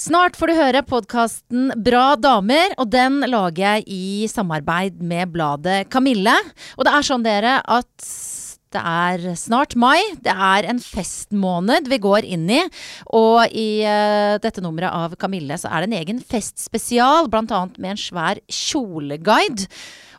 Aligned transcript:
Snart 0.00 0.38
får 0.38 0.48
du 0.48 0.56
høre 0.56 0.80
podkasten 0.88 1.74
Bra 1.84 2.14
damer, 2.16 2.72
og 2.80 2.88
den 2.88 3.18
lager 3.28 3.82
jeg 3.82 3.82
i 3.92 4.28
samarbeid 4.32 5.02
med 5.04 5.28
bladet 5.34 5.90
Kamille. 5.92 6.32
Og 6.78 6.86
det 6.88 6.94
er 6.96 7.04
sånn, 7.04 7.26
dere, 7.26 7.58
at 7.60 8.06
det 8.72 8.80
er 8.80 9.26
snart 9.36 9.76
mai. 9.76 9.98
Det 10.24 10.32
er 10.32 10.70
en 10.72 10.80
festmåned 10.80 11.90
vi 11.92 12.00
går 12.00 12.24
inn 12.24 12.48
i. 12.48 12.62
Og 13.12 13.52
i 13.52 13.82
uh, 13.84 14.38
dette 14.40 14.64
nummeret 14.64 14.88
av 14.88 15.18
Kamille 15.20 15.60
så 15.60 15.68
er 15.68 15.84
det 15.84 15.90
en 15.90 15.98
egen 16.00 16.24
festspesial, 16.24 17.28
bl.a. 17.28 17.60
med 17.76 17.92
en 17.92 18.00
svær 18.00 18.40
kjoleguide. 18.48 19.68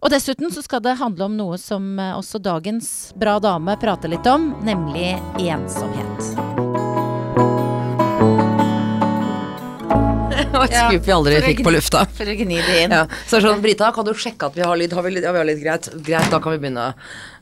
Og 0.06 0.14
dessuten 0.14 0.54
så 0.54 0.62
skal 0.62 0.86
det 0.86 1.00
handle 1.02 1.26
om 1.26 1.42
noe 1.42 1.58
som 1.58 1.96
uh, 1.98 2.20
også 2.20 2.44
dagens 2.44 3.16
Bra 3.18 3.40
dame 3.42 3.80
prater 3.82 4.14
litt 4.14 4.30
om, 4.30 4.52
nemlig 4.62 5.16
ensomhet. 5.42 6.36
Det 10.32 10.48
var 10.54 10.68
et 10.68 10.78
skup 10.78 11.08
vi 11.08 11.16
aldri 11.16 11.42
fikk 11.46 11.64
på 11.66 11.74
lufta. 11.76 12.06
For 12.18 12.32
å 12.32 12.38
gni 12.38 12.60
det 12.60 12.78
inn. 12.86 12.96
Ja. 12.96 13.04
Så 13.30 13.42
sånn, 13.44 13.62
Brita, 13.64 13.92
kan 13.96 14.08
du 14.08 14.14
sjekke 14.18 14.52
at 14.52 14.58
vi 14.58 14.64
har 14.66 14.80
lyd? 14.80 14.96
Har 14.96 15.06
vi 15.06 15.16
lyd? 15.16 15.28
Ja, 15.28 15.34
vi 15.36 15.44
har 15.44 15.50
lyd. 15.50 15.60
Greit. 15.64 15.92
Greit, 16.06 16.32
da 16.32 16.40
kan 16.44 16.56
vi 16.56 16.62
begynne. 16.64 16.92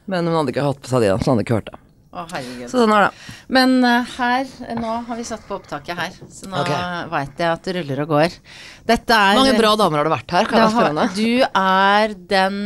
Men 0.10 0.30
hun 0.30 0.42
hadde 0.42 0.56
ikke 0.56 0.66
hatt 0.66 0.82
på 0.82 0.92
seg 0.92 1.06
de, 1.06 1.14
da, 1.14 1.22
så 1.22 1.30
hun 1.30 1.38
hadde 1.38 1.48
ikke 1.48 1.60
hørt 1.60 1.70
det. 1.70 1.80
Å, 2.10 2.24
herregud. 2.32 2.66
Så 2.72 2.80
sånn 2.82 2.94
er 2.96 3.04
det. 3.06 3.34
Men 3.54 3.76
uh, 3.86 4.16
her, 4.16 4.48
nå 4.80 4.94
har 5.06 5.20
vi 5.20 5.26
satt 5.28 5.44
på 5.46 5.60
opptaket 5.60 6.00
her, 6.00 6.16
så 6.34 6.50
nå 6.50 6.64
okay. 6.64 7.04
veit 7.12 7.44
jeg 7.44 7.52
at 7.52 7.68
det 7.68 7.76
ruller 7.78 8.02
og 8.02 8.16
går. 8.16 8.40
Dette 8.90 9.20
er 9.28 9.38
mange 9.38 9.54
bra 9.60 9.76
damer 9.78 10.02
har 10.02 10.10
det 10.10 10.16
vært 10.16 10.34
her? 10.34 10.50
Kan 10.50 10.64
jeg 10.64 10.74
spørre 10.74 10.90
henne? 10.90 11.06
Du 11.14 11.46
er 11.46 12.16
den 12.34 12.58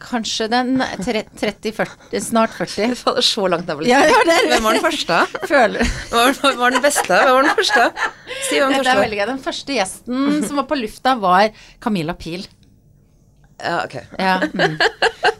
Kanskje 0.00 0.48
den 0.52 0.76
tre- 1.04 1.24
30-40, 1.40 2.20
snart 2.22 2.52
40. 2.56 2.94
Fy 3.00 3.10
det 3.10 3.22
er 3.22 3.26
så 3.28 3.46
langt 3.50 3.66
ned 3.68 3.78
på 3.80 3.86
Ja, 3.88 4.00
listen. 4.04 4.30
ja, 4.30 4.40
det 4.42 4.50
Hvem 4.52 4.68
var 4.68 4.76
den 4.78 4.84
første? 4.86 5.20
Føler 5.52 5.94
Hvem 6.10 6.60
var, 6.60 6.76
den 6.76 6.84
beste? 6.84 7.20
Hvem 7.22 7.34
var 7.38 7.48
den 7.48 7.56
første? 7.60 7.86
Si 8.48 8.60
hvem 8.60 8.76
første 8.78 8.98
veldig. 9.00 9.20
Den 9.32 9.42
første 9.46 9.78
gjesten 9.78 10.38
som 10.46 10.60
var 10.62 10.68
på 10.70 10.78
lufta, 10.80 11.16
var 11.22 11.50
Camilla 11.82 12.14
Pil. 12.18 12.46
Ja, 13.62 13.78
ok. 13.86 13.94
Ja. 14.20 14.34
Mm. 14.52 14.74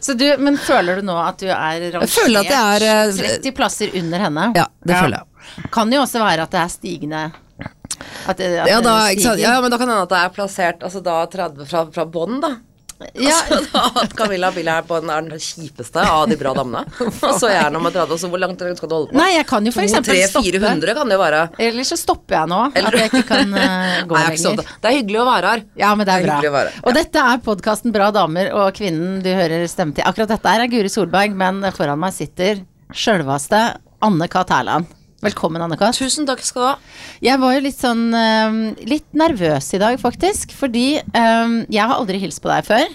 Så 0.01 0.13
du, 0.17 0.25
men 0.41 0.57
føler 0.57 0.97
du 1.01 1.05
nå 1.05 1.15
at 1.21 1.37
du 1.41 1.47
er 1.53 1.83
rangert 1.93 2.13
føler 2.13 2.39
at 2.45 2.53
jeg 2.53 2.77
er, 2.81 2.85
eh, 3.09 3.35
30 3.41 3.51
plasser 3.57 3.93
under 3.99 4.23
henne? 4.25 4.47
Ja, 4.57 4.65
det 4.85 4.97
føler 4.97 5.19
jeg. 5.21 5.67
Kan 5.73 5.93
jo 5.93 6.01
også 6.01 6.21
være 6.23 6.47
at 6.47 6.55
det 6.55 6.61
er 6.63 6.71
stigende 6.73 7.21
at 8.27 8.37
det, 8.39 8.47
at 8.61 8.67
Ja, 8.69 8.79
da, 8.83 8.95
ja, 9.39 9.53
men 9.61 9.71
da 9.71 9.77
kan 9.79 9.87
det 9.87 9.93
hende 9.95 10.05
at 10.07 10.11
det 10.11 10.19
er 10.23 10.33
plassert 10.35 10.83
altså 10.85 10.99
da 11.05 11.19
30 11.31 11.69
fra, 11.69 11.85
fra 11.93 12.05
bånn, 12.09 12.39
da. 12.43 12.55
Ja, 13.13 13.37
Altså, 13.51 13.59
da 13.73 14.01
at 14.01 14.13
Camilla 14.17 14.49
Bill 14.55 14.67
er, 14.71 14.85
på 14.87 14.97
den, 15.01 15.11
er 15.13 15.25
den 15.25 15.41
kjipeste 15.41 16.01
av 16.01 16.23
de 16.29 16.37
bra 16.39 16.53
damene. 16.57 16.81
Og 17.03 17.37
så 17.37 17.49
er 17.49 17.57
jeg 17.59 17.73
nummer 17.75 17.93
30, 17.93 18.15
og 18.15 18.21
så 18.21 18.29
hvor 18.31 18.41
langt 18.41 18.63
skal 18.79 18.89
du 18.89 18.95
holde 18.95 19.11
på? 19.11 19.17
Nei, 19.19 19.29
jeg 19.35 19.47
kan 19.49 19.67
jo 19.69 19.73
for 19.75 19.85
eksempel 19.85 20.17
stoppe. 20.25 20.53
200-400 20.57 20.97
kan 20.97 21.11
det 21.11 21.17
jo 21.17 21.21
være. 21.21 21.43
Eller 21.67 21.87
så 21.87 21.99
stopper 21.99 22.39
jeg 22.39 22.51
nå. 22.53 22.61
At 22.73 22.99
jeg 23.01 23.11
ikke 23.11 23.23
kan 23.29 23.53
uh, 23.53 24.01
gå 24.09 24.17
Nei, 24.17 24.23
er 24.23 24.33
lenger. 24.33 24.43
Sånn. 24.47 24.61
det 24.81 24.91
er 24.91 24.97
hyggelig 24.97 25.21
å 25.21 25.27
være 25.29 25.53
her. 25.53 25.65
Ja, 25.83 25.93
men 25.93 26.09
det 26.09 26.17
er 26.17 26.27
Det 26.27 26.51
er 26.51 26.55
bra. 26.57 26.65
Og 26.83 26.91
ja. 26.91 26.97
Dette 27.01 27.29
er 27.33 27.45
podkasten 27.45 27.93
Bra 27.95 28.09
damer, 28.15 28.51
og 28.57 28.73
kvinnen 28.77 29.21
du 29.25 29.31
hører 29.31 29.67
stemme 29.71 29.95
til. 29.97 30.05
Akkurat 30.07 30.33
dette 30.33 30.57
her 30.57 30.65
er 30.65 30.71
Guri 30.73 30.91
Solberg, 30.91 31.37
men 31.37 31.61
foran 31.77 32.01
meg 32.01 32.17
sitter 32.17 32.65
sjølveste 32.97 33.61
Anne 34.05 34.29
Kat. 34.31 34.53
Hærland. 34.53 34.96
Velkommen, 35.27 35.59
Anne 35.59 35.75
Kat. 35.75 35.97
Tusen 35.97 36.27
takk 36.27 36.39
skal 36.45 36.61
du 36.61 36.67
ha. 36.69 36.75
Jeg 37.25 37.39
var 37.41 37.55
jo 37.57 37.63
litt 37.65 37.75
sånn 37.81 38.05
eh, 38.15 38.59
litt 38.87 39.07
nervøs 39.17 39.73
i 39.75 39.79
dag, 39.81 39.97
faktisk. 39.99 40.53
Fordi 40.55 41.01
eh, 41.01 41.57
jeg 41.67 41.83
har 41.83 41.97
aldri 41.97 42.21
hilst 42.21 42.39
på 42.43 42.51
deg 42.51 42.63
før. 42.67 42.93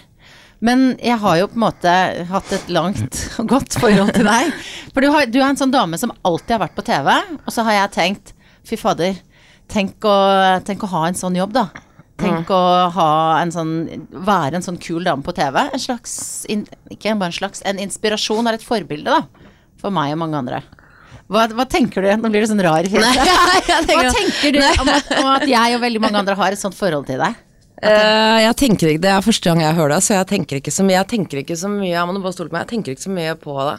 Men 0.64 0.94
jeg 1.02 1.18
har 1.20 1.40
jo 1.40 1.50
på 1.50 1.58
en 1.58 1.64
måte 1.66 1.92
hatt 2.30 2.54
et 2.56 2.70
langt 2.72 3.18
og 3.42 3.50
godt 3.50 3.76
forhold 3.82 4.14
til 4.16 4.24
deg. 4.30 4.52
For 4.94 5.04
du, 5.04 5.10
har, 5.12 5.28
du 5.28 5.40
er 5.42 5.50
en 5.50 5.60
sånn 5.60 5.74
dame 5.74 6.00
som 6.00 6.14
alltid 6.24 6.56
har 6.56 6.64
vært 6.64 6.76
på 6.78 6.86
TV, 6.86 7.12
og 7.42 7.52
så 7.52 7.66
har 7.66 7.80
jeg 7.80 7.94
tenkt 7.98 8.34
fy 8.64 8.78
fader, 8.78 9.18
tenk 9.72 10.06
å, 10.06 10.16
tenk 10.64 10.86
å 10.86 10.92
ha 10.94 11.06
en 11.10 11.18
sånn 11.18 11.36
jobb, 11.36 11.56
da. 11.58 11.66
Tenk 12.22 12.52
å 12.54 12.64
ha 12.94 13.12
en 13.42 13.50
sånn, 13.52 13.72
være 14.14 14.60
en 14.60 14.64
sånn 14.64 14.78
kul 14.80 15.02
dame 15.04 15.26
på 15.26 15.34
TV. 15.34 15.64
En 15.66 15.82
slags, 15.82 16.14
ikke 16.46 17.18
bare 17.18 17.32
en 17.34 17.40
slags, 17.42 17.64
en 17.66 17.82
inspirasjon 17.82 18.46
eller 18.46 18.60
et 18.62 18.64
forbilde, 18.64 19.18
da. 19.18 19.50
For 19.82 19.92
meg 19.92 20.14
og 20.14 20.22
mange 20.22 20.38
andre. 20.46 20.62
Hva, 21.30 21.46
hva 21.54 21.66
tenker 21.70 22.04
du? 22.04 22.10
Nå 22.18 22.30
blir 22.32 22.42
det 22.44 22.50
sånn 22.50 22.62
rar 22.64 22.86
fjeset. 22.90 23.30
Hva 23.92 24.10
tenker 24.12 24.56
du 24.56 24.60
om 24.62 24.90
at, 24.92 25.14
om 25.20 25.30
at 25.36 25.46
jeg 25.48 25.76
og 25.76 25.82
veldig 25.84 26.02
mange 26.02 26.20
andre 26.20 26.36
har 26.38 26.54
et 26.56 26.60
sånt 26.60 26.76
forhold 26.76 27.06
til 27.08 27.22
deg? 27.22 27.38
Uh, 27.82 28.38
jeg 28.38 28.54
tenker 28.60 28.92
ikke, 28.92 29.02
Det 29.02 29.10
er 29.10 29.24
første 29.24 29.48
gang 29.48 29.60
jeg 29.64 29.74
hører 29.74 29.96
det, 29.96 30.02
så 30.06 30.14
jeg 30.14 30.28
tenker 30.30 30.60
ikke 30.60 30.74
så 30.74 30.84
mye. 30.86 30.98
Jeg 31.00 31.10
tenker 31.14 31.40
ikke 31.42 31.56
så 31.58 31.70
mye, 31.72 31.90
jeg 31.90 32.06
må 32.06 32.20
bare 32.22 32.36
stole 32.36 32.52
på 32.52 32.56
meg, 32.58 32.66
jeg 32.66 32.72
tenker 32.76 32.94
ikke 32.94 33.06
så 33.08 33.14
mye 33.14 33.34
på 33.42 33.56
det. 33.58 33.78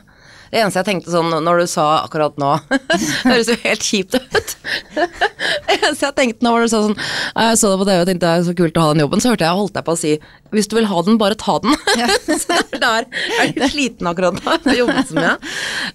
Det 0.53 0.61
eneste 0.61 0.83
jeg 0.83 0.89
tenkte 0.91 1.13
sånn 1.13 1.33
når 1.43 1.63
du 1.63 1.69
sa 1.71 1.85
akkurat 2.03 2.35
nå 2.37 2.51
Høres 3.29 3.49
jo 3.49 3.55
helt 3.63 3.85
kjipt 3.87 4.19
ut. 4.19 4.53
Det 5.65 5.79
eneste 5.79 6.05
jeg 6.05 6.15
tenkte 6.19 6.45
nå 6.45 6.53
var 6.53 6.61
du 6.63 6.69
sa 6.69 6.83
sånn 6.85 6.97
Jeg 6.99 7.57
så 7.59 7.71
det 7.71 7.79
på 7.81 7.87
TV 7.89 7.97
og 8.03 8.09
tenkte 8.11 8.23
det 8.27 8.33
er 8.37 8.45
så 8.45 8.55
kult 8.57 8.77
å 8.77 8.85
ha 8.85 8.93
den 8.93 9.03
jobben, 9.03 9.23
så 9.23 9.33
hørte 9.33 9.47
jeg 9.47 9.59
holdt 9.59 9.75
deg 9.79 9.87
på 9.87 9.95
å 9.95 9.99
si 9.99 10.13
hvis 10.53 10.67
du 10.69 10.75
vil 10.77 10.85
ha 10.85 11.01
den, 11.01 11.17
bare 11.17 11.33
ta 11.33 11.55
den. 11.63 11.73
så 12.43 12.59
der 12.77 13.07
er 13.41 13.53
du 13.55 13.63
sliten 13.73 14.05
akkurat 14.05 14.37
nå. 14.37 14.57
Du 14.61 14.69
jobbet 14.77 15.09
så 15.09 15.17
mye. 15.17 15.31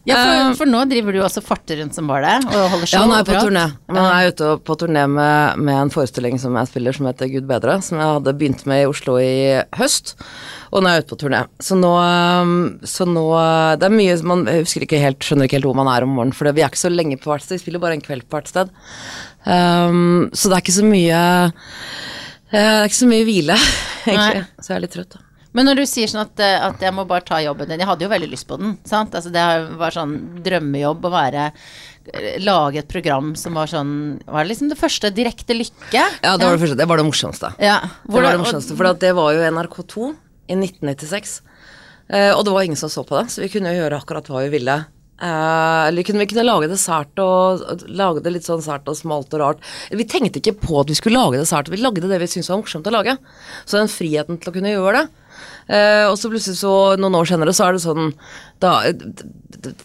Ja, 0.09 0.17
for, 0.19 0.39
Eh, 0.39 0.55
for 0.59 0.71
nå 0.71 0.83
driver 0.91 1.15
du 1.15 1.21
også 1.23 1.43
farter 1.45 1.79
rundt 1.83 1.95
som 1.97 2.11
bare 2.11 2.39
det, 2.39 2.51
og 2.51 2.73
holder 2.75 2.91
show 2.91 2.99
Ja, 2.99 3.07
nå 3.07 3.17
er 3.17 3.23
jeg 3.23 3.29
på 3.29 3.45
turné. 3.47 3.65
Nå 3.95 4.05
er 4.05 4.25
jeg 4.25 4.35
ute 4.35 4.51
på 4.67 4.77
turné 4.83 5.05
med, 5.11 5.63
med 5.63 5.83
en 5.85 5.93
forestilling 5.95 6.39
som 6.43 6.57
jeg 6.59 6.71
spiller 6.73 6.97
som 6.97 7.09
heter 7.09 7.31
Gud 7.33 7.49
bedre, 7.49 7.79
som 7.85 8.01
jeg 8.01 8.15
hadde 8.19 8.35
begynt 8.41 8.65
med 8.69 8.83
i 8.85 8.89
Oslo 8.91 9.19
i 9.23 9.33
høst. 9.79 10.17
Og 10.73 10.83
nå 10.83 10.91
er 10.91 10.99
jeg 10.99 11.07
ute 11.07 11.13
på 11.15 11.21
turné. 11.23 11.45
Så 11.65 11.79
nå, 11.79 11.93
um, 11.97 12.57
så 12.85 13.07
nå 13.09 13.25
Det 13.81 13.87
er 13.89 13.95
mye 13.95 14.17
Man 14.29 14.45
husker 14.63 14.85
ikke 14.87 15.03
helt, 15.03 15.23
skjønner 15.25 15.49
ikke 15.49 15.59
helt 15.59 15.69
hvor 15.71 15.79
man 15.79 15.91
er 15.93 16.07
om 16.07 16.17
morgenen, 16.17 16.37
for 16.37 16.51
vi 16.51 16.65
er 16.65 16.71
ikke 16.71 16.81
så 16.81 16.91
lenge 16.93 17.21
på 17.21 17.33
hvert 17.33 17.45
sted. 17.45 17.59
Vi 17.59 17.67
spiller 17.67 17.83
bare 17.83 17.99
en 17.99 18.05
kveld 18.05 18.27
på 18.29 18.39
hvert 18.39 18.51
sted. 18.51 18.75
Um, 19.45 20.29
så 20.33 20.51
det 20.51 20.59
er 20.59 20.65
ikke 20.65 20.75
så 20.77 20.85
mye 20.85 21.21
eh, 21.49 21.71
Det 22.51 22.61
er 22.61 22.91
ikke 22.91 22.99
så 22.99 23.09
mye 23.09 23.27
hvile, 23.29 23.57
egentlig. 24.11 24.45
Så 24.59 24.73
jeg 24.73 24.77
er 24.77 24.85
litt 24.85 24.97
trøtt, 24.97 25.17
da. 25.17 25.25
Men 25.57 25.65
når 25.67 25.81
du 25.81 25.85
sier 25.89 26.11
sånn 26.11 26.27
at, 26.27 26.41
eh, 26.45 26.59
at 26.61 26.83
jeg 26.85 26.95
må 26.95 27.07
bare 27.09 27.25
ta 27.27 27.39
jobben 27.43 27.71
din 27.71 27.81
Jeg 27.81 27.89
hadde 27.89 28.05
jo 28.05 28.11
veldig 28.13 28.29
lyst 28.31 28.47
på 28.51 28.59
den, 28.61 28.77
sant? 28.89 29.15
Altså 29.17 29.33
det 29.33 29.45
var 29.81 29.95
sånn 29.95 30.15
drømmejobb 30.45 31.09
å 31.09 31.13
være 31.15 31.47
eh, 31.49 32.37
Lage 32.45 32.83
et 32.83 32.91
program 32.91 33.33
som 33.39 33.57
var 33.59 33.71
sånn 33.71 33.93
Var 34.27 34.45
det 34.45 34.53
liksom 34.53 34.71
det 34.73 34.79
første 34.81 35.11
direkte 35.15 35.57
lykke? 35.57 36.05
Ja, 36.23 36.37
det 36.37 36.45
var 36.45 36.55
det 36.55 36.63
første. 36.63 36.79
Det 36.79 36.89
var 36.91 37.01
det 37.01 37.09
morsomste. 37.09 37.53
Ja. 37.65 37.81
Det 38.05 38.15
var 38.15 38.29
det 38.29 38.43
morsomste, 38.45 38.77
for 38.79 39.01
det 39.03 39.13
var 39.17 39.35
jo 39.35 39.47
NRK2 39.49 40.11
i 40.49 40.57
1996. 40.57 41.39
Eh, 42.09 42.31
og 42.33 42.45
det 42.45 42.55
var 42.55 42.65
ingen 42.65 42.81
som 42.81 42.93
så 42.93 43.05
på 43.05 43.19
det, 43.19 43.29
så 43.33 43.45
vi 43.45 43.51
kunne 43.53 43.75
jo 43.75 43.83
gjøre 43.83 44.01
akkurat 44.01 44.31
hva 44.31 44.45
vi 44.47 44.55
ville. 44.59 44.79
Uh, 45.19 45.89
eller 45.89 46.05
kunne, 46.07 46.21
vi 46.23 46.29
kunne 46.31 46.45
lage 46.47 46.69
det 46.71 46.77
sært 46.79 47.19
og 47.19 47.81
lage 47.91 48.21
det 48.23 48.31
litt 48.37 48.47
sånn 48.47 48.61
sært 48.63 48.87
og 48.87 48.95
smalt 48.95 49.33
og 49.35 49.41
rart. 49.43 49.65
Vi 49.91 50.07
tenkte 50.07 50.39
ikke 50.39 50.61
på 50.63 50.77
at 50.79 50.93
vi 50.93 50.95
skulle 50.95 51.19
lage 51.19 51.41
det 51.41 51.49
sært, 51.51 51.73
vi 51.73 51.81
lagde 51.81 52.07
det 52.07 52.21
vi 52.23 52.29
syntes 52.31 52.53
var 52.53 52.61
morsomt 52.61 52.87
å 52.87 52.93
lage. 52.95 53.17
Så 53.67 53.81
den 53.81 53.91
friheten 53.91 54.39
til 54.39 54.53
å 54.53 54.55
kunne 54.55 54.77
gjøre 54.77 55.01
det. 55.01 55.28
Eh, 55.69 56.05
og 56.09 56.17
så 56.19 56.31
plutselig 56.33 56.59
så, 56.61 56.75
noen 57.01 57.17
år 57.19 57.29
senere, 57.29 57.55
så 57.57 57.69
er 57.69 57.77
det 57.77 57.85
sånn 57.85 58.13
da, 58.59 58.73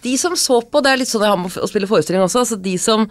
De 0.01 0.13
som 0.17 0.35
så 0.39 0.59
på, 0.65 0.81
det 0.81 0.91
er 0.91 0.99
litt 1.01 1.09
sånn 1.11 1.25
jeg 1.25 1.33
har 1.33 1.39
med 1.39 1.57
å 1.61 1.67
spille 1.69 1.89
forestilling 1.89 2.23
også, 2.23 2.41
altså 2.41 2.57
de 2.57 2.73
som 2.81 3.05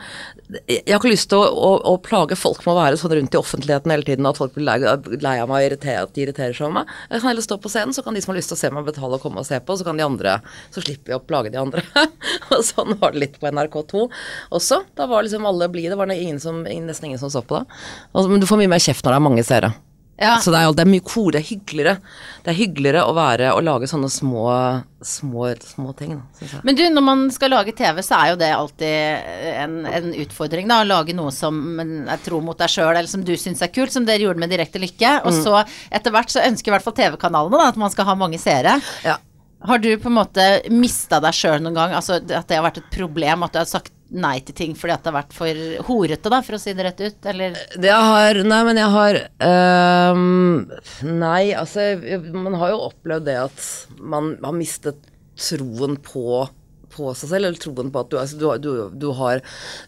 Jeg 0.67 0.89
har 0.89 0.99
ikke 0.99 1.13
lyst 1.13 1.29
til 1.31 1.39
å, 1.39 1.45
å, 1.47 1.71
å 1.93 1.99
plage 2.03 2.39
folk 2.39 2.65
med 2.65 2.73
å 2.75 2.79
være 2.81 2.99
sånn 3.01 3.15
rundt 3.15 3.37
i 3.37 3.41
offentligheten 3.41 3.95
hele 3.95 4.07
tiden, 4.07 4.29
at 4.29 4.41
folk 4.41 4.57
blir 4.57 4.67
lei, 4.67 4.79
lei 5.23 5.37
av 5.43 5.51
meg 5.51 5.61
og 5.61 5.69
irriterer, 5.69 6.09
at 6.09 6.17
de 6.17 6.25
irriterer 6.25 6.57
seg 6.57 6.67
over 6.67 6.81
meg. 6.81 6.97
Jeg 7.09 7.23
kan 7.23 7.31
heller 7.31 7.47
stå 7.47 7.59
på 7.63 7.73
scenen, 7.73 7.97
så 7.97 8.05
kan 8.05 8.17
de 8.17 8.25
som 8.25 8.33
har 8.33 8.41
lyst 8.41 8.53
til 8.53 8.59
å 8.59 8.63
se 8.63 8.73
meg, 8.75 8.89
betale 8.89 9.17
og 9.17 9.25
komme 9.25 9.45
og 9.45 9.49
se 9.49 9.61
på, 9.63 9.79
så 9.79 9.87
kan 9.87 10.01
de 10.01 10.05
andre 10.05 10.35
Så 10.75 10.85
slipper 10.85 11.13
vi 11.15 11.17
å 11.17 11.23
plage 11.25 11.53
de 11.55 11.61
andre. 11.61 11.85
og 12.53 12.67
sånn 12.67 12.97
var 13.01 13.15
det 13.15 13.25
litt 13.25 13.39
på 13.41 13.49
NRK2 13.53 14.05
også. 14.59 14.83
Da 14.99 15.09
var 15.11 15.25
liksom 15.25 15.49
alle 15.49 15.71
blide, 15.73 15.95
det 15.95 16.01
var 16.01 16.13
ingen 16.13 16.41
som, 16.43 16.63
nesten 16.67 17.11
ingen 17.11 17.23
som 17.23 17.33
så 17.33 17.45
på 17.45 17.61
det. 17.63 17.81
Altså, 18.13 18.29
men 18.33 18.43
du 18.43 18.49
får 18.49 18.61
mye 18.61 18.75
mer 18.75 18.83
kjeft 18.83 19.05
når 19.05 19.15
det 19.15 19.21
er 19.21 19.29
mange 19.31 19.47
seere. 19.47 19.73
Ja. 20.23 20.37
Så 20.39 20.53
det 20.55 20.61
er, 20.63 20.71
det 20.79 20.85
er 20.85 20.91
mye 20.93 21.03
kor, 21.03 21.33
det 21.35 21.41
er 21.43 21.49
hyggeligere. 21.49 21.97
Det 22.47 22.53
er 22.53 22.59
hyggeligere 22.61 23.03
å 23.11 23.15
være 23.17 23.49
og 23.57 23.65
lage 23.67 23.89
sånne 23.91 24.09
små, 24.13 24.45
små, 25.03 25.49
små 25.67 25.93
ting, 25.99 26.13
da. 26.21 26.61
Men 26.63 26.79
du, 26.79 26.83
når 26.95 27.05
man 27.07 27.25
skal 27.35 27.51
lage 27.51 27.75
TV, 27.79 27.99
så 28.07 28.21
er 28.21 28.31
jo 28.33 28.39
det 28.41 28.51
alltid 28.55 29.57
en, 29.65 29.75
en 29.91 30.07
utfordring, 30.23 30.71
da. 30.71 30.81
Å 30.85 30.89
lage 30.89 31.17
noe 31.19 31.33
som 31.35 31.59
er 31.83 32.23
tro 32.23 32.39
mot 32.45 32.59
deg 32.63 32.71
sjøl, 32.71 32.93
eller 32.95 33.11
som 33.11 33.25
du 33.27 33.35
syns 33.41 33.63
er 33.67 33.73
kult, 33.75 33.93
som 33.95 34.07
dere 34.07 34.23
gjorde 34.29 34.43
med 34.45 34.53
Direkte 34.55 34.83
lykke. 34.83 35.17
Og 35.27 35.33
Mm. 35.33 35.43
så 35.43 35.59
etter 35.91 36.13
hvert 36.15 36.31
så 36.31 36.43
ønsker 36.47 36.71
i 36.71 36.75
hvert 36.77 36.85
fall 36.87 36.95
TV-kanalene 36.99 37.67
at 37.73 37.79
man 37.81 37.91
skal 37.91 38.07
ha 38.11 38.15
mange 38.19 38.39
seere. 38.39 38.79
Ja. 39.07 39.17
Har 39.63 39.79
du 39.79 39.91
på 40.03 40.11
en 40.11 40.17
måte 40.19 40.45
mista 40.75 41.21
deg 41.23 41.35
sjøl 41.39 41.61
noen 41.63 41.77
gang? 41.79 41.93
Altså 41.99 42.17
at 42.19 42.49
det 42.51 42.57
har 42.59 42.65
vært 42.67 42.81
et 42.83 42.89
problem 42.95 43.45
at 43.47 43.53
du 43.55 43.61
har 43.63 43.69
sagt 43.71 43.93
nei 44.13 44.39
til 44.45 44.57
ting 44.57 44.73
fordi 44.79 44.95
at 44.95 45.05
det 45.05 45.13
har 45.13 45.19
vært 45.21 45.37
for 45.37 45.63
horete, 45.89 46.33
da, 46.33 46.41
for 46.45 46.57
å 46.57 46.61
si 46.61 46.75
det 46.77 46.87
rett 46.87 47.03
ut? 47.03 47.29
Eller 47.33 47.57
jeg 47.81 48.09
har 48.13 48.43
Nei, 48.43 48.63
men 48.69 48.81
jeg 48.81 48.93
har 48.93 49.21
øhm, 49.49 50.73
Nei, 51.09 51.53
altså 51.57 51.93
Man 52.35 52.59
har 52.61 52.75
jo 52.75 52.83
opplevd 52.89 53.29
det 53.31 53.39
at 53.47 53.69
man 54.01 54.35
har 54.43 54.57
mistet 54.57 55.01
troen 55.41 55.97
på 56.03 56.45
på 56.93 57.13
seg 57.17 57.31
selv, 57.31 57.47
eller 57.49 57.61
troen 57.61 57.89
på 57.93 58.03
at 58.03 58.11
du, 58.13 58.17
altså, 58.21 58.37
du, 58.37 58.49
du, 58.61 58.73
du 59.01 59.07
har 59.17 59.41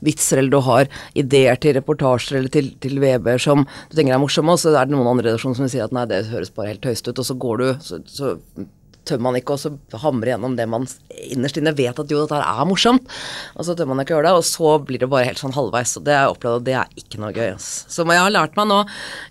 vitser 0.05 0.41
eller 0.41 0.55
du 0.55 0.63
har 0.65 0.89
ideer 1.21 1.59
til 1.61 1.77
reportasjer 1.77 2.39
eller 2.39 2.53
til, 2.55 2.71
til 2.81 2.97
VB 3.03 3.35
som 3.45 3.67
du 3.67 3.99
tenker 3.99 4.17
er 4.17 4.23
morsomme, 4.23 4.55
og 4.55 4.63
så 4.63 4.73
er 4.73 4.89
det 4.89 4.95
noen 4.95 5.11
andre 5.11 5.29
redaksjoner 5.29 5.59
som 5.59 5.69
sier 5.69 5.85
at 5.85 5.93
nei, 5.93 6.07
det 6.09 6.25
høres 6.31 6.53
bare 6.55 6.73
helt 6.73 6.85
tøyst 6.87 7.11
ut, 7.11 7.21
og 7.21 7.29
så 7.29 7.37
går 7.45 7.61
du, 7.61 7.67
så, 7.85 8.01
så 8.09 8.33
tør 9.09 9.23
man 9.25 9.37
ikke 9.39 9.57
å 9.57 9.99
hamre 10.03 10.33
gjennom 10.33 10.57
det 10.59 10.67
man 10.71 10.87
innerst 11.25 11.59
inne 11.61 11.75
vet 11.77 11.99
at 12.01 12.11
jo, 12.11 12.23
dette 12.25 12.41
er 12.41 12.69
morsomt. 12.69 13.09
Og 13.55 13.69
så 13.69 13.77
tør 13.77 13.91
man 13.91 14.03
ikke 14.03 14.17
gjøre 14.17 14.29
det, 14.29 14.35
og 14.41 14.47
så 14.49 14.75
blir 14.85 15.03
det 15.03 15.11
bare 15.13 15.29
helt 15.29 15.41
sånn 15.41 15.57
halvveis. 15.57 15.97
Og 16.01 16.07
det 16.07 16.17
har 16.17 16.27
jeg 16.27 16.37
opplevd, 16.37 16.61
og 16.61 16.67
det 16.69 16.77
er 16.81 17.01
ikke 17.01 17.23
noe 17.23 17.33
gøy. 17.35 17.55
ass. 17.55 17.71
Så 17.93 18.07
jeg 18.09 18.23
har 18.23 18.33
lært 18.35 18.57
meg 18.59 18.69
nå 18.71 18.81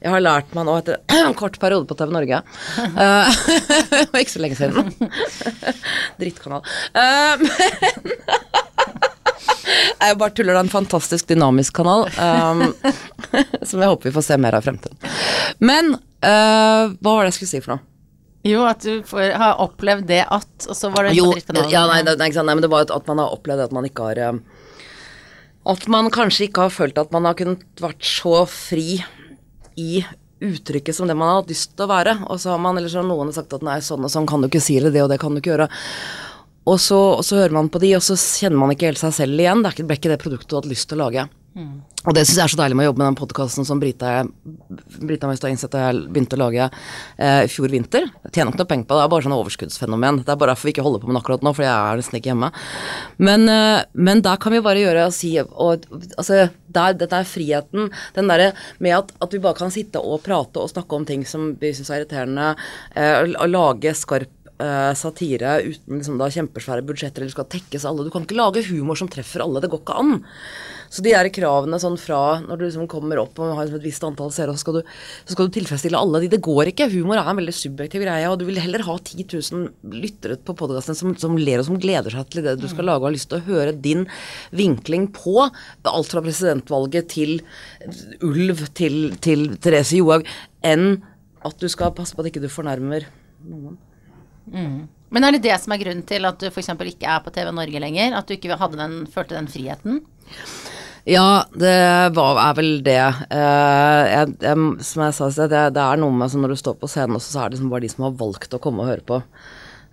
Jeg 0.03 0.11
har 0.11 0.23
lært 0.23 0.55
meg 0.55 0.67
nå 0.67 0.77
etter 0.81 0.99
en 1.19 1.37
kort 1.37 1.59
periode 1.61 1.87
på 1.89 1.97
TV 1.99 2.13
Norge 2.13 2.41
og 4.13 4.17
ikke 4.19 4.33
så 4.33 4.41
lenge 4.43 4.59
siden. 4.59 4.93
Drittkanal. 6.21 6.65
Eh, 6.93 7.33
men 7.43 7.51
Jeg 10.03 10.17
bare 10.19 10.33
tuller, 10.35 10.53
det 10.53 10.59
er 10.59 10.65
en 10.65 10.73
fantastisk 10.73 11.29
dynamisk 11.29 11.75
kanal. 11.77 12.05
Um, 12.17 12.65
som 13.63 13.79
jeg 13.79 13.89
håper 13.89 14.09
vi 14.09 14.15
får 14.17 14.27
se 14.27 14.37
mer 14.41 14.57
av 14.57 14.63
i 14.63 14.67
fremtiden. 14.67 14.99
Men 15.63 15.95
uh, 15.95 16.91
hva 16.99 17.15
var 17.15 17.23
det 17.23 17.31
jeg 17.31 17.39
skulle 17.39 17.53
si 17.53 17.63
for 17.63 17.75
noe? 17.75 17.92
Jo, 18.43 18.65
at 18.67 18.83
du 18.83 19.03
får, 19.07 19.37
har 19.39 19.61
opplevd 19.63 20.09
det 20.09 20.23
at 20.27 20.65
Og 20.67 20.75
så 20.75 20.89
var 20.91 21.07
det 21.07 21.13
Jo, 21.15 21.29
ja, 21.71 21.85
nei, 21.87 22.01
det, 22.03 22.17
nei, 22.19 22.27
nei, 22.27 22.55
men 22.57 22.63
det 22.65 22.69
var 22.71 22.83
at, 22.83 22.91
at 22.91 23.07
man 23.07 23.21
har 23.23 23.35
opplevd 23.35 23.69
at 23.69 23.75
man 23.75 23.87
ikke 23.87 24.09
har 24.09 24.19
eh, 24.19 24.41
At 25.71 25.87
man 25.91 26.11
kanskje 26.11 26.49
ikke 26.49 26.65
har 26.65 26.73
følt 26.75 26.99
at 26.99 27.13
man 27.15 27.23
har 27.29 27.37
kunnet 27.39 27.63
vært 27.79 28.03
så 28.03 28.43
fri 28.51 28.99
i 29.79 30.03
uttrykket 30.43 30.95
som 30.95 31.07
det 31.07 31.15
man 31.15 31.29
har 31.29 31.37
hatt 31.39 31.53
lyst 31.53 31.71
til 31.71 31.85
å 31.85 31.89
være. 31.89 32.17
Og 32.27 32.41
så 32.41 32.51
har 32.51 32.59
man, 32.61 32.77
eller 32.77 32.91
så 32.91 32.99
har 32.99 33.07
noen 33.07 33.31
sagt 33.33 33.55
at 33.55 33.63
nei, 33.65 33.77
sånn 33.81 34.03
og 34.03 34.11
sånn 34.11 34.27
kan 34.29 34.43
du 34.43 34.49
ikke 34.49 34.61
si, 34.61 34.75
eller 34.75 34.91
det 34.93 35.05
og 35.05 35.09
det 35.13 35.19
kan 35.21 35.33
du 35.33 35.39
ikke 35.39 35.53
gjøre. 35.53 35.69
Og 36.67 36.79
så, 36.83 36.99
og 37.17 37.23
så 37.23 37.39
hører 37.39 37.55
man 37.55 37.71
på 37.71 37.79
de, 37.83 37.93
og 37.97 38.03
så 38.03 38.17
kjenner 38.19 38.59
man 38.59 38.75
ikke 38.75 38.91
helt 38.91 39.01
seg 39.01 39.15
selv 39.15 39.39
igjen. 39.39 39.63
Det 39.63 39.87
ble 39.87 39.97
ikke 39.99 40.11
det 40.11 40.19
produktet 40.21 40.51
du 40.51 40.57
hadde 40.59 40.71
lyst 40.71 40.89
til 40.91 40.99
å 40.99 41.05
lage. 41.05 41.25
Og 42.03 42.15
det 42.17 42.23
syns 42.25 42.39
jeg 42.39 42.43
er 42.43 42.51
så 42.51 42.57
deilig 42.59 42.75
med 42.75 42.87
å 42.87 42.89
jobbe 42.89 43.01
med 43.03 43.11
den 43.11 43.17
podkasten 43.19 43.67
som 43.67 43.79
Brita, 43.79 44.23
Brita 45.05 45.29
Mestad 45.29 45.53
innsett 45.53 45.75
og 45.77 45.83
jeg 45.83 46.01
begynte 46.15 46.37
å 46.37 46.41
lage 46.41 46.65
eh, 46.65 47.43
i 47.45 47.51
fjor 47.51 47.71
vinter. 47.71 48.07
Jeg 48.25 48.33
tjener 48.33 48.51
ikke 48.51 48.63
noe 48.63 48.71
penger 48.71 48.87
på 48.89 48.97
det, 48.97 49.03
det 49.03 49.05
er 49.05 49.13
bare 49.13 49.25
sånn 49.27 49.37
overskuddsfenomen. 49.37 50.19
Det 50.23 50.33
er 50.33 50.41
bare 50.41 50.55
derfor 50.55 50.69
vi 50.69 50.73
ikke 50.75 50.87
holder 50.87 51.03
på 51.03 51.07
med 51.09 51.15
den 51.15 51.21
akkurat 51.21 51.45
nå, 51.45 51.53
for 51.53 51.65
jeg 51.67 51.71
er 51.71 52.01
nesten 52.01 52.19
ikke 52.19 52.33
hjemme. 52.33 52.51
Men, 53.29 53.47
eh, 53.53 53.85
men 53.93 54.25
der 54.25 54.41
kan 54.41 54.55
vi 54.55 54.63
bare 54.65 54.83
gjøre 54.83 55.07
og 55.07 55.15
si 55.15 55.33
og, 55.43 55.87
altså, 56.17 56.47
der, 56.73 56.97
Dette 56.97 57.21
er 57.21 57.29
friheten. 57.29 57.91
Den 58.17 58.31
derre 58.33 58.51
med 58.81 58.97
at, 58.97 59.13
at 59.21 59.35
vi 59.35 59.41
bare 59.43 59.61
kan 59.61 59.73
sitte 59.73 60.01
og 60.01 60.23
prate 60.25 60.59
og 60.59 60.71
snakke 60.73 60.97
om 60.97 61.05
ting 61.07 61.27
som 61.29 61.51
vi 61.61 61.75
syns 61.77 61.93
er 61.93 62.01
irriterende, 62.01 62.55
eh, 62.97 63.19
og, 63.21 63.35
og 63.37 63.53
lage 63.53 63.93
skarp 63.97 64.39
eh, 64.63 64.93
satire 64.97 65.57
uten 65.63 65.99
liksom 65.99 66.19
da 66.19 66.29
kjempesvære 66.33 66.85
budsjetter 66.87 67.23
eller 67.23 67.33
skal 67.35 67.49
tekkes 67.51 67.85
alle. 67.87 68.05
Du 68.05 68.13
kan 68.13 68.25
ikke 68.25 68.39
lage 68.39 68.65
humor 68.69 68.99
som 68.99 69.11
treffer 69.11 69.45
alle. 69.45 69.61
Det 69.63 69.71
går 69.71 69.83
ikke 69.83 69.99
an. 70.01 70.15
Så 70.93 71.01
de 71.01 71.13
der 71.15 71.29
kravene 71.33 71.79
sånn 71.81 71.95
fra 71.97 72.37
når 72.43 72.59
du 72.59 72.63
liksom 72.67 72.85
kommer 72.91 73.17
opp 73.23 73.39
og 73.41 73.55
har 73.57 73.71
et 73.71 73.81
visst 73.81 74.03
antall 74.05 74.29
seere, 74.33 74.53
så, 74.59 74.75
så 75.25 75.33
skal 75.33 75.49
du 75.49 75.55
tilfredsstille 75.55 75.97
alle 75.97 76.21
de. 76.21 76.29
Det 76.35 76.41
går 76.45 76.69
ikke. 76.69 76.89
Humor 76.93 77.17
er 77.17 77.31
en 77.31 77.39
veldig 77.39 77.55
subjektiv 77.57 78.03
greie, 78.05 78.27
og 78.29 78.37
du 78.37 78.45
vil 78.45 78.61
heller 78.61 78.85
ha 78.85 78.97
10 78.99 79.25
000 79.25 79.95
lyttere 80.03 80.37
på 80.37 80.55
podkasten 80.59 80.97
som, 80.99 81.15
som 81.17 81.37
ler 81.39 81.63
og 81.63 81.67
som 81.71 81.79
gleder 81.81 82.13
seg 82.13 82.29
til 82.29 82.45
det 82.45 82.59
du 82.61 82.67
skal 82.69 82.85
lage 82.89 83.01
og 83.01 83.09
har 83.09 83.15
lyst 83.15 83.31
til 83.31 83.41
å 83.41 83.47
høre 83.47 83.73
din 83.73 84.05
vinkling 84.53 85.09
på 85.15 85.47
alt 85.47 86.13
fra 86.13 86.21
presidentvalget 86.21 87.09
til 87.13 87.39
ulv 88.21 88.67
til, 88.77 89.15
til 89.23 89.47
Therese 89.63 89.97
Johaug, 89.97 90.29
enn 90.61 90.99
at 91.43 91.57
du 91.59 91.67
skal 91.71 91.93
passe 91.97 92.15
på 92.15 92.23
at 92.23 92.29
ikke 92.29 92.43
du 92.43 92.51
fornærmer 92.51 93.07
Men 95.13 95.25
er 95.25 95.35
det 95.35 95.43
det 95.45 95.57
som 95.61 95.73
er 95.73 95.81
grunnen 95.81 96.05
til 96.07 96.25
at 96.27 96.39
du 96.39 96.47
f.eks. 96.49 96.71
ikke 96.73 97.09
er 97.09 97.23
på 97.23 97.33
TV 97.33 97.51
Norge 97.53 97.81
lenger? 97.81 98.15
At 98.17 98.29
du 98.29 98.35
ikke 98.35 98.57
hadde 98.59 98.79
den, 98.79 98.95
følte 99.11 99.37
den 99.37 99.49
friheten? 99.51 100.01
Ja, 101.03 101.43
det 101.51 101.73
var, 102.15 102.37
er 102.39 102.53
vel 102.55 102.69
det. 102.85 102.99
Eh, 103.35 104.03
jeg, 104.07 104.35
jeg, 104.39 104.67
som 104.87 105.03
jeg 105.03 105.15
sa 105.17 105.27
i 105.27 105.47
det, 105.51 105.63
er 105.83 105.99
noe 105.99 106.13
med 106.15 106.29
altså, 106.29 106.39
når 106.39 106.53
du 106.53 106.59
står 106.61 106.77
på 106.79 106.87
scenen 106.91 107.17
også, 107.19 107.33
så 107.33 107.41
er 107.43 107.49
det 107.51 107.57
liksom 107.57 107.73
bare 107.73 107.83
de 107.83 107.89
som 107.91 108.05
har 108.07 108.15
valgt 108.21 108.55
å 108.55 108.61
komme 108.63 108.85
og 108.85 108.91
høre 108.93 109.03
på. 109.09 109.17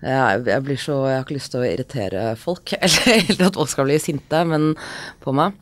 Jeg, 0.01 0.45
jeg 0.49 0.79
så 0.81 0.95
Jeg 1.11 1.17
har 1.19 1.27
ikke 1.27 1.35
lyst 1.37 1.51
til 1.53 1.61
å 1.61 1.67
irritere 1.67 2.23
folk, 2.41 2.73
eller, 2.79 3.11
eller 3.27 3.49
at 3.51 3.59
folk 3.59 3.73
skal 3.75 3.91
bli 3.91 3.99
sinte 4.01 4.45
men, 4.49 4.71
på 5.25 5.35
meg. 5.35 5.59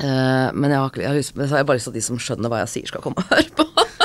Eh, 0.00 0.48
men 0.56 0.72
jeg 0.72 0.80
har, 0.80 0.88
ikke- 0.90 1.04
jeg, 1.04 1.50
har 1.52 1.68
bare 1.68 1.76
lyst 1.78 1.90
til 1.90 1.94
at 1.94 2.00
de 2.00 2.06
som 2.08 2.18
skjønner 2.18 2.50
hva 2.50 2.64
jeg 2.64 2.72
sier, 2.78 2.90
skal 2.94 3.04
komme 3.04 3.20
og 3.20 3.36
høre 3.36 3.52
på. 3.60 3.68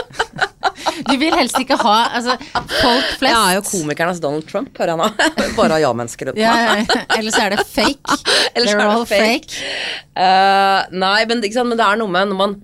Du 1.10 1.18
vil 1.22 1.36
helst 1.36 1.58
ikke 1.60 1.78
ha 1.82 1.96
altså, 2.20 2.36
folk 2.52 3.12
flest 3.20 3.34
Jeg 3.34 3.40
er 3.40 3.58
jo 3.58 3.66
komikernes 3.68 4.22
Donald 4.24 4.48
Trump, 4.50 4.72
hører 4.78 4.94
jeg 4.94 5.02
nå. 5.02 5.30
Bare 5.60 5.82
ja-mennesker 5.84 6.32
rundt 6.32 6.40
meg. 6.40 6.46
Ja, 6.46 7.04
Eller 7.18 7.36
så 7.36 7.44
er 7.46 7.56
det 7.56 7.66
fake. 7.68 8.18
Ellers 8.56 8.74
They're 8.74 8.88
all 8.88 9.06
det 9.06 9.20
fake. 9.20 9.62
Uh, 10.16 10.90
nei, 10.94 11.22
men, 11.30 11.44
men 11.44 11.78
det 11.78 11.86
er 11.86 12.02
noe 12.02 12.14
med 12.14 12.32
når 12.32 12.42
man 12.44 12.58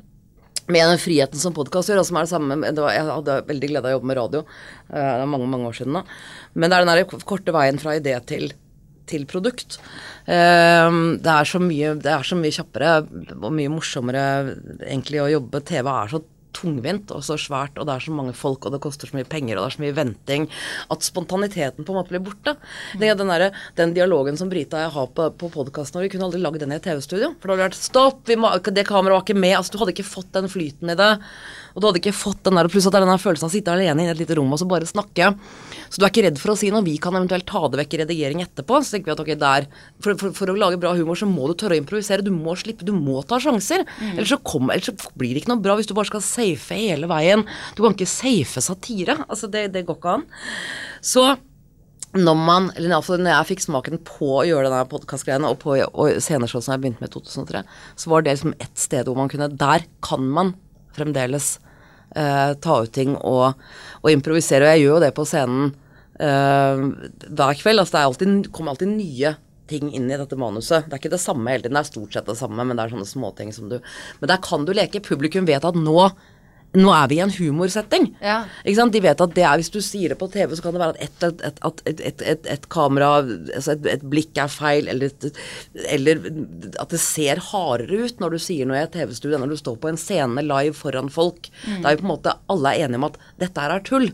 med 0.65 0.81
den 0.89 0.97
friheten 0.97 1.37
som 1.37 1.53
podkast 1.53 1.91
gjør, 1.91 1.99
og 2.01 2.07
som 2.07 2.17
er 2.17 2.25
det 2.25 2.31
samme 2.31 2.55
det 2.63 2.81
var, 2.81 2.95
Jeg 2.95 3.05
hadde 3.05 3.41
veldig 3.51 3.67
glede 3.69 3.85
av 3.85 3.91
å 3.91 3.97
jobbe 3.99 4.09
med 4.09 4.17
radio. 4.17 4.43
Uh, 4.89 4.97
det 4.97 5.21
er 5.21 5.31
mange 5.35 5.49
mange 5.51 5.69
år 5.69 5.77
siden 5.77 5.99
da. 5.99 6.05
Men 6.55 6.71
det 6.71 6.77
er 6.77 6.85
den 6.85 6.93
der 6.95 7.25
korte 7.29 7.53
veien 7.55 7.81
fra 7.81 7.97
idé 7.99 8.17
til, 8.29 8.49
til 9.09 9.27
produkt. 9.29 9.79
Eh, 10.25 10.91
det, 11.21 11.31
er 11.31 11.45
så 11.45 11.59
mye, 11.61 11.93
det 12.01 12.09
er 12.09 12.25
så 12.25 12.37
mye 12.39 12.53
kjappere 12.53 12.93
og 13.35 13.51
mye 13.53 13.69
morsommere 13.69 14.23
egentlig 14.87 15.21
å 15.21 15.29
jobbe. 15.35 15.61
TV 15.67 15.89
er 15.91 16.09
så 16.13 16.21
tungvint 16.55 17.11
og 17.15 17.23
så 17.25 17.37
svært, 17.39 17.77
og 17.77 17.87
det 17.87 17.95
er 17.95 18.05
så 18.05 18.15
mange 18.15 18.35
folk, 18.37 18.65
og 18.65 18.75
det 18.75 18.81
koster 18.83 19.09
så 19.09 19.17
mye 19.17 19.27
penger, 19.29 19.57
og 19.57 19.65
det 19.65 19.71
er 19.73 19.77
så 19.77 19.83
mye 19.83 19.97
venting, 19.97 20.47
at 20.93 21.05
spontaniteten 21.05 21.85
på 21.85 21.93
en 21.93 21.99
måte 21.99 22.13
blir 22.13 22.23
borte. 22.25 22.55
Det 22.99 23.11
er 23.11 23.19
den, 23.19 23.31
der, 23.33 23.55
den 23.79 23.95
dialogen 23.97 24.39
som 24.39 24.51
Brita 24.51 24.79
og 24.79 24.85
jeg 24.85 24.95
har 24.95 25.11
på, 25.17 25.29
på 25.41 25.51
podkasten, 25.53 26.03
vi 26.03 26.11
kunne 26.13 26.29
aldri 26.29 26.41
lagd 26.43 26.63
den 26.63 26.73
i 26.73 26.79
et 26.79 26.87
TV-studio. 26.87 27.33
For 27.39 27.51
da 27.51 27.55
hadde 27.55 27.67
vært 27.69 27.79
stopp, 27.79 28.23
vi 28.29 28.39
må, 28.39 28.51
det 28.65 28.87
kameraet 28.87 29.19
var 29.19 29.27
ikke 29.27 29.39
med. 29.39 29.57
altså 29.59 29.75
Du 29.75 29.81
hadde 29.81 29.95
ikke 29.95 30.07
fått 30.07 30.31
den 30.35 30.51
flyten 30.51 30.91
i 30.91 30.97
det. 30.99 31.11
Og 31.75 31.81
du 31.81 31.89
hadde 31.89 31.99
ikke 31.99 32.15
fått 32.15 32.43
den 32.47 32.55
der, 32.55 32.69
pluss 32.71 32.87
at 32.87 32.95
det 32.95 33.01
er 33.01 33.05
den 33.05 33.13
der 33.13 33.21
følelsen 33.21 33.47
av 33.47 33.51
å 33.51 33.55
sitte 33.55 33.73
alene 33.75 34.05
i 34.05 34.11
et 34.11 34.19
lite 34.19 34.37
rom 34.39 34.53
og 34.55 34.61
så 34.61 34.67
bare 34.69 34.87
snakke. 34.87 35.33
Så 35.95 36.01
du 36.01 36.03
er 36.03 36.11
ikke 36.11 36.25
redd 36.25 36.39
for 36.41 36.51
å 36.51 36.57
si 36.59 36.67
noe. 36.73 36.83
Vi 36.83 36.97
kan 36.99 37.15
eventuelt 37.15 37.45
ta 37.47 37.61
det 37.71 37.79
vekk 37.79 37.93
i 37.95 37.99
redigering 38.01 38.41
etterpå. 38.43 38.81
Så 38.83 38.97
tenker 38.97 39.07
vi 39.07 39.13
at 39.13 39.21
ok, 39.23 39.29
der, 39.39 39.67
for, 40.03 40.17
for, 40.19 40.33
for 40.35 40.51
å 40.51 40.55
lage 40.59 40.79
bra 40.81 40.91
humor 40.97 41.15
så 41.15 41.27
må 41.29 41.47
du 41.47 41.53
tørre 41.55 41.77
å 41.77 41.79
improvisere. 41.79 42.25
Du 42.25 42.33
må 42.35 42.57
slippe, 42.59 42.83
du 42.83 42.91
må 42.91 43.21
ta 43.23 43.39
sjanser. 43.39 43.85
Ellers, 44.09 44.33
så 44.33 44.41
kom, 44.43 44.67
ellers 44.73 44.89
så 44.91 45.13
blir 45.15 45.31
det 45.31 45.45
ikke 45.45 45.53
noe 45.53 45.63
bra 45.63 45.77
hvis 45.79 45.87
du 45.87 45.93
bare 45.95 46.09
skal 46.09 46.25
safe 46.25 46.75
hele 46.75 47.07
veien. 47.07 47.45
Du 47.77 47.79
kan 47.85 47.95
ikke 47.95 48.09
safe 48.11 48.63
satire. 48.65 49.15
Altså, 49.29 49.47
det, 49.53 49.69
det 49.71 49.85
går 49.87 50.01
ikke 50.01 50.17
an. 50.17 50.25
Så 50.99 51.23
når 52.19 52.41
man, 52.43 52.67
eller 52.75 52.91
i 52.91 52.97
alle 52.97 53.07
fall 53.07 53.23
når 53.23 53.31
jeg 53.31 53.49
fikk 53.53 53.63
smaken 53.63 54.03
på 54.11 54.33
å 54.41 54.43
gjøre 54.49 54.67
denne 54.67 54.91
podkastgreiene, 54.91 55.47
og 55.47 55.63
på 55.63 55.77
og 55.79 56.19
sceneshow 56.19 56.59
som 56.59 56.75
jeg 56.75 56.83
begynte 56.83 57.05
med 57.05 57.13
i 57.13 57.15
2003, 57.15 57.63
så 58.03 58.11
var 58.11 58.27
det 58.27 58.35
liksom 58.35 58.57
ett 58.59 58.83
sted 58.83 59.07
hvor 59.07 59.15
man 59.19 59.31
kunne 59.31 59.47
Der 59.55 59.87
kan 60.03 60.27
man 60.27 60.57
fremdeles 60.99 61.53
eh, 62.19 62.51
ta 62.59 62.77
ut 62.83 62.91
ting 62.99 63.15
og, 63.15 63.55
og 64.03 64.11
improvisere. 64.11 64.67
Og 64.67 64.75
jeg 64.75 64.83
gjør 64.83 64.95
jo 64.97 65.01
det 65.07 65.15
på 65.15 65.27
scenen 65.31 65.73
hver 66.17 67.57
kveld. 67.59 67.81
Altså 67.81 67.95
det 67.95 68.01
er 68.01 68.11
alltid, 68.11 68.51
kommer 68.55 68.75
alltid 68.75 68.93
nye 68.93 69.35
ting 69.67 69.89
inn 69.93 70.11
i 70.11 70.19
dette 70.19 70.37
manuset. 70.37 70.85
Det 70.85 70.95
er 70.95 71.01
ikke 71.01 71.15
det 71.15 71.23
samme 71.23 71.51
hele 71.51 71.65
tiden, 71.65 71.77
det 71.77 71.83
er 71.85 71.89
stort 71.89 72.15
sett 72.15 72.29
det 72.29 72.37
samme, 72.39 72.61
men 72.61 72.77
det 72.77 72.85
er 72.85 72.93
sånne 72.93 73.09
småting 73.09 73.51
som 73.55 73.71
du 73.71 73.79
Men 74.21 74.31
der 74.31 74.41
kan 74.43 74.65
du 74.65 74.73
leke. 74.75 75.03
Publikum 75.03 75.47
vet 75.49 75.65
at 75.65 75.79
nå 75.79 76.09
nå 76.75 76.91
er 76.91 77.05
vi 77.07 77.15
i 77.15 77.21
en 77.23 77.31
humorsetting. 77.31 78.09
Ja. 78.19 78.41
De 78.65 79.01
vet 79.01 79.21
at 79.21 79.35
det 79.35 79.43
er, 79.45 79.55
Hvis 79.61 79.71
du 79.71 79.79
sier 79.79 80.11
det 80.11 80.17
på 80.19 80.27
TV, 80.27 80.55
så 80.55 80.65
kan 80.65 80.75
det 80.75 80.81
være 80.81 80.97
at 80.99 81.23
et, 81.23 81.55
et, 81.87 82.19
et, 82.19 82.49
et, 82.51 82.67
kamera 82.67 83.21
altså 83.21 83.77
et, 83.77 84.03
blikk 84.03 84.35
er 84.41 84.51
feil, 84.51 84.89
eller, 84.91 85.13
eller 85.87 86.19
at 86.81 86.91
det 86.91 86.99
ser 86.99 87.39
hardere 87.51 88.05
ut 88.05 88.19
når 88.19 88.35
du 88.35 88.39
sier 88.43 88.67
noe 88.67 88.81
i 88.81 88.83
et 88.83 88.91
TV-studio 88.95 89.37
enn 89.37 89.45
når 89.45 89.55
du 89.55 89.61
står 89.63 89.79
på 89.79 89.93
en 89.93 89.99
scene 89.99 90.43
live 90.43 90.75
foran 90.75 91.07
folk. 91.07 91.47
Da 91.65 91.87
er 91.87 91.95
jo 91.95 92.03
på 92.03 92.09
en 92.09 92.15
måte 92.17 92.37
alle 92.51 92.75
enige 92.75 92.99
om 92.99 93.07
at 93.07 93.19
dette 93.39 93.63
her 93.63 93.77
er 93.77 93.85
tull. 93.87 94.11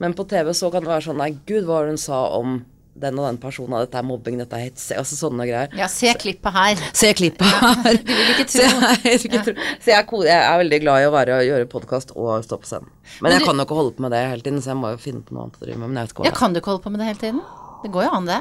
Men 0.00 0.14
på 0.16 0.24
TV 0.28 0.50
så 0.56 0.70
kan 0.72 0.82
det 0.84 0.88
være 0.90 1.04
sånn 1.10 1.18
Nei, 1.20 1.30
gud, 1.46 1.64
hva 1.68 1.80
var 1.80 1.88
det 1.90 1.96
hun 1.98 2.00
sa 2.00 2.20
om 2.38 2.60
den 3.00 3.18
og 3.20 3.26
den 3.28 3.38
personen? 3.40 3.76
Dette 3.84 4.00
er 4.00 4.04
mobbing, 4.04 4.38
dette 4.40 4.56
er 4.58 4.64
hets 4.66 4.88
Altså 4.96 5.16
sånne 5.18 5.44
greier. 5.48 5.70
Ja, 5.78 5.86
se 5.92 6.10
klippet 6.20 6.52
her. 6.56 6.80
Se 6.96 7.12
klippet 7.16 7.46
her. 7.60 8.00
Du 8.08 8.10
vil 8.12 8.32
ikke 8.34 8.46
Så 8.50 8.64
tro. 8.64 8.80
jeg, 8.80 8.98
jeg, 9.04 9.20
vil 9.20 9.28
ikke 9.30 9.44
tro. 9.46 9.54
så 9.84 9.92
jeg, 9.92 10.00
er, 10.00 10.26
jeg 10.32 10.40
er 10.50 10.58
veldig 10.64 10.80
glad 10.86 11.04
i 11.04 11.06
å 11.08 11.12
være, 11.14 11.38
gjøre 11.46 11.68
podkast 11.76 12.12
og 12.16 12.42
stå 12.48 12.58
på 12.64 12.70
scenen. 12.72 12.90
Men 13.22 13.36
jeg 13.36 13.44
du- 13.44 13.48
kan 13.52 13.60
jo 13.62 13.68
ikke 13.68 13.78
holde 13.80 13.94
på 13.96 14.04
med 14.08 14.16
det 14.16 14.24
hele 14.32 14.44
tiden, 14.48 14.60
så 14.64 14.72
jeg 14.74 14.80
må 14.82 14.90
jo 14.96 15.00
finne 15.04 15.22
på 15.22 15.36
noe 15.36 15.46
annet 15.46 15.60
å 15.60 15.64
drive 15.68 15.78
med. 15.84 15.88
Men 15.92 16.00
jeg 16.02 16.08
vet 16.08 16.16
ikke 16.16 16.24
hva 16.24 16.30
Ja, 16.32 16.36
kan 16.42 16.52
du 16.56 16.60
ikke 16.60 16.72
holde 16.74 16.84
på 16.88 16.92
med 16.96 17.00
det 17.04 17.10
hele 17.12 17.22
tiden? 17.26 17.40
Det 17.84 17.92
går 17.94 18.08
jo 18.08 18.12
an, 18.18 18.28
det. 18.32 18.40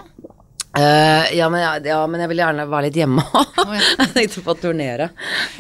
Eh, 0.78 1.38
ja, 1.38 1.48
men 1.50 1.86
ja, 1.86 2.00
men 2.06 2.22
jeg 2.22 2.30
vil 2.30 2.42
gjerne 2.44 2.66
være 2.70 2.88
litt 2.90 3.00
hjemme 3.00 3.24
òg. 3.26 3.62
jeg 4.00 4.12
tenkte 4.16 4.44
på 4.46 4.54
å 4.54 4.60
turnere. 4.60 5.10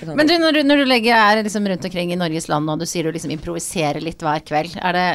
Men 0.05 0.29
du, 0.29 0.35
når 0.41 0.59
du, 0.59 0.63
når 0.67 0.83
du 0.83 0.89
legger, 0.89 1.15
er 1.17 1.43
liksom 1.43 1.69
rundt 1.69 1.87
omkring 1.89 2.13
i 2.13 2.19
Norges 2.19 2.49
land, 2.51 2.69
og 2.69 2.81
du 2.81 2.89
sier 2.89 3.07
du 3.07 3.15
liksom 3.15 3.33
improviserer 3.33 4.03
litt 4.05 4.21
hver 4.25 4.43
kveld, 4.45 4.77
det 4.77 5.07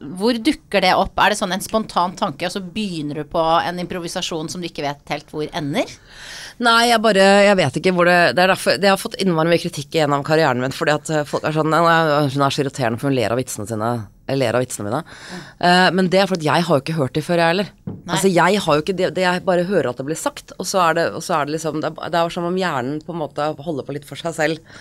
hvor 0.00 0.32
dukker 0.32 0.80
det 0.80 0.92
opp? 0.96 1.18
Er 1.20 1.32
det 1.32 1.38
sånn 1.40 1.52
en 1.54 1.64
spontan 1.64 2.14
tanke, 2.16 2.48
og 2.48 2.54
så 2.54 2.62
begynner 2.64 3.20
du 3.20 3.28
på 3.28 3.40
en 3.40 3.80
improvisasjon 3.82 4.48
som 4.48 4.62
du 4.62 4.68
ikke 4.70 4.84
vet 4.86 5.12
helt 5.12 5.32
hvor 5.32 5.44
ender? 5.44 5.90
Nei, 6.60 6.90
jeg 6.90 7.00
bare 7.04 7.26
Jeg 7.46 7.56
vet 7.56 7.76
ikke 7.80 7.92
hvor 7.96 8.08
det 8.08 8.34
Det 8.36 8.42
er 8.42 8.50
derfor 8.52 8.80
det 8.80 8.90
har 8.90 8.98
fått 9.00 9.16
innmari 9.22 9.48
mye 9.52 9.62
kritikk 9.62 9.96
gjennom 9.96 10.24
karrieren 10.26 10.60
min, 10.60 10.74
fordi 10.76 10.92
at 10.96 11.12
eh, 11.12 11.26
folk 11.28 11.46
er 11.48 11.56
sånn 11.56 11.72
«Nei, 11.72 11.82
Hun 12.32 12.44
er 12.44 12.52
så 12.52 12.64
irriterende, 12.64 13.00
for 13.00 13.08
hun 13.08 13.16
ler 13.16 13.32
av 13.32 13.40
vitsene 13.40 13.68
sine. 13.68 13.92
Jeg 14.30 14.40
ler 14.40 14.56
av 14.58 14.62
vitsene 14.64 14.86
mine. 14.88 15.02
Uh, 15.60 15.88
men 15.98 16.08
det 16.12 16.22
er 16.22 16.30
fordi 16.30 16.48
jeg 16.48 16.66
har 16.68 16.78
jo 16.78 16.84
ikke 16.84 16.96
hørt 16.98 17.16
de 17.18 17.24
før, 17.26 17.42
jeg 17.42 17.52
heller. 17.54 17.70
Altså, 18.10 18.30
jeg 18.32 18.62
har 18.64 18.78
jo 18.78 18.82
ikke 18.84 18.96
det, 18.96 19.10
det 19.18 19.22
Jeg 19.26 19.44
bare 19.46 19.66
hører 19.68 19.90
at 19.92 19.98
det 20.00 20.06
blir 20.08 20.18
sagt, 20.18 20.54
og 20.58 20.66
så 20.70 20.80
er 20.88 20.96
det, 20.98 21.06
og 21.14 21.22
så 21.26 21.36
er 21.40 21.46
det 21.48 21.56
liksom 21.58 21.80
Det 21.82 21.90
er, 21.92 22.10
det 22.14 22.18
er 22.22 22.32
som 22.34 22.46
om 22.48 22.56
hjernen 22.58 23.00
på 23.04 23.12
en 23.14 23.20
måte 23.22 23.50
holder 23.60 23.86
på 23.86 23.94
litt 23.98 24.06
for 24.08 24.18
seg 24.18 24.34
selv. 24.38 24.72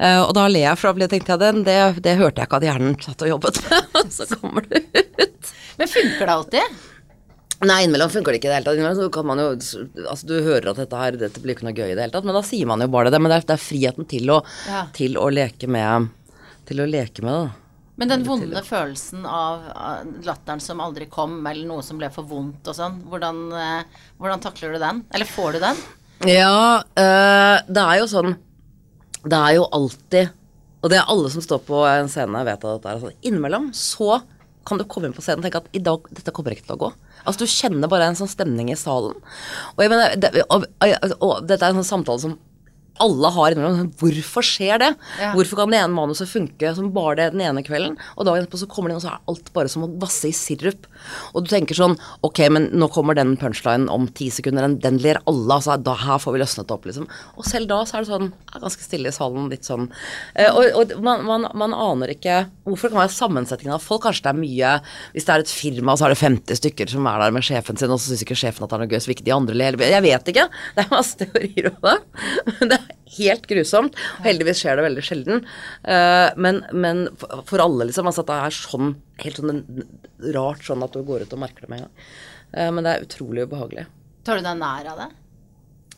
Uh, 0.00 0.22
og 0.24 0.32
da 0.38 0.46
ler 0.48 0.68
jeg, 0.70 0.78
for 0.80 0.96
da 1.02 1.08
tenkte 1.10 1.34
jeg 1.34 1.42
det, 1.42 1.50
det, 1.68 1.76
det 2.06 2.16
hørte 2.20 2.40
jeg 2.40 2.48
ikke 2.48 2.60
at 2.62 2.68
hjernen 2.70 2.96
satt 3.02 3.26
og 3.26 3.32
jobbet 3.34 3.60
med. 3.66 3.90
Og 4.02 4.08
så 4.14 4.26
kommer 4.38 4.64
det 4.70 4.84
ut. 4.92 5.52
Men 5.78 5.90
funker 5.92 6.24
det 6.26 6.32
alltid? 6.38 6.80
Nei, 7.62 7.76
innimellom 7.84 8.10
funker 8.10 8.34
det 8.34 8.40
ikke 8.40 8.48
i 8.48 8.50
det 8.50 8.56
hele 8.56 8.66
tatt. 8.66 8.78
Innimellom 8.80 8.98
så 9.04 9.10
kan 9.14 9.26
man 9.28 9.38
jo 9.38 9.50
Altså, 9.52 10.26
du 10.26 10.34
hører 10.42 10.72
at 10.72 10.80
dette 10.82 10.98
her 10.98 11.18
Dette 11.20 11.42
blir 11.44 11.54
ikke 11.54 11.68
noe 11.68 11.76
gøy 11.76 11.92
i 11.92 11.94
det 11.94 12.02
hele 12.02 12.14
tatt, 12.16 12.26
men 12.26 12.34
da 12.34 12.42
sier 12.46 12.66
man 12.66 12.82
jo 12.82 12.88
bare 12.90 13.12
det. 13.14 13.20
Men 13.22 13.30
det 13.30 13.36
er, 13.38 13.44
det 13.52 13.54
er 13.54 13.62
friheten 13.62 14.08
til 14.10 14.32
å, 14.34 14.40
Ja. 14.66 14.80
til 14.96 15.18
å 15.20 15.28
leke 15.30 15.68
med 15.70 16.08
Til 16.66 16.82
å 16.82 16.88
leke 16.90 17.22
med 17.22 17.36
det. 17.36 17.42
da. 17.52 17.61
Men 18.02 18.10
den 18.10 18.24
vonde 18.26 18.58
følelsen 18.66 19.22
av 19.30 19.68
latteren 20.26 20.58
som 20.58 20.80
aldri 20.82 21.06
kom, 21.06 21.36
eller 21.46 21.68
noe 21.68 21.84
som 21.86 22.00
ble 22.00 22.08
for 22.10 22.26
vondt 22.26 22.66
og 22.66 22.74
sånn, 22.74 22.96
hvordan, 23.06 23.38
eh, 23.54 24.00
hvordan 24.18 24.42
takler 24.42 24.74
du 24.74 24.80
den? 24.82 25.04
Eller 25.14 25.30
får 25.30 25.54
du 25.54 25.58
den? 25.62 25.78
Ja, 26.26 26.82
øh, 26.82 27.56
det 27.70 27.82
er 27.82 27.96
jo 27.98 28.08
sånn 28.10 28.36
Det 29.22 29.38
er 29.38 29.56
jo 29.56 29.64
alltid 29.74 30.28
Og 30.82 30.90
det 30.92 31.00
er 31.00 31.08
alle 31.10 31.30
som 31.34 31.42
står 31.42 31.62
på 31.66 31.80
en 31.86 32.10
scene, 32.10 32.44
vet 32.46 32.62
at 32.62 32.82
det 32.82 32.90
er 32.90 33.00
sånn. 33.02 33.16
Innimellom 33.22 33.70
så 33.74 34.20
kan 34.66 34.78
du 34.78 34.84
komme 34.86 35.06
inn 35.06 35.14
på 35.14 35.22
scenen 35.22 35.42
og 35.42 35.46
tenke 35.46 35.62
at 35.62 35.74
i 35.74 35.82
dag, 35.82 36.10
dette 36.10 36.34
kommer 36.34 36.54
ikke 36.54 36.66
til 36.66 36.76
å 36.76 36.82
gå. 36.82 36.90
Altså 37.22 37.46
Du 37.46 37.50
kjenner 37.50 37.90
bare 37.90 38.10
en 38.10 38.18
sånn 38.18 38.30
stemning 38.30 38.70
i 38.70 38.78
salen. 38.78 39.14
Og, 39.74 39.82
jeg 39.82 39.90
mener, 39.90 40.14
det, 40.18 40.42
og, 40.48 40.66
og, 40.66 41.14
og 41.18 41.46
dette 41.46 41.66
er 41.66 41.70
en 41.70 41.82
sånn 41.82 41.92
samtale 42.02 42.22
som 42.22 42.36
alle 43.00 43.30
har 43.34 43.54
innimellom. 43.54 43.90
Hvorfor 44.00 44.44
skjer 44.46 44.80
det? 44.82 44.90
Ja. 45.20 45.32
Hvorfor 45.36 45.62
kan 45.62 45.72
det 45.72 45.80
ene 45.80 45.96
manuset 45.96 46.30
funke 46.30 46.74
som 46.76 46.90
bare 46.94 47.16
det 47.18 47.28
den 47.34 47.44
ene 47.44 47.64
kvelden, 47.64 47.96
og 48.16 48.26
dagen 48.28 48.44
etterpå 48.44 48.60
så 48.60 48.68
kommer 48.70 48.90
det 48.90 48.96
inn, 48.96 49.00
og 49.00 49.06
så 49.06 49.14
er 49.14 49.32
alt 49.32 49.52
bare 49.56 49.72
som 49.72 49.86
å 49.86 49.90
vasse 50.02 50.28
i 50.28 50.34
sirup. 50.36 50.86
Og 51.32 51.44
du 51.44 51.52
tenker 51.52 51.78
sånn 51.78 51.96
Ok, 52.22 52.38
men 52.52 52.68
nå 52.76 52.86
kommer 52.92 53.16
den 53.18 53.34
punchlinen 53.40 53.88
om 53.92 54.06
ti 54.14 54.28
sekunder, 54.32 54.66
den, 54.66 54.78
den 54.82 55.00
ler 55.02 55.20
alle, 55.30 55.56
altså 55.56 55.78
da 55.80 55.96
her 55.98 56.20
får 56.22 56.36
vi 56.36 56.42
løsnet 56.42 56.74
opp, 56.74 56.86
liksom. 56.88 57.08
Og 57.38 57.48
selv 57.48 57.70
da 57.70 57.80
så 57.88 57.98
er 57.98 58.04
det 58.04 58.12
sånn 58.12 58.28
er 58.52 58.62
ganske 58.62 58.84
stille 58.84 59.10
i 59.10 59.16
salen, 59.16 59.48
litt 59.50 59.66
sånn 59.66 59.88
eh, 60.38 60.50
Og, 60.50 60.68
og 60.78 60.92
man, 61.04 61.24
man, 61.26 61.46
man 61.58 61.74
aner 61.74 62.12
ikke 62.14 62.42
Hvorfor 62.66 62.88
det 62.90 62.94
kan 62.94 63.02
være 63.02 63.14
sammensetningen 63.14 63.74
av 63.76 63.82
folk? 63.84 64.04
Kanskje 64.06 64.26
det 64.26 64.32
er 64.32 64.38
mye 64.38 64.72
Hvis 65.14 65.26
det 65.26 65.34
er 65.34 65.44
et 65.44 65.52
firma, 65.52 65.96
så 65.98 66.06
er 66.06 66.14
det 66.14 66.20
50 66.20 66.60
stykker 66.60 66.92
som 66.92 67.08
er 67.10 67.22
der 67.24 67.34
med 67.34 67.46
sjefen 67.46 67.80
sin, 67.80 67.92
og 67.92 68.00
så 68.00 68.12
syns 68.12 68.24
ikke 68.26 68.38
sjefen 68.38 68.66
at 68.66 68.72
det 68.72 68.78
er 68.78 68.84
noe 68.84 68.92
gøy, 68.92 69.00
så 69.02 69.10
vil 69.10 69.16
ikke 69.16 69.26
de 69.26 69.34
andre 69.34 69.58
le. 69.58 69.70
Jeg 69.92 70.04
vet 70.04 70.30
ikke. 70.32 70.46
Det 70.76 70.84
er 70.84 70.90
masse 70.92 71.18
teorier 71.20 71.70
om 71.72 71.78
det. 71.86 71.96
Men 72.58 72.72
det 72.72 72.78
helt 73.18 73.48
grusomt. 73.50 73.96
Og 74.18 74.28
heldigvis 74.28 74.62
skjer 74.62 74.78
det 74.78 74.86
veldig 74.86 75.06
sjelden. 75.06 75.46
Eh, 75.84 76.28
men, 76.36 76.62
men 76.72 77.06
for 77.20 77.62
alle, 77.62 77.88
liksom. 77.88 78.08
Altså 78.10 78.24
at 78.24 78.30
det 78.30 78.38
er 78.42 78.58
sånn 78.58 78.94
helt 79.22 79.40
sånn 79.40 79.64
rart 80.34 80.62
sånn 80.66 80.84
at 80.84 80.94
du 80.94 81.02
går 81.06 81.26
ut 81.26 81.34
og 81.34 81.42
merker 81.42 81.66
det 81.66 81.72
med 81.72 81.82
en 81.82 81.88
gang. 81.88 82.06
Eh, 82.52 82.70
men 82.74 82.86
det 82.86 82.94
er 82.94 83.08
utrolig 83.08 83.48
ubehagelig. 83.48 83.88
Tar 84.26 84.38
du 84.38 84.46
deg 84.46 84.60
nær 84.60 84.92
av 84.92 85.02
det? 85.02 85.10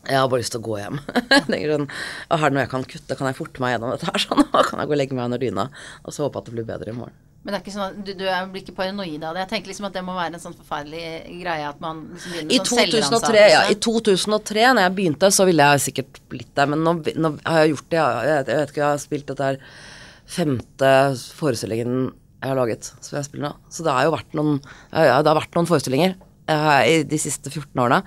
Jeg 0.05 0.21
har 0.21 0.27
bare 0.29 0.43
lyst 0.43 0.53
til 0.53 0.61
å 0.61 0.65
gå 0.67 0.79
hjem. 0.79 0.99
Tenker 1.49 1.71
sånn, 1.73 1.87
Her 2.29 2.43
er 2.43 2.51
det 2.51 2.57
noe 2.57 2.65
jeg 2.65 2.73
kan 2.75 2.89
kutte, 2.89 3.17
kan 3.17 3.29
jeg 3.29 3.37
forte 3.39 3.63
meg 3.63 3.75
gjennom 3.75 3.93
dette 3.95 4.09
her? 4.09 4.21
Sånn, 4.21 4.43
kan 4.53 4.81
jeg 4.81 4.89
gå 4.89 4.93
og 4.97 4.99
legge 5.01 5.17
meg 5.17 5.29
under 5.31 5.41
dyna 5.41 5.69
og 6.03 6.13
så 6.13 6.27
håpe 6.27 6.41
at 6.41 6.49
det 6.49 6.57
blir 6.57 6.67
bedre 6.67 6.93
i 6.93 6.97
morgen. 6.97 7.15
Men 7.45 7.53
det 7.53 7.57
er 7.59 7.63
ikke 7.63 7.73
sånn 7.75 7.85
at 7.91 7.97
du, 8.07 8.11
du 8.17 8.23
er- 8.25 8.47
blir 8.49 8.63
ikke 8.63 8.73
paranoid 8.79 9.21
av 9.23 9.35
det? 9.37 9.43
Jeg 9.43 9.49
tenker 9.53 9.69
liksom 9.69 9.85
at 9.85 9.93
det 9.93 10.01
må 10.07 10.15
være 10.17 10.33
en 10.33 10.41
sånn 10.41 10.55
forferdelig 10.57 11.03
greie 11.43 11.67
at 11.69 11.79
man 11.83 11.99
liksom 12.15 12.31
begynner 12.33 12.55
I 12.55 12.57
sånn 12.57 12.79
2003, 12.89 13.43
ja, 13.53 13.59
I 13.69 13.75
2003, 13.85 14.63
når 14.73 14.87
jeg 14.87 14.95
begynte, 14.97 15.29
så 15.37 15.45
ville 15.45 15.67
jeg 15.69 15.83
sikkert 15.85 16.19
blitt 16.33 16.49
der, 16.57 16.71
men 16.73 16.81
nå, 16.81 16.95
nå 17.21 17.31
har 17.45 17.59
jeg 17.61 17.75
gjort 17.75 17.89
det. 17.93 17.99
Jeg, 18.01 18.31
jeg, 18.49 18.57
vet 18.63 18.73
ikke, 18.73 18.81
jeg 18.81 18.89
har 18.89 19.03
spilt 19.05 19.29
dette 19.29 19.49
her 19.51 19.59
femte 20.25 20.91
forestillingen 21.37 22.07
jeg 22.41 22.49
har 22.51 22.57
laget, 22.59 22.89
som 23.01 23.15
jeg 23.17 23.25
spiller 23.29 23.47
nå. 23.49 23.53
Så 23.73 23.85
det 23.85 23.93
har 23.93 24.05
jo 24.05 24.13
vært 24.13 24.35
noen, 24.37 24.57
det 24.91 25.05
har 25.13 25.37
vært 25.37 25.55
noen 25.57 25.69
forestillinger 25.69 26.15
eh, 26.51 26.81
i 26.91 26.97
de 27.09 27.17
siste 27.21 27.49
14 27.53 27.81
årene. 27.81 28.01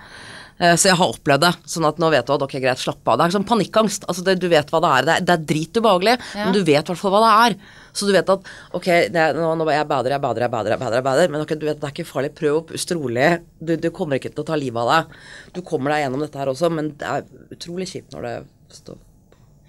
Eh, 0.61 0.75
Så 0.75 0.89
jeg 0.91 0.97
har 0.99 1.13
opplevd 1.15 1.41
det, 1.45 1.53
sånn 1.71 1.87
at 1.87 1.99
nå 2.03 2.11
vet 2.11 2.27
du 2.27 2.33
at 2.35 2.43
ok, 2.43 2.55
greit, 2.61 2.81
slapp 2.83 3.07
av. 3.07 3.19
Det 3.21 3.27
er 3.29 3.35
sånn 3.39 3.47
panikkangst. 3.47 4.05
Altså 4.11 4.25
det, 4.27 4.39
du 4.43 4.49
vet 4.51 4.71
hva 4.75 4.81
det 4.83 4.91
er. 4.97 5.07
Det 5.09 5.15
er, 5.17 5.27
det 5.29 5.35
er 5.37 5.45
dritubehagelig, 5.53 6.17
Ja. 6.35 6.45
men 6.45 6.53
du 6.57 6.63
vet 6.65 6.83
i 6.83 6.93
hvert 6.93 6.99
fall 6.99 7.15
hva 7.15 7.21
det 7.25 7.35
er. 7.47 7.57
Så 7.99 8.07
du 8.07 8.13
vet 8.15 8.29
at 8.31 8.51
ok, 8.75 8.89
det 9.15 9.27
nå, 9.39 9.55
nå 9.59 9.67
jeg 9.71 9.87
bader, 9.91 10.11
jeg 10.15 10.21
bader, 10.23 10.43
jeg 10.47 10.51
bader, 10.53 10.71
jeg 10.75 10.81
bader, 10.83 10.97
jeg 11.01 11.07
bader 11.09 11.33
men 11.35 11.41
ok, 11.47 11.55
du 11.59 11.67
vet 11.67 11.81
det 11.81 11.89
er 11.89 11.95
ikke 11.97 12.07
farlig. 12.11 12.35
Prøv 12.39 12.59
å 12.61 12.67
puste 12.69 12.95
rolig. 12.99 13.31
Du, 13.59 13.77
du 13.77 13.91
kommer 13.91 14.19
ikke 14.21 14.31
til 14.35 14.43
å 14.45 14.49
ta 14.51 14.59
livet 14.59 14.83
av 14.83 14.91
deg. 14.93 15.19
Du 15.55 15.63
kommer 15.63 15.95
deg 15.95 16.05
gjennom 16.07 16.23
dette 16.27 16.39
her 16.43 16.51
også, 16.53 16.71
men 16.75 16.93
det 16.99 17.07
er 17.07 17.27
utrolig 17.55 17.89
kjipt 17.91 18.15
når 18.15 18.29
det 18.29 18.37
står 18.83 18.99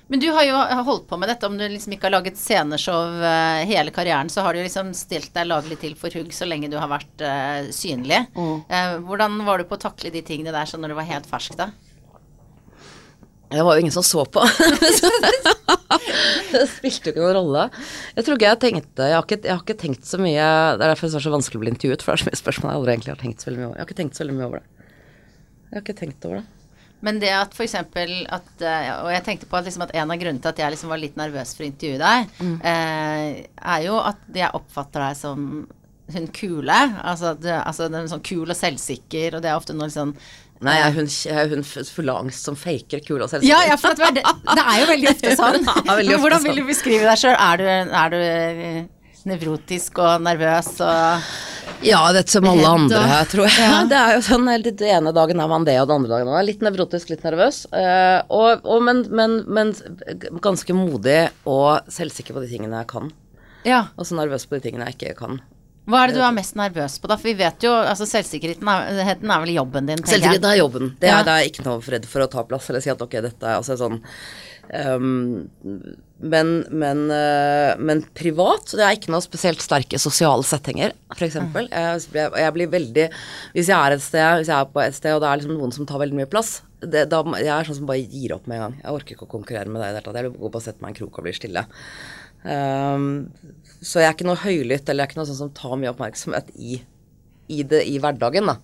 Men 0.10 0.22
du 0.24 0.32
har 0.34 0.46
jo 0.48 0.58
holdt 0.88 1.06
på 1.10 1.18
med 1.22 1.30
dette, 1.30 1.46
om 1.46 1.58
du 1.58 1.68
liksom 1.70 1.94
ikke 1.94 2.08
har 2.08 2.16
laget 2.16 2.40
sceneshow 2.40 3.20
eh, 3.22 3.62
hele 3.70 3.94
karrieren, 3.94 4.32
så 4.34 4.42
har 4.42 4.58
du 4.58 4.64
liksom 4.64 4.90
stilt 4.98 5.30
deg 5.36 5.46
laglig 5.46 5.78
til 5.84 5.94
for 6.00 6.14
hugg 6.18 6.32
så 6.34 6.48
lenge 6.50 6.72
du 6.72 6.80
har 6.82 6.90
vært 6.90 7.22
uh, 7.22 7.70
synlig. 7.76 8.24
Eh, 8.34 8.96
hvordan 9.06 9.38
var 9.46 9.62
du 9.62 9.68
på 9.70 9.78
å 9.78 9.84
takle 9.84 10.10
de 10.10 10.24
tingene 10.26 10.56
der 10.56 10.70
sånn 10.70 10.82
når 10.82 10.96
du 10.96 10.98
var 10.98 11.10
helt 11.12 11.30
fersk, 11.30 11.54
da? 11.60 11.70
Det 13.50 13.62
var 13.66 13.78
jo 13.78 13.86
ingen 13.86 13.94
som 13.94 14.06
så 14.06 14.26
på. 14.26 14.42
det 16.54 16.66
spilte 16.74 17.10
jo 17.10 17.14
ikke 17.14 17.22
noen 17.22 17.38
rolle. 17.38 17.68
Jeg 18.18 18.26
tror 18.26 18.38
ikke 18.38 18.50
jeg 18.50 18.62
tenkte 18.62 19.08
Jeg 19.10 19.18
har 19.18 19.26
ikke, 19.26 19.40
jeg 19.42 19.56
har 19.56 19.64
ikke 19.64 19.82
tenkt 19.82 20.06
så 20.06 20.20
mye 20.22 20.46
Det 20.78 20.86
er 20.86 20.92
derfor 20.92 21.10
det 21.10 21.18
er 21.18 21.26
så 21.26 21.34
vanskelig 21.34 21.58
å 21.58 21.64
bli 21.64 21.74
intervjuet, 21.74 22.06
for 22.06 22.14
det 22.14 22.20
er 22.20 22.24
så 22.24 22.30
mye 22.30 22.42
spørsmål 22.44 22.70
jeg 22.70 22.82
aldri 22.82 22.94
egentlig 22.94 23.14
har 23.16 23.24
tenkt 23.24 23.42
så 23.42 23.50
veldig 23.50 23.62
mye 23.62 23.70
over. 23.70 23.78
Jeg 23.78 23.86
har 23.86 23.90
ikke 23.90 24.02
tenkt 24.02 24.18
så 24.18 24.26
veldig 24.26 24.38
mye 24.38 24.50
over 24.50 24.62
det. 24.62 24.88
Jeg 25.70 25.78
har 25.78 25.86
ikke 25.86 26.02
tenkt 26.02 26.30
over 26.30 26.42
det. 26.42 26.59
Men 27.02 27.20
det 27.22 27.30
at 27.32 27.54
eksempel 27.64 28.10
at 28.28 28.62
eh, 28.62 28.90
Og 29.06 29.12
jeg 29.14 29.24
tenkte 29.24 29.48
på 29.48 29.56
at, 29.60 29.66
liksom 29.70 29.86
at 29.86 29.94
en 29.96 30.12
av 30.12 30.18
grunnene 30.20 30.42
til 30.44 30.50
at 30.52 30.58
jeg 30.60 30.74
liksom 30.74 30.90
var 30.92 31.00
litt 31.00 31.16
nervøs 31.16 31.54
for 31.56 31.64
å 31.64 31.70
intervjue 31.70 32.00
deg, 32.02 32.34
eh, 32.64 33.46
er 33.76 33.86
jo 33.86 34.00
at 34.04 34.20
jeg 34.36 34.52
oppfatter 34.60 35.06
deg 35.08 35.16
som 35.20 35.46
hun 36.10 36.28
kule. 36.34 36.80
Altså, 37.06 37.36
du- 37.40 37.48
altså 37.54 37.86
den 37.88 38.02
er 38.04 38.08
sånn 38.12 38.24
kul 38.26 38.50
og 38.50 38.58
selvsikker, 38.58 39.36
og 39.38 39.44
det 39.46 39.52
er 39.52 39.56
ofte 39.60 39.76
noe 39.78 39.90
sånn 39.94 40.16
Nei, 40.62 40.74
er 40.84 40.92
hun, 40.92 41.06
jeg 41.08 41.32
er 41.32 41.48
hun 41.54 41.62
fullangst 41.64 42.44
som 42.44 42.56
faker 42.60 43.00
kule 43.08 43.24
og 43.24 43.30
selvsikker. 43.32 43.48
Ja, 43.48 43.62
ja, 43.70 43.78
for 43.80 43.94
det, 43.96 44.10
det 44.20 44.64
er 44.66 44.80
jo 44.82 44.88
veldig 44.90 45.08
ofte 45.14 45.36
sånn. 45.40 45.62
Det 45.64 45.86
veldig 45.88 46.16
ofte 46.18 46.24
Hvordan 46.26 46.42
sånn. 46.42 46.50
vil 46.50 46.60
du 46.60 46.68
beskrive 46.68 47.06
deg 47.08 47.22
sjøl? 47.22 47.38
Er, 47.40 47.62
du- 47.62 47.94
er 48.02 48.10
du 48.12 48.18
eh, 48.20 48.82
nevrotisk 49.30 50.02
og 50.04 50.22
nervøs 50.26 50.74
og 50.86 51.30
Ja, 51.86 52.00
det 52.12 52.26
er 52.26 52.32
som 52.34 52.48
alle 52.50 52.68
andre 52.68 52.98
og- 53.00 53.08
her, 53.08 53.26
tror 53.32 53.46
jeg. 53.48 53.90
Det 53.92 53.98
er 54.00 54.16
jo 54.18 54.22
sånn, 54.26 54.48
helt 54.52 54.66
Den 54.82 54.90
ene 54.98 55.14
dagen 55.16 55.40
er 55.40 55.48
man 55.48 55.64
det, 55.68 55.78
og 55.80 55.88
den 55.88 55.96
andre 56.02 56.10
dagen 56.18 56.28
er 56.28 56.36
man 56.40 56.46
litt 56.48 56.60
nevrotisk, 56.66 57.10
litt 57.14 57.24
nervøs. 57.24 57.62
eh, 57.72 58.22
og, 58.30 58.66
og, 58.66 58.82
men, 58.84 59.06
men, 59.14 59.38
men 59.48 59.72
ganske 60.44 60.74
modig 60.76 61.30
og 61.48 61.86
selvsikker 61.88 62.34
på 62.36 62.42
de 62.44 62.50
tingene 62.52 62.82
jeg 62.82 62.88
kan. 62.92 63.12
Ja. 63.68 63.86
Og 63.98 64.06
så 64.10 64.16
nervøs 64.18 64.46
på 64.50 64.58
de 64.60 64.66
tingene 64.66 64.90
jeg 64.90 64.98
ikke 64.98 65.16
kan. 65.22 65.40
Hva 65.90 66.04
er 66.04 66.12
det 66.12 66.20
du 66.20 66.22
er 66.22 66.36
mest 66.36 66.54
nervøs 66.60 67.00
på, 67.02 67.08
da? 67.10 67.16
For 67.18 67.32
vi 67.32 67.38
vet 67.40 67.64
jo 67.66 67.72
altså 67.74 68.06
Selvsikkerheten 68.06 68.68
er, 68.70 69.00
er 69.02 69.40
vel 69.42 69.56
jobben 69.56 69.88
din, 69.90 69.98
Selvsikkerheten 70.04 70.46
er 70.52 70.60
jobben. 70.60 70.92
Det 71.00 71.10
er, 71.10 71.16
Ja. 71.16 71.24
det 71.26 71.34
er 71.34 71.48
ikke 71.50 71.66
noe 71.66 71.80
redd 71.82 72.06
for 72.06 72.22
å 72.22 72.30
ta 72.30 72.44
plass 72.44 72.70
eller 72.70 72.84
si 72.84 72.92
at 72.94 73.02
ok, 73.02 73.16
dette 73.26 73.42
er 73.48 73.56
altså 73.58 73.78
sånn 73.80 73.98
ehm, 74.76 75.50
men, 76.20 76.50
men, 76.70 77.06
uh, 77.08 77.80
men 77.80 78.02
privat 78.18 78.74
Det 78.76 78.84
er 78.84 78.98
ikke 78.98 79.14
noe 79.14 79.24
spesielt 79.24 79.64
sterke 79.64 80.00
sosiale 80.02 80.44
settinger, 80.44 80.92
f.eks. 81.16 81.38
Jeg, 81.40 81.70
jeg, 81.72 82.32
jeg 82.44 82.56
blir 82.58 82.72
veldig 82.74 83.06
Hvis 83.56 83.70
jeg 83.72 83.78
er 83.78 83.96
et 83.96 84.04
sted 84.04 84.42
Hvis 84.42 84.52
jeg 84.52 84.58
er 84.58 84.74
på 84.74 84.84
et 84.84 84.98
sted 84.98 85.16
og 85.16 85.24
det 85.24 85.30
er 85.30 85.40
liksom 85.40 85.56
noen 85.56 85.76
som 85.76 85.88
tar 85.88 86.02
veldig 86.04 86.20
mye 86.20 86.32
plass 86.32 86.58
det, 86.84 87.06
da, 87.12 87.24
Jeg 87.40 87.54
er 87.56 87.70
sånn 87.70 87.80
som 87.82 87.88
bare 87.90 88.04
gir 88.04 88.36
opp 88.36 88.46
med 88.48 88.60
en 88.60 88.66
gang. 88.68 88.76
Jeg 88.84 88.96
orker 88.96 89.16
ikke 89.16 89.28
å 89.28 89.32
konkurrere 89.32 89.72
med 89.72 89.82
deg 89.82 89.90
i 89.90 89.92
det 89.92 90.00
hele 90.00 90.06
tatt. 90.06 90.20
Jeg 90.20 90.28
vil 90.30 90.38
gå 90.40 90.52
på 90.52 90.62
og 90.62 90.64
sette 90.64 90.84
meg 90.84 90.94
en 90.94 91.00
krok 91.02 91.18
og 91.20 91.26
bli 91.26 91.34
stille. 91.36 91.66
Um, 92.40 93.10
så 93.84 94.00
jeg 94.00 94.08
er 94.08 94.16
ikke 94.16 94.28
noe 94.30 94.40
høylytt 94.40 94.88
eller 94.88 95.04
jeg 95.04 95.10
er 95.10 95.12
ikke 95.12 95.20
noe 95.20 95.28
sånn 95.28 95.42
som 95.42 95.52
tar 95.58 95.76
mye 95.80 95.92
oppmerksomhet 95.92 96.54
i, 96.56 96.80
i, 97.52 97.66
det, 97.68 97.84
i 97.92 97.98
hverdagen, 98.00 98.48
da. 98.48 98.56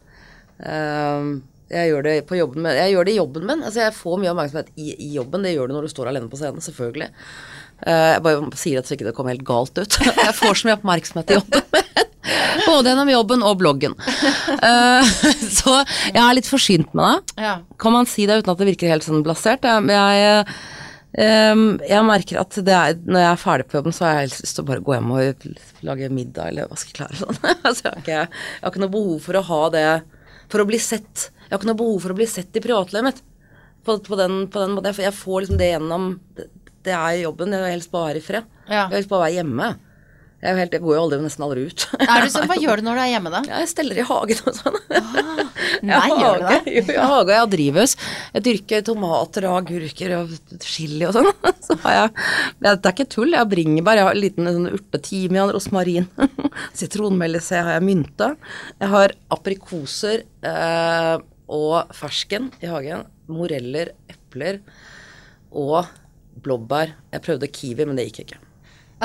Ehm, 0.63 1.33
jeg 1.73 1.89
gjør 1.89 2.05
det 2.05 2.15
på 2.29 2.37
jobben 2.37 2.61
min. 2.61 2.77
Jeg 2.77 2.93
gjør 2.93 3.07
det 3.07 3.13
i 3.13 3.19
jobben 3.19 3.45
min. 3.49 3.63
Altså, 3.65 3.81
jeg 3.87 3.97
får 3.97 4.19
mye 4.21 4.31
oppmerksomhet 4.33 4.73
i, 4.77 4.91
i 4.93 5.11
jobben. 5.15 5.45
Det 5.45 5.55
gjør 5.55 5.69
du 5.69 5.75
når 5.77 5.87
du 5.87 5.93
står 5.95 6.11
alene 6.11 6.29
på 6.29 6.39
scenen, 6.39 6.61
selvfølgelig. 6.61 7.09
Eh, 7.83 8.09
jeg 8.13 8.23
bare 8.25 8.59
sier 8.59 8.79
at 8.79 8.87
så 8.87 8.95
ikke 8.95 9.07
det 9.09 9.15
kommer 9.17 9.33
helt 9.33 9.47
galt 9.47 9.75
ut. 9.77 9.97
Jeg 10.25 10.35
får 10.37 10.59
så 10.61 10.69
mye 10.69 10.77
oppmerksomhet 10.77 11.33
i 11.33 11.39
jobben 11.39 11.65
min. 11.75 12.05
Både 12.65 12.89
gjennom 12.89 13.11
jobben 13.11 13.43
og 13.45 13.59
bloggen. 13.59 13.93
Uh, 13.99 15.05
så 15.59 15.75
jeg 15.83 16.21
er 16.21 16.37
litt 16.37 16.49
forsynt 16.49 16.95
med 16.97 17.19
det. 17.19 17.43
Ja. 17.45 17.51
Kan 17.81 17.93
man 17.93 18.09
si 18.09 18.25
det 18.25 18.39
uten 18.39 18.53
at 18.53 18.61
det 18.61 18.69
virker 18.71 18.89
helt 18.89 19.05
sånn 19.05 19.21
blasert? 19.25 19.67
Jeg, 19.67 19.85
jeg, 19.91 20.47
um, 21.53 21.65
jeg 21.85 22.07
merker 22.07 22.41
at 22.41 22.57
det 22.65 22.73
er, 22.73 22.97
når 23.05 23.21
jeg 23.21 23.29
er 23.29 23.43
ferdig 23.43 23.67
på 23.69 23.77
jobben, 23.77 23.95
så 23.95 24.07
har 24.07 24.15
jeg 24.15 24.25
helst 24.25 24.45
lyst 24.45 24.57
til 24.57 24.65
å 24.65 24.69
bare 24.71 24.85
gå 24.87 24.95
hjem 24.95 25.13
og 25.13 25.47
lage 25.91 26.11
middag 26.17 26.49
eller 26.49 26.71
vaske 26.71 26.95
klær 26.97 27.13
og 27.13 27.21
sånn. 27.21 27.41
altså, 27.67 27.83
jeg, 27.83 27.91
har 27.91 28.01
ikke, 28.01 28.19
jeg 28.23 28.65
har 28.65 28.73
ikke 28.73 28.85
noe 28.87 28.95
behov 28.97 29.21
for 29.27 29.37
å 29.41 29.45
ha 29.51 29.61
det 29.75 29.87
For 30.49 30.63
å 30.63 30.69
bli 30.69 30.81
sett. 30.81 31.29
Jeg 31.45 31.53
har 31.53 31.61
ikke 31.61 31.69
noe 31.71 31.79
behov 31.83 31.97
for 32.03 32.13
å 32.15 32.19
bli 32.19 32.27
sett 32.29 32.57
i 32.57 32.63
privatlivet 32.65 33.09
mitt. 33.11 33.23
På, 33.85 33.99
på, 34.01 34.17
den, 34.17 34.45
på 34.49 34.63
den 34.63 34.73
måten. 34.77 34.93
Jeg 34.97 35.13
får- 35.13 35.45
liksom 35.45 35.59
det 35.61 35.71
gjennom 35.75 36.07
Det, 36.35 36.93
er 36.93 37.21
jobben. 37.23 37.53
Jeg 37.53 37.61
vil 37.65 37.75
helst 37.77 37.91
bare 37.93 38.11
være 38.13 38.21
i 38.21 38.25
fred. 38.25 38.47
Ja. 38.69 38.85
Jeg 38.85 38.89
vil 38.91 38.97
helst 38.99 39.09
bare 39.13 39.25
være 39.27 39.37
hjemme. 39.39 39.75
Jeg, 40.45 40.57
helt, 40.59 40.73
jeg 40.75 40.81
går 40.83 40.93
jo 40.93 41.01
aldri, 41.01 41.17
nesten 41.23 41.43
aldri 41.45 41.61
ut. 41.71 41.83
Er 42.05 42.21
du 42.21 42.29
sånn, 42.29 42.43
hva 42.45 42.57
gjør 42.61 42.77
du 42.81 42.85
når 42.85 42.97
du 42.99 43.01
er 43.01 43.07
hjemme, 43.15 43.31
da? 43.33 43.39
Jeg 43.49 43.69
steller 43.71 43.97
i 43.97 44.03
hagen 44.05 44.41
og 44.45 44.57
sånn. 44.59 44.75
Nei, 45.85 45.95
Jeg 45.95 46.17
gjør 46.19 46.35
du 46.37 46.45
det? 46.45 46.59
Jo, 46.75 46.83
jeg 46.91 46.99
har 46.99 47.09
hage, 47.13 47.31
jeg 47.33 47.39
har 47.41 47.49
drivhus. 47.53 47.95
Jeg 48.35 48.43
dyrker 48.45 48.83
tomater 48.85 49.47
og 49.49 49.55
agurker 49.63 50.13
og 50.19 50.35
chili 50.61 51.07
og 51.07 51.15
sånn. 51.17 51.31
Så 51.65 51.77
har 51.81 51.95
jeg, 51.97 52.25
det 52.61 52.73
er 52.75 52.91
ikke 52.93 53.07
tull, 53.15 53.31
jeg 53.33 53.41
har 53.41 53.49
bringebær, 53.49 53.97
jeg 54.01 54.05
har 54.09 54.17
en 54.19 54.21
liten 54.21 54.51
sånn 54.51 54.69
urte, 54.75 55.01
timian, 55.07 55.53
rosmarin, 55.55 56.05
sitronmelisse, 56.79 57.55
jeg 57.57 57.65
har 57.71 57.85
mynte. 57.85 58.29
Jeg 58.83 58.91
har 58.93 59.15
aprikoser 59.33 60.27
eh, 60.45 61.15
og 61.51 61.93
fersken 61.95 62.49
i 62.61 62.69
hagen, 62.69 63.05
moreller, 63.29 63.93
epler 64.11 64.61
og 65.51 65.85
blåbær. 66.45 66.95
Jeg 67.13 67.25
prøvde 67.25 67.51
kiwi, 67.51 67.85
men 67.85 67.97
det 67.97 68.09
gikk 68.09 68.25
ikke. 68.25 68.44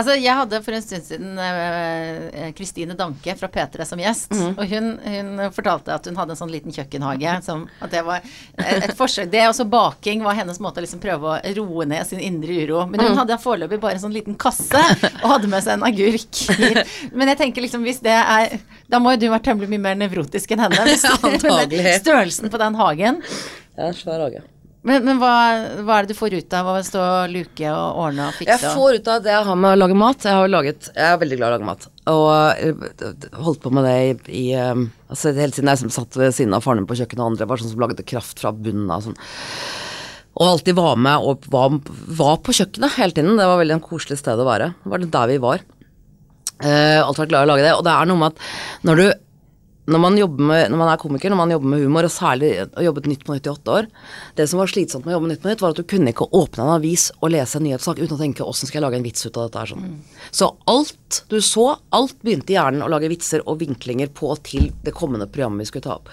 Altså, 0.00 0.16
jeg 0.19 0.37
hadde 0.40 0.62
for 0.64 0.76
en 0.76 0.85
stund 0.85 1.07
siden 1.07 1.40
eh, 1.45 2.50
Kristine 2.57 2.97
Danke 2.99 3.37
fra 3.38 3.50
P3 3.52 3.87
som 3.87 4.00
gjest. 4.00 4.35
Mm. 4.35 4.57
Og 4.57 4.75
hun, 4.75 4.90
hun 5.04 5.45
fortalte 5.54 5.95
at 5.95 6.09
hun 6.09 6.19
hadde 6.19 6.35
en 6.35 6.40
sånn 6.40 6.52
liten 6.52 6.75
kjøkkenhage. 6.75 7.37
Som, 7.47 7.66
at 7.85 7.92
det 7.95 8.02
var 8.07 8.25
et 8.64 8.90
et 8.90 8.97
forsøk 8.97 9.30
Det 9.30 9.45
også 9.49 9.66
baking 9.71 10.25
var 10.25 10.38
hennes 10.38 10.59
måte 10.62 10.80
å 10.80 10.85
liksom 10.85 11.02
prøve 11.02 11.37
å 11.37 11.54
roe 11.61 11.87
ned 11.88 12.09
sin 12.09 12.23
indre 12.25 12.57
uro. 12.64 12.85
Men 12.90 13.04
hun 13.04 13.11
hun 13.11 13.19
hadde 13.25 13.38
foreløpig 13.42 13.80
bare 13.83 13.99
en 13.99 14.04
sånn 14.04 14.14
liten 14.14 14.37
kasse 14.40 14.80
og 15.23 15.26
hadde 15.35 15.50
med 15.50 15.64
seg 15.64 15.76
en 15.76 15.87
agurk. 15.88 16.42
Men 17.19 17.33
jeg 17.33 17.40
tenker 17.42 17.66
liksom 17.66 17.85
hvis 17.87 18.02
det 18.04 18.14
er 18.16 18.57
Da 18.90 19.00
må 19.02 19.14
jo 19.14 19.25
du 19.25 19.28
være 19.30 19.45
temmelig 19.50 19.71
mye 19.73 19.85
mer 19.90 19.99
nevrotisk 20.00 20.54
enn 20.54 20.64
henne. 20.66 20.87
Hvis, 20.88 21.04
Antagelig. 21.30 21.99
Størrelsen 22.00 22.52
på 22.52 22.62
den 22.62 22.78
hagen. 22.80 23.21
Ja, 23.76 23.92
svær 23.97 24.26
hage. 24.26 24.45
Men, 24.81 25.03
men 25.05 25.19
hva, 25.21 25.33
hva 25.85 25.99
er 25.99 26.07
det 26.07 26.15
du 26.15 26.17
får 26.17 26.39
ut 26.41 26.55
av 26.57 26.71
å 26.73 26.75
stå 26.85 27.01
og 27.05 27.33
luke 27.35 27.69
og 27.69 27.99
ordne 28.01 28.31
og 28.31 28.37
fikse? 28.39 28.55
Jeg 28.55 28.73
får 28.79 28.97
ut 28.97 29.11
av 29.13 29.25
det 29.27 29.35
jeg 29.35 29.49
har 29.51 29.59
med 29.61 29.75
å 29.75 29.81
lage 29.83 29.99
mat. 30.01 30.25
Jeg, 30.25 30.39
har 30.39 30.49
laget, 30.49 30.89
jeg 30.95 31.05
er 31.05 31.19
veldig 31.21 31.37
glad 31.37 31.47
i 31.47 31.51
å 31.51 31.57
lage 31.59 31.69
mat. 31.69 31.85
Og 32.09 32.31
eh, 32.55 33.11
holdt 33.45 33.61
på 33.61 33.73
med 33.77 33.85
det 33.85 33.99
i, 34.01 34.15
i 34.39 34.45
eh, 34.57 34.73
altså 35.13 35.35
Helt 35.37 35.59
siden 35.59 35.69
jeg 35.69 35.93
satt 35.93 36.17
ved 36.17 36.33
siden 36.37 36.57
av 36.57 36.65
faren 36.65 36.81
min 36.81 36.89
på 36.89 36.97
kjøkkenet, 36.97 37.21
og 37.21 37.35
andre 37.35 37.51
var 37.51 37.61
sånn 37.61 37.75
som 37.75 37.85
lagde 37.85 38.09
kraft 38.09 38.41
fra 38.41 38.55
bunnen 38.57 38.89
av. 38.89 39.05
Sånn. 39.05 39.21
Og 40.41 40.47
alltid 40.47 40.79
var 40.81 40.97
med 40.97 41.29
og 41.29 41.45
var, 41.53 41.77
var 42.17 42.41
på 42.41 42.57
kjøkkenet 42.57 42.97
hele 42.97 43.17
tiden. 43.19 43.37
Det 43.37 43.53
var 43.53 43.61
veldig 43.61 43.77
en 43.77 43.85
koselig 43.85 44.23
sted 44.23 44.41
å 44.41 44.49
være. 44.49 44.73
Det 44.81 44.95
var 44.95 45.09
der 45.19 45.35
vi 45.35 45.43
var. 45.45 45.67
Uh, 46.61 47.01
alltid 47.05 47.27
vært 47.27 47.33
glad 47.35 47.43
i 47.43 47.49
å 47.49 47.51
lage 47.53 47.67
det. 47.67 47.75
Og 47.77 47.85
det 47.85 47.93
er 47.93 48.09
noe 48.09 48.21
med 48.23 48.33
at 48.33 48.87
når 48.89 49.01
du 49.03 49.07
når 49.90 50.02
man, 50.02 50.18
med, 50.18 50.70
når 50.70 50.78
man 50.78 50.90
er 50.92 51.00
komiker, 51.00 51.32
når 51.32 51.40
man 51.40 51.54
jobber 51.54 51.73
med 51.73 51.82
humor, 51.85 52.06
og 52.06 52.12
særlig 52.14 52.50
har 52.62 52.87
jobbet 52.87 53.09
Nytt 53.11 53.25
på 53.26 53.35
Nytt 53.35 53.49
i 53.49 53.52
åtte 53.52 53.75
år 53.75 53.88
Det 54.38 54.47
som 54.50 54.61
var 54.61 54.70
slitsomt 54.70 55.06
med 55.06 55.14
å 55.14 55.18
jobbe 55.18 55.32
Nytt 55.32 55.42
på 55.42 55.50
Nytt, 55.50 55.64
var 55.64 55.75
at 55.75 55.80
du 55.80 55.88
kunne 55.90 56.14
ikke 56.14 56.28
åpne 56.37 56.66
en 56.66 56.75
avis 56.76 57.09
og 57.18 57.32
lese 57.35 57.59
en 57.59 57.66
nyhetssak 57.66 57.99
uten 58.02 58.16
å 58.16 58.20
tenke 58.20 58.47
'åssen 58.47 58.70
skal 58.70 58.80
jeg 58.80 58.87
lage 58.87 59.00
en 59.00 59.06
vits 59.06 59.26
ut 59.26 59.37
av 59.37 59.49
dette 59.49 59.59
her', 59.59 59.73
sånn. 59.75 59.99
Så 60.30 60.50
alt 60.70 61.25
du 61.28 61.40
så, 61.40 61.66
alt 61.92 62.16
begynte 62.23 62.54
i 62.54 62.59
hjernen 62.59 62.87
å 62.87 62.90
lage 62.92 63.11
vitser 63.11 63.42
og 63.47 63.59
vinklinger 63.61 64.09
på 64.14 64.37
til 64.42 64.70
det 64.85 64.94
kommende 64.94 65.26
programmet 65.26 65.66
vi 65.66 65.70
skulle 65.73 65.88
ta 65.88 65.99
opp. 65.99 66.09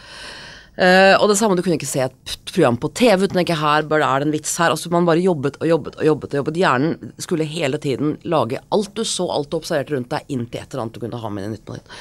Eh, 0.77 1.15
og 1.17 1.25
det 1.31 1.39
samme, 1.39 1.55
du 1.57 1.63
kunne 1.65 1.77
ikke 1.79 1.89
se 1.89 2.03
et 2.05 2.35
program 2.51 2.75
på 2.77 2.91
TV 2.97 3.23
uten 3.25 3.39
ikke 3.41 3.57
her 3.57 3.85
bare 3.89 4.05
er 4.05 4.21
det 4.21 4.27
en 4.27 4.33
vits 4.35 4.51
her. 4.61 4.73
Altså 4.73 4.91
Man 4.93 5.07
bare 5.07 5.23
jobbet 5.23 5.57
og 5.57 5.65
jobbet 5.69 5.97
og 5.97 6.05
jobbet. 6.05 6.33
og 6.33 6.39
jobbet. 6.41 6.59
Hjernen 6.61 7.13
skulle 7.23 7.47
hele 7.49 7.79
tiden 7.81 8.17
lage 8.29 8.61
alt 8.73 8.93
du 8.93 9.03
så, 9.07 9.25
alt 9.33 9.49
du 9.49 9.57
observerte 9.57 9.95
rundt 9.95 10.11
deg, 10.13 10.27
inn 10.29 10.45
til 10.45 10.61
et 10.61 10.69
eller 10.69 10.85
annet 10.85 10.99
du 10.99 11.01
kunne 11.01 11.21
ha 11.23 11.31
med 11.33 11.47
i 11.47 11.53
nytten 11.55 11.79
din. 11.79 11.97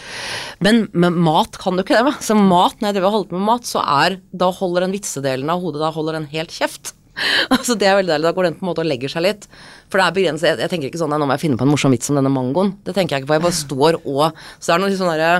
Men 0.61 0.83
med 0.92 1.16
mat 1.28 1.56
kan 1.62 1.76
du 1.76 1.85
ikke 1.85 1.97
det. 1.97 2.04
med. 2.11 2.21
Så 2.21 2.37
mat, 2.37 2.76
når 2.80 2.90
jeg 2.90 2.99
driver 2.99 3.09
og 3.09 3.16
holder 3.16 3.33
på 3.33 3.40
med 3.40 3.49
mat, 3.49 3.73
så 3.73 3.80
er 4.04 4.21
Da 4.37 4.50
holder 4.52 4.85
den 4.85 4.92
vitsedelen 4.97 5.50
av 5.50 5.61
hodet 5.64 5.80
Da 5.80 5.90
holder 5.90 6.21
den 6.21 6.30
helt 6.35 6.52
kjeft. 6.52 6.92
Altså 7.49 7.75
Det 7.80 7.88
er 7.88 7.97
veldig 7.97 8.12
deilig. 8.12 8.28
Da 8.28 8.35
går 8.37 8.45
den 8.50 8.59
på 8.59 8.66
en 8.66 8.71
måte 8.71 8.85
og 8.85 8.90
legger 8.90 9.09
seg 9.09 9.25
litt. 9.25 9.47
For 9.88 9.97
det 9.97 10.04
er 10.04 10.16
begrenset. 10.18 10.49
Jeg, 10.50 10.59
jeg 10.66 10.73
tenker 10.75 10.90
ikke 10.90 11.00
sånn 11.00 11.14
«Nei, 11.14 11.21
Nå 11.23 11.28
må 11.30 11.37
jeg 11.38 11.47
finne 11.47 11.56
på 11.56 11.64
en 11.64 11.73
morsom 11.73 11.95
vits 11.97 12.12
om 12.12 12.18
denne 12.21 12.33
mangoen. 12.33 12.75
Det 12.85 12.92
tenker 12.97 13.16
jeg 13.16 13.25
ikke 13.25 13.30
på. 13.33 13.38
Jeg 13.38 13.47
bare 13.47 13.56
står 13.56 13.99
og 14.04 14.42
Så 14.61 14.68
det 14.68 14.75
er 14.76 14.85
noe 14.85 14.99
sånn 15.00 15.14
derre 15.14 15.33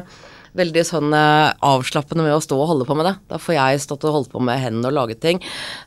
veldig 0.57 0.85
sånn 0.89 1.13
eh, 1.15 1.53
avslappende 1.63 2.25
med 2.27 2.35
å 2.37 2.43
stå 2.43 2.59
og 2.59 2.69
holde 2.73 2.89
på 2.89 2.97
med 2.99 3.07
det. 3.11 3.15
Da 3.31 3.39
får 3.43 3.55
jeg 3.59 3.81
stått 3.87 4.05
og 4.09 4.15
holdt 4.21 4.33
på 4.33 4.41
med 4.43 4.61
hendene 4.63 4.89
og 4.91 4.97
laget 4.99 5.21
ting, 5.23 5.41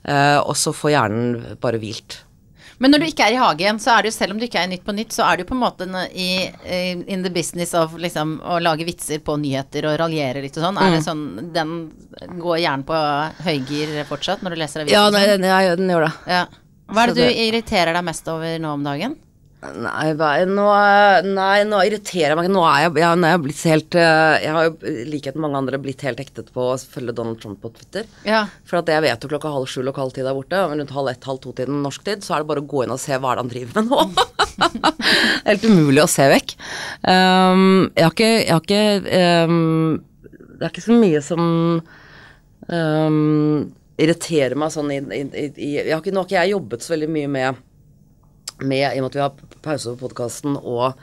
eh, 0.06 0.38
og 0.40 0.56
så 0.60 0.74
får 0.76 0.96
hjernen 0.96 1.58
bare 1.62 1.80
hvilt. 1.82 2.22
Men 2.80 2.94
når 2.94 3.02
du 3.04 3.06
ikke 3.10 3.26
er 3.28 3.34
i 3.36 3.40
hagen, 3.42 3.76
så 3.84 3.92
er 3.98 4.06
det 4.06 4.14
jo 4.14 4.16
selv 4.16 4.32
om 4.32 4.38
du 4.40 4.46
ikke 4.46 4.62
er 4.62 4.70
i 4.70 4.72
Nytt 4.72 4.86
på 4.88 4.94
Nytt, 4.96 5.12
så 5.12 5.26
er 5.28 5.42
du 5.42 5.44
på 5.50 5.52
en 5.52 5.60
måte 5.60 5.84
i, 6.16 6.48
i- 6.64 7.04
in 7.12 7.24
the 7.26 7.30
business 7.30 7.74
of 7.76 7.98
liksom 8.00 8.38
å 8.40 8.56
lage 8.64 8.86
vitser 8.88 9.20
på 9.20 9.36
nyheter 9.36 9.84
og 9.90 9.98
raljere 10.00 10.40
litt 10.46 10.56
og 10.56 10.64
sånn. 10.64 10.78
Mm. 10.80 10.86
Er 10.86 10.96
det 10.96 11.02
sånn 11.04 11.52
Den 11.52 11.74
går 12.40 12.62
gjerne 12.64 12.88
på 12.88 13.02
høygir 13.44 14.06
fortsatt 14.08 14.46
når 14.48 14.56
du 14.56 14.62
leser 14.62 14.86
avisen? 14.86 14.96
Ja, 14.96 15.08
og 15.08 15.12
nei, 15.18 15.26
sånn? 15.28 15.44
den, 15.44 15.90
gjør 15.92 16.06
det. 16.08 16.14
ja. 16.32 16.46
Hva 16.90 17.04
er 17.04 17.12
Så 17.12 17.16
det 17.20 17.28
du 17.28 17.28
det- 17.34 17.50
irriterer 17.50 17.94
deg 18.00 18.04
mest 18.08 18.28
over 18.32 18.56
nå 18.64 18.72
om 18.80 18.84
dagen? 18.88 19.18
Nei, 19.60 20.14
nå, 20.48 20.66
nei, 21.28 21.56
nå 21.68 21.80
irriterer 21.84 22.32
jeg 22.32 22.38
meg. 22.40 22.48
Nå 22.54 22.62
er 22.64 22.86
jeg, 22.86 22.94
jeg, 23.02 23.20
nå 23.20 23.28
er 23.28 23.34
jeg 23.34 23.42
blitt 23.44 23.64
helt 23.68 23.98
eh, 24.00 24.36
Jeg 24.46 24.54
har 24.56 24.68
jo 24.70 24.76
i 24.88 25.04
likhet 25.12 25.36
med 25.36 25.44
mange 25.46 25.60
andre 25.60 25.80
blitt 25.84 26.04
helt 26.08 26.22
hektet 26.24 26.54
på 26.56 26.70
å 26.72 26.78
følge 26.80 27.16
Donald 27.18 27.42
Trump 27.42 27.60
på 27.60 27.74
Twitter. 27.76 28.08
Ja. 28.24 28.46
For 28.70 28.80
at 28.80 28.92
jeg 28.92 29.04
vet 29.04 29.26
jo 29.26 29.32
klokka 29.34 29.52
halv 29.52 29.68
sju 29.68 29.82
lokal 29.84 30.14
tid 30.16 30.24
der 30.30 30.38
borte, 30.38 30.62
og 30.64 30.78
rundt 30.80 30.94
halv 30.96 31.12
ett, 31.12 31.28
halv 31.28 31.42
to-tiden 31.44 31.82
norsk 31.84 32.08
tid, 32.08 32.24
så 32.24 32.38
er 32.38 32.44
det 32.46 32.52
bare 32.54 32.64
å 32.64 32.70
gå 32.72 32.86
inn 32.86 32.96
og 32.96 33.02
se 33.04 33.20
hva 33.20 33.34
er 33.34 33.42
det 33.42 33.44
han 33.44 33.52
driver 33.52 33.82
med 33.82 33.92
nå. 33.92 34.06
Helt 35.50 35.68
umulig 35.68 36.06
å 36.06 36.12
se 36.12 36.30
vekk. 36.32 36.56
Um, 37.04 37.90
jeg 37.98 38.08
har 38.08 38.16
ikke, 38.16 38.32
jeg 38.38 38.54
har 38.54 38.64
ikke 38.64 39.50
um, 39.52 39.98
Det 40.56 40.64
er 40.64 40.72
ikke 40.72 40.88
så 40.88 41.00
mye 41.04 41.24
som 41.26 41.44
um, 42.72 43.72
irriterer 44.00 44.56
meg 44.60 44.72
sånn 44.72 44.92
i, 44.96 45.00
i, 45.20 45.24
i 45.52 45.74
jeg 45.82 45.92
har 45.92 46.00
ikke, 46.00 46.14
Nå 46.16 46.24
har 46.24 46.30
ikke 46.30 46.40
jeg 46.40 46.54
jobbet 46.56 46.86
så 46.86 46.96
veldig 46.96 47.10
mye 47.12 47.32
med, 47.36 47.66
med 48.62 48.86
I 48.86 49.00
og 49.00 49.06
med 49.06 49.10
at 49.12 49.18
vi 49.18 49.26
har 49.26 49.60
pause 49.66 49.96
på 49.96 50.08
podkasten 50.08 50.60
og 50.60 50.94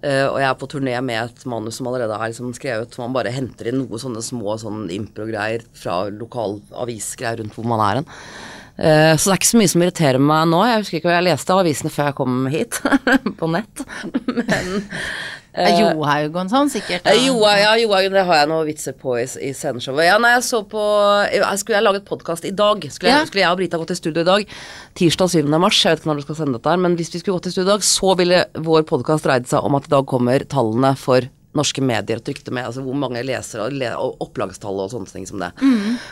Uh, 0.00 0.30
og 0.30 0.38
jeg 0.40 0.46
er 0.48 0.54
på 0.56 0.66
turné 0.72 0.94
med 1.04 1.18
et 1.26 1.42
manus 1.44 1.76
som 1.76 1.84
allerede 1.90 2.14
er 2.16 2.30
liksom 2.32 2.54
skrevet. 2.56 2.94
Man 2.96 3.12
bare 3.12 3.34
henter 3.34 3.68
inn 3.68 3.82
noe 3.82 3.98
sånne 4.00 4.22
små 4.24 4.54
sånn 4.56 4.86
impro-greier 4.94 5.66
fra 5.76 6.06
lokal 6.08 6.56
avisgreier 6.72 7.42
rundt 7.42 7.52
hvor 7.52 7.68
man 7.68 7.82
er 7.84 7.98
hen. 7.98 8.08
Eh, 8.80 9.12
så 9.16 9.28
det 9.28 9.34
er 9.34 9.40
ikke 9.42 9.50
så 9.50 9.60
mye 9.60 9.72
som 9.74 9.84
irriterer 9.84 10.22
meg 10.24 10.46
nå. 10.48 10.62
Jeg 10.64 10.80
husker 10.80 10.98
ikke 10.98 11.10
hva 11.10 11.18
jeg 11.18 11.26
leste 11.26 11.52
av 11.52 11.60
avisene 11.60 11.92
før 11.92 12.08
jeg 12.08 12.16
kom 12.16 12.38
hit, 12.54 12.80
på 13.42 13.50
nett. 13.52 13.84
Men 14.38 14.72
Er 15.52 15.72
Johaug 15.74 16.36
og 16.38 16.50
sånn, 16.52 16.68
sikkert? 16.70 17.06
Eh, 17.10 17.24
Joa, 17.26 17.56
ja, 17.58 17.72
Johaug, 17.80 18.12
det 18.14 18.22
har 18.28 18.36
jeg 18.42 18.48
noen 18.52 18.66
vitser 18.68 18.94
på 18.94 19.16
i, 19.18 19.24
i 19.48 19.50
sceneshowet. 19.56 20.04
Ja, 20.06 20.18
nei, 20.22 20.30
jeg 20.36 20.44
så 20.46 20.60
på 20.70 20.82
jeg 21.26 21.58
Skulle 21.58 21.80
jeg 21.80 21.86
laget 21.88 22.04
podkast 22.06 22.46
i 22.46 22.52
dag? 22.54 22.78
Skulle 22.86 23.10
jeg, 23.10 23.18
Ja. 23.18 23.26
skulle 23.26 23.42
jeg 23.42 23.50
og 23.50 23.58
Brita 23.58 23.80
gått 23.82 23.90
i 23.90 23.98
studio 23.98 24.22
i 24.22 24.28
dag? 24.28 24.46
Tirsdag 24.94 25.30
7. 25.34 25.50
mars. 25.58 25.80
Jeg 25.82 25.96
vet 25.96 26.04
ikke 26.04 26.10
når 26.12 26.20
du 26.22 26.26
skal 26.28 26.38
sende 26.38 26.58
dette 26.58 26.70
her, 26.70 26.76
men 26.78 26.94
hvis 26.96 27.10
vi 27.10 27.18
skulle 27.18 27.40
gått 27.40 27.50
i 27.50 27.54
studio 27.56 27.66
i 27.68 27.72
dag, 27.74 27.82
så 27.82 28.14
ville 28.16 28.44
vår 28.54 28.86
podkast 28.86 29.26
dreid 29.26 29.50
seg 29.50 29.66
om 29.66 29.74
at 29.74 29.90
i 29.90 29.94
dag 29.96 30.06
kommer 30.06 30.46
tallene 30.46 30.94
for 30.96 31.26
norske 31.56 31.82
medier 31.82 32.20
og 32.20 32.26
trykte 32.26 32.52
med, 32.54 32.68
altså 32.68 32.82
hvor 32.84 32.94
mange 32.98 33.22
lesere 33.26 33.64
og, 33.66 33.74
le, 33.74 33.88
og 33.98 34.20
opplagstall 34.22 34.84
og 34.84 34.92
sånne 34.92 35.10
ting 35.10 35.26
som 35.26 35.42
det. 35.42 35.50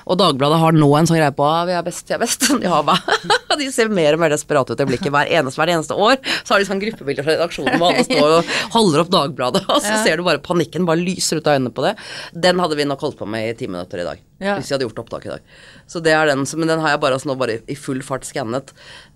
Og 0.09 0.19
Dagbladet 0.19 0.59
har 0.59 0.75
nå 0.75 0.89
en 0.99 1.07
sånn 1.09 1.21
greie 1.21 1.35
på 1.37 1.47
ah, 1.47 1.63
vi 1.69 1.77
er 1.79 1.85
best, 1.87 2.09
vi 2.09 2.17
er 2.17 2.23
best. 2.23 2.49
De, 2.59 2.67
har 2.67 2.83
de 3.61 3.69
ser 3.75 3.91
mer 3.93 4.17
og 4.17 4.23
mer 4.23 4.33
desperate 4.35 4.75
ut 4.75 4.83
i 4.83 4.87
blikket 4.89 5.13
hver 5.15 5.31
eneste, 5.31 5.61
hver 5.61 5.71
eneste 5.77 5.95
år. 5.95 6.19
Så 6.43 6.55
har 6.55 6.63
de 6.63 6.69
sånn 6.69 6.83
gruppebilder 6.83 7.27
fra 7.27 7.37
redaksjonen 7.37 7.79
hvor 7.79 7.93
alle 7.95 8.07
står 8.09 8.35
og 8.41 8.53
holder 8.75 9.05
opp 9.05 9.13
Dagbladet, 9.15 9.65
og 9.73 9.83
så 9.83 9.95
Ja. 9.95 10.03
ser 10.05 10.19
du 10.19 10.27
bare 10.27 10.43
panikken 10.43 10.87
bare 10.89 11.03
lyser 11.03 11.39
ut 11.41 11.47
av 11.47 11.59
øynene 11.59 11.75
på 11.75 11.87
det. 11.87 11.95
Den 12.35 12.59
hadde 12.63 12.79
vi 12.79 12.87
nok 12.89 13.03
holdt 13.07 13.19
på 13.21 13.29
med 13.31 13.53
i 13.53 13.57
ti 13.59 13.71
minutter 13.71 14.03
i 14.03 14.09
dag. 14.09 14.25
Ja. 14.39 14.55
Hvis 14.59 14.71
vi 14.71 14.77
hadde 14.77 14.87
gjort 14.87 15.01
opptak 15.03 15.27
i 15.27 15.33
dag. 15.33 15.55
Så 15.91 16.03
det 16.03 16.13
er 16.15 16.31
den, 16.31 16.45
men 16.59 16.71
den 16.71 16.83
har 16.83 16.95
jeg 16.95 17.03
bare 17.03 17.19
altså 17.19 17.31
nå 17.31 17.35
bare 17.41 17.59
i 17.67 17.75
full 17.79 18.03
fart 18.07 18.27
skannet 18.29 18.71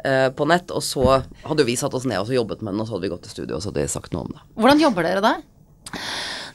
eh, 0.04 0.30
på 0.34 0.46
nett, 0.50 0.70
og 0.74 0.82
så 0.82 1.20
hadde 1.44 1.62
jo 1.62 1.68
vi 1.68 1.78
satt 1.78 1.94
oss 1.94 2.06
ned 2.08 2.18
og 2.22 2.26
så 2.30 2.34
jobbet 2.38 2.62
med 2.62 2.74
den, 2.74 2.82
og 2.82 2.88
så 2.88 2.96
hadde 2.96 3.06
vi 3.06 3.12
gått 3.14 3.26
til 3.28 3.36
studio 3.36 3.58
og 3.58 3.62
så 3.62 3.70
hadde 3.70 3.84
vi 3.86 3.92
sagt 3.92 4.14
noe 4.16 4.26
om 4.26 4.34
det. 4.34 4.42
Hvordan 4.58 4.82
jobber 4.82 5.06
dere 5.06 5.22
da? 5.22 5.36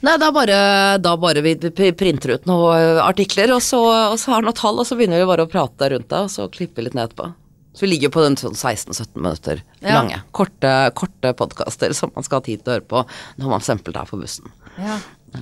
Nei, 0.06 0.13
da 0.21 0.28
bare, 0.32 0.58
da 1.02 1.15
bare 1.17 1.41
vi 1.41 1.56
printer 1.97 2.36
ut 2.36 2.45
noen 2.45 3.00
artikler, 3.02 3.50
og 3.56 3.63
så, 3.65 3.80
og 4.13 4.19
så 4.21 4.36
har 4.36 4.45
noen 4.45 4.54
tall, 4.58 4.78
og 4.78 4.86
så 4.86 4.97
begynner 5.00 5.17
vi 5.23 5.26
bare 5.30 5.47
å 5.47 5.50
prate 5.50 5.89
rundt 5.93 6.10
det, 6.12 6.19
og 6.28 6.30
så 6.30 6.45
klipper 6.54 6.84
vi 6.84 6.88
litt 6.89 6.97
ned 6.97 7.10
etterpå. 7.10 7.32
Så 7.78 7.86
vi 7.86 7.91
ligger 7.91 8.10
på 8.13 8.21
den 8.26 8.36
sånn 8.38 8.56
16-17 8.58 9.17
minutter 9.21 9.60
Ja. 9.82 9.95
lange. 10.00 10.21
Korte, 10.34 10.71
korte 10.97 11.34
podkaster 11.38 11.93
som 11.93 12.12
man 12.15 12.23
skal 12.26 12.39
ha 12.41 12.45
tid 12.45 12.63
til 12.63 12.71
å 12.73 12.76
høre 12.78 12.88
på 12.89 13.04
når 13.38 13.50
man 13.52 13.60
eksempel 13.62 13.97
er 13.97 14.06
på 14.10 14.17
bussen. 14.21 14.50
Ja. 14.78 14.95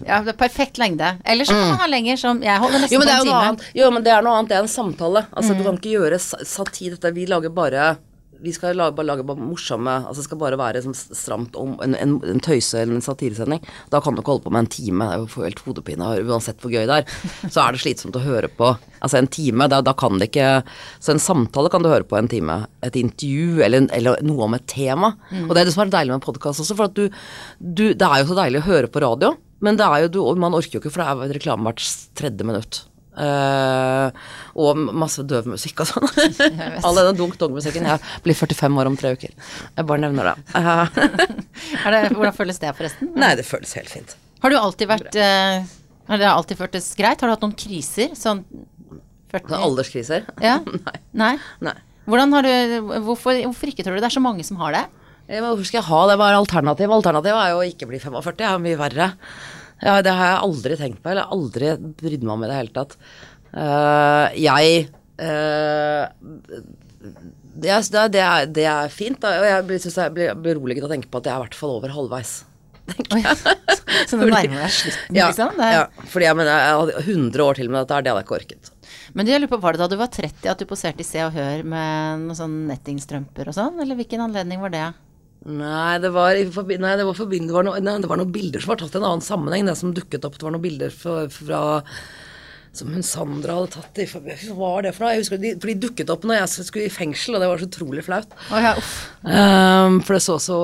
ja, 0.07 0.17
det 0.23 0.33
er 0.33 0.39
perfekt 0.39 0.79
lengde. 0.79 1.13
Ellers 1.23 1.47
så 1.51 1.55
kan 1.55 1.69
man 1.75 1.79
ha 1.83 1.87
lenger 1.91 2.17
som 2.19 2.41
Jeg 2.43 2.59
holder 2.59 2.79
nesten 2.83 2.95
Jo, 2.95 2.99
men 2.99 3.07
på 3.07 3.11
det 3.11 3.19
en 3.19 3.25
time. 3.27 3.39
annet. 3.43 3.63
Jo, 3.75 3.91
men 3.91 4.03
det 4.03 4.11
er 4.15 4.21
noe 4.27 4.35
annet. 4.39 4.49
Det 4.51 4.57
er 4.57 4.63
en 4.65 4.71
samtale. 4.71 5.25
Altså, 5.31 5.55
Du 5.57 5.63
kan 5.63 5.77
ikke 5.79 5.95
gjøre 5.95 6.19
sa- 6.19 6.43
satir. 6.43 6.91
Dette. 6.95 7.13
Vi 7.15 7.25
lager 7.27 7.49
bare 7.55 7.97
vi 8.45 8.53
skal 8.55 8.77
lage, 8.77 8.93
bare 8.97 9.09
lage 9.09 9.25
bare 9.27 9.41
morsomme 9.41 9.93
altså 10.05 10.21
Det 10.21 10.27
skal 10.27 10.39
bare 10.41 10.59
være 10.59 10.83
sånn 10.85 10.95
stramt 10.95 11.57
om 11.59 11.75
en, 11.83 11.95
en, 11.97 12.15
en 12.21 12.41
tøyse- 12.43 12.79
eller 12.83 12.99
en 12.99 13.05
satiresending. 13.05 13.63
Da 13.93 14.01
kan 14.03 14.15
du 14.15 14.21
ikke 14.21 14.35
holde 14.35 14.45
på 14.45 14.53
med 14.53 14.65
en 14.65 14.71
time. 14.75 15.07
Er 15.09 15.23
jo 15.23 15.43
helt 15.43 15.61
hodepine 15.65 16.11
uansett 16.23 16.61
hvor 16.63 16.73
gøy 16.73 16.85
det 16.89 16.99
er. 17.01 17.17
Så 17.49 17.63
er 17.63 17.75
det 17.75 17.81
slitsomt 17.83 18.17
å 18.19 18.23
høre 18.23 18.49
på. 18.51 18.71
Altså 19.01 19.19
en 19.19 19.29
time, 19.31 19.67
da, 19.71 19.81
da 19.85 19.93
kan 19.97 20.19
det 20.21 20.29
ikke 20.31 20.49
Så 21.03 21.13
en 21.15 21.21
samtale 21.21 21.71
kan 21.73 21.83
du 21.83 21.89
høre 21.91 22.07
på 22.07 22.17
en 22.19 22.29
time. 22.31 22.61
Et 22.85 22.95
intervju 23.01 23.61
eller, 23.65 23.89
eller 23.95 24.21
noe 24.25 24.47
om 24.47 24.57
et 24.57 24.67
tema. 24.71 25.13
Og 25.45 25.53
det 25.55 25.63
er 25.63 25.69
det 25.69 25.75
som 25.75 25.85
er 25.85 25.93
deilig 25.97 26.15
med 26.15 26.25
podkast 26.25 26.63
også, 26.63 26.77
for 26.77 26.89
at 26.89 26.97
du, 26.97 27.07
du 27.59 27.87
Det 27.93 28.07
er 28.07 28.21
jo 28.21 28.31
så 28.31 28.39
deilig 28.43 28.61
å 28.63 28.69
høre 28.69 28.91
på 28.91 29.01
radio, 29.03 29.33
men 29.65 29.77
det 29.79 29.85
er 29.87 30.05
jo 30.05 30.11
du, 30.13 30.19
man 30.41 30.53
orker 30.57 30.77
jo 30.77 30.83
ikke, 30.83 30.91
for 30.93 31.01
det 31.03 31.29
er 31.29 31.39
reklame 31.39 31.69
hvert 31.69 31.85
tredje 32.17 32.45
minutt. 32.47 32.83
Eh, 33.15 34.25
og 34.59 34.81
masse 34.91 35.23
døv 35.27 35.47
musikk 35.53 35.83
og 35.83 35.89
sånn. 35.89 36.09
All 36.85 36.99
denne 36.99 37.15
dunk-dong-musikken. 37.17 37.87
Jeg 37.87 38.21
blir 38.25 38.37
45 38.37 38.81
år 38.81 38.91
om 38.91 38.97
tre 38.99 39.13
uker. 39.15 39.31
Jeg 39.31 39.87
bare 39.87 40.03
nevner 40.03 40.31
det. 40.33 40.35
Uh. 40.55 40.85
Det, 41.85 42.11
hvordan 42.11 42.35
føles 42.35 42.57
det, 42.59 42.69
forresten? 42.75 43.09
nei, 43.17 43.31
det 43.39 43.45
føles 43.47 43.71
helt 43.77 43.89
fint. 43.89 44.15
Har 44.43 44.51
du 44.51 44.57
alltid 44.59 44.89
vært 44.89 45.15
uh, 45.17 45.63
Har 46.09 46.19
det 46.19 46.27
alltid 46.27 46.59
føltes 46.59 46.89
greit? 46.97 47.21
Har 47.23 47.31
du 47.31 47.33
hatt 47.33 47.45
noen 47.45 47.55
kriser? 47.57 48.11
Sånn 48.17 48.43
40 49.31 49.47
Sånn 49.53 49.63
alderskriser? 49.69 50.27
Ja? 50.43 50.59
Nei. 50.87 50.99
Nei? 51.21 51.31
Nei. 51.65 51.75
Hvordan 52.05 52.35
har 52.35 52.45
du 52.45 52.91
hvorfor, 53.07 53.37
hvorfor 53.47 53.71
ikke, 53.71 53.85
tror 53.85 53.97
du? 53.97 54.03
Det 54.03 54.11
er 54.11 54.17
så 54.17 54.23
mange 54.23 54.45
som 54.45 54.59
har 54.61 54.75
det. 54.75 54.83
Hvorfor 55.25 55.65
skal 55.65 55.79
jeg 55.79 55.87
ha 55.87 56.01
det? 56.11 56.17
Hva 56.19 56.27
er 56.29 56.37
alternativ? 56.37 56.91
Alternativet 56.93 57.41
er 57.41 57.53
jo 57.55 57.61
å 57.63 57.65
ikke 57.65 57.87
bli 57.89 58.01
45. 58.03 58.35
Det 58.37 58.45
er 58.45 58.53
jo 58.53 58.65
mye 58.67 58.81
verre. 58.83 59.07
Ja, 59.83 59.99
det 60.05 60.13
har 60.15 60.31
jeg 60.31 60.43
aldri 60.47 60.77
tenkt 60.79 61.03
på, 61.03 61.11
eller 61.11 61.31
aldri 61.35 61.73
brydd 61.99 62.23
meg 62.23 62.33
om 62.35 62.45
i 62.45 62.49
det 62.51 62.59
hele 62.59 62.75
tatt. 62.75 62.97
Uh, 63.55 64.31
jeg 64.35 64.89
uh, 65.21 66.07
Det 67.55 67.71
er, 67.71 68.09
det 68.11 68.23
er, 68.23 68.49
det 68.51 68.65
er, 68.67 68.91
fint, 68.91 69.19
da. 69.23 69.37
Og 69.39 69.47
jeg 69.47 69.67
blir, 69.69 69.81
synes 69.83 69.99
jeg 70.01 70.15
blir 70.15 70.35
beroliget 70.47 70.83
av 70.83 70.89
å 70.89 70.93
tenke 70.95 71.11
på 71.11 71.21
at 71.21 71.29
jeg 71.29 71.35
er 71.35 71.39
i 71.41 71.47
hvert 71.47 71.57
fall 71.59 71.77
over 71.77 71.95
halvveis. 71.95 72.37
Oi, 73.15 73.21
Så 74.09 74.19
nå 74.19 74.27
nærmer 74.27 74.65
deg 74.65 74.73
slutten, 74.73 75.17
Ja, 75.17 75.29
liksom? 75.31 75.55
Det 75.57 75.67
er, 75.67 75.75
ja, 75.79 76.07
fordi 76.11 76.27
jeg, 76.27 76.37
mener, 76.37 76.51
jeg 76.51 76.79
hadde 76.81 77.03
100 77.05 77.45
år 77.45 77.59
til 77.59 77.71
med 77.71 77.79
dette, 77.81 78.01
det 78.03 78.11
hadde 78.11 78.21
jeg 78.21 78.27
ikke 78.27 78.39
orket. 78.39 78.71
Men 79.15 79.25
du, 79.25 79.31
jeg 79.31 79.41
lurer 79.41 79.53
på, 79.55 79.61
var 79.63 79.75
det 79.75 79.81
da 79.81 79.87
du 79.89 79.97
var 79.99 80.11
30 80.11 80.51
at 80.51 80.61
du 80.61 80.67
poserte 80.69 81.01
i 81.01 81.07
Se 81.07 81.23
og 81.23 81.33
Hør 81.35 81.63
med 81.65 82.25
noen 82.25 82.37
sånn 82.37 82.55
nettingstrømper 82.69 83.49
og 83.49 83.57
sånn? 83.57 83.79
Eller 83.81 83.97
hvilken 83.97 84.25
anledning 84.27 84.61
var 84.61 84.73
det? 84.73 84.85
Nei, 85.45 85.97
det 86.01 86.09
var, 86.09 86.33
forbi- 86.55 86.79
nei, 86.81 86.95
det 86.97 87.03
var, 87.05 87.13
forbi- 87.17 87.39
det 87.45 87.53
var, 87.53 87.65
noe, 87.67 87.81
nei, 87.85 87.97
det 88.01 88.09
var 88.09 88.17
noen 88.17 88.31
bilder 88.33 88.63
som 88.63 88.71
var 88.73 88.79
tatt 88.81 88.95
i 88.95 88.97
en 88.97 89.05
annen 89.11 89.21
sammenheng. 89.25 89.67
Det 89.69 89.75
som 89.77 89.91
dukket 89.93 90.25
opp, 90.25 90.39
det 90.41 90.47
var 90.47 90.55
noen 90.55 90.63
bilder 90.63 90.89
fra, 90.95 91.19
fra 91.29 91.59
som 92.75 92.89
hun 92.91 93.05
Sandra 93.07 93.53
hadde 93.59 93.71
tatt 93.77 94.01
i 94.03 94.07
Hva 94.09 94.19
var 94.57 94.81
det 94.83 94.91
for 94.97 95.05
noe? 95.05 95.13
Jeg 95.13 95.21
husker 95.21 95.39
de, 95.39 95.53
For 95.61 95.69
de 95.71 95.75
dukket 95.85 96.09
opp 96.11 96.25
når 96.27 96.41
jeg 96.41 96.65
skulle 96.67 96.89
i 96.89 96.91
fengsel, 96.91 97.37
og 97.37 97.45
det 97.45 97.47
var 97.51 97.61
så 97.61 97.69
utrolig 97.69 98.03
flaut. 98.03 98.33
Oh, 98.49 98.57
ja, 98.59 98.73
uff. 98.81 98.95
Ehm, 99.23 100.01
for 100.03 100.17
det 100.17 100.23
så 100.25 100.39
så 100.43 100.59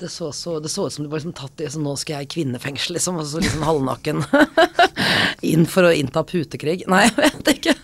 det 0.00 0.08
så, 0.08 0.30
så, 0.32 0.54
det 0.64 0.70
så 0.72 0.86
ut 0.86 0.94
som 0.94 1.04
det 1.04 1.10
var 1.12 1.18
liksom 1.20 1.34
tatt 1.36 1.60
i 1.60 1.66
så 1.68 1.80
Nå 1.82 1.92
skal 2.00 2.20
jeg 2.22 2.28
i 2.28 2.32
kvinnefengsel, 2.38 2.94
liksom. 2.96 3.18
Og 3.20 3.26
så 3.28 3.42
liksom 3.42 3.66
halvnaken. 3.66 4.22
Inn 5.46 5.64
for 5.68 5.88
å 5.88 5.90
innta 5.96 6.20
putekrig. 6.26 6.82
Nei, 6.90 7.04
jeg 7.08 7.14
vet 7.16 7.50
ikke. 7.54 7.74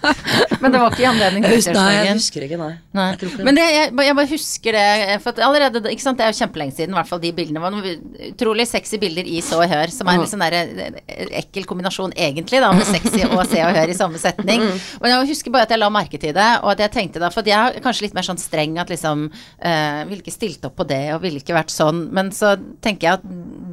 Men 0.60 0.74
det 0.74 0.80
var 0.80 0.92
ikke 0.92 1.04
i 1.04 1.08
anledning 1.08 1.46
husker, 1.48 1.76
nei, 1.76 1.92
jeg 1.94 2.16
husker 2.18 2.44
ikke, 2.46 2.58
nei. 2.60 2.72
Jeg. 2.96 3.30
Men 3.46 3.56
det, 3.56 3.64
jeg, 3.72 3.92
jeg 4.06 4.16
bare 4.16 4.30
husker 4.30 4.76
det 4.76 5.16
For 5.24 5.40
allerede, 5.44 5.82
ikke 5.92 6.04
sant, 6.04 6.18
Det 6.18 6.24
er 6.26 6.32
jo 6.32 6.38
kjempelenge 6.38 6.76
siden, 6.76 6.94
i 6.94 6.98
hvert 6.98 7.10
fall 7.10 7.20
de 7.22 7.32
bildene. 7.36 7.62
var 7.62 7.74
noen 7.74 8.16
utrolig 8.30 8.66
sexy 8.68 9.00
bilder 9.00 9.28
i 9.28 9.40
Så 9.44 9.58
og 9.60 9.68
Hør, 9.70 9.92
som 9.92 10.08
er 10.08 10.16
en 10.16 10.24
litt 10.24 10.32
sånn 10.32 10.44
der, 10.44 10.56
eh, 10.86 11.22
ekkel 11.42 11.66
kombinasjon 11.68 12.14
egentlig, 12.16 12.60
da, 12.62 12.70
med 12.76 12.88
sexy 12.88 13.24
og 13.26 13.42
Se 13.48 13.62
og 13.64 13.76
Hør 13.76 13.92
i 13.92 13.96
samme 13.96 14.20
setning. 14.20 14.64
Men 15.02 15.12
jeg 15.12 15.30
husker 15.32 15.54
bare 15.54 15.68
at 15.68 15.74
jeg 15.74 15.82
la 15.82 15.90
merke 15.92 16.20
til 16.20 16.34
det, 16.36 16.48
og 16.62 16.72
at 16.74 16.84
jeg 16.84 16.94
tenkte 16.96 17.22
da 17.22 17.30
For 17.34 17.46
jeg 17.46 17.56
er 17.56 17.84
kanskje 17.84 18.06
litt 18.06 18.16
mer 18.16 18.26
sånn 18.26 18.40
streng 18.40 18.76
at 18.82 18.92
liksom 18.92 19.26
øh, 19.30 20.00
Ville 20.10 20.22
ikke 20.22 20.34
stilt 20.34 20.68
opp 20.68 20.76
på 20.80 20.88
det, 20.88 21.02
og 21.14 21.22
ville 21.24 21.40
ikke 21.40 21.56
vært 21.56 21.72
sånn. 21.72 22.06
Men 22.16 22.32
så 22.36 22.54
tenker 22.84 23.08
jeg 23.08 23.20
at 23.20 23.26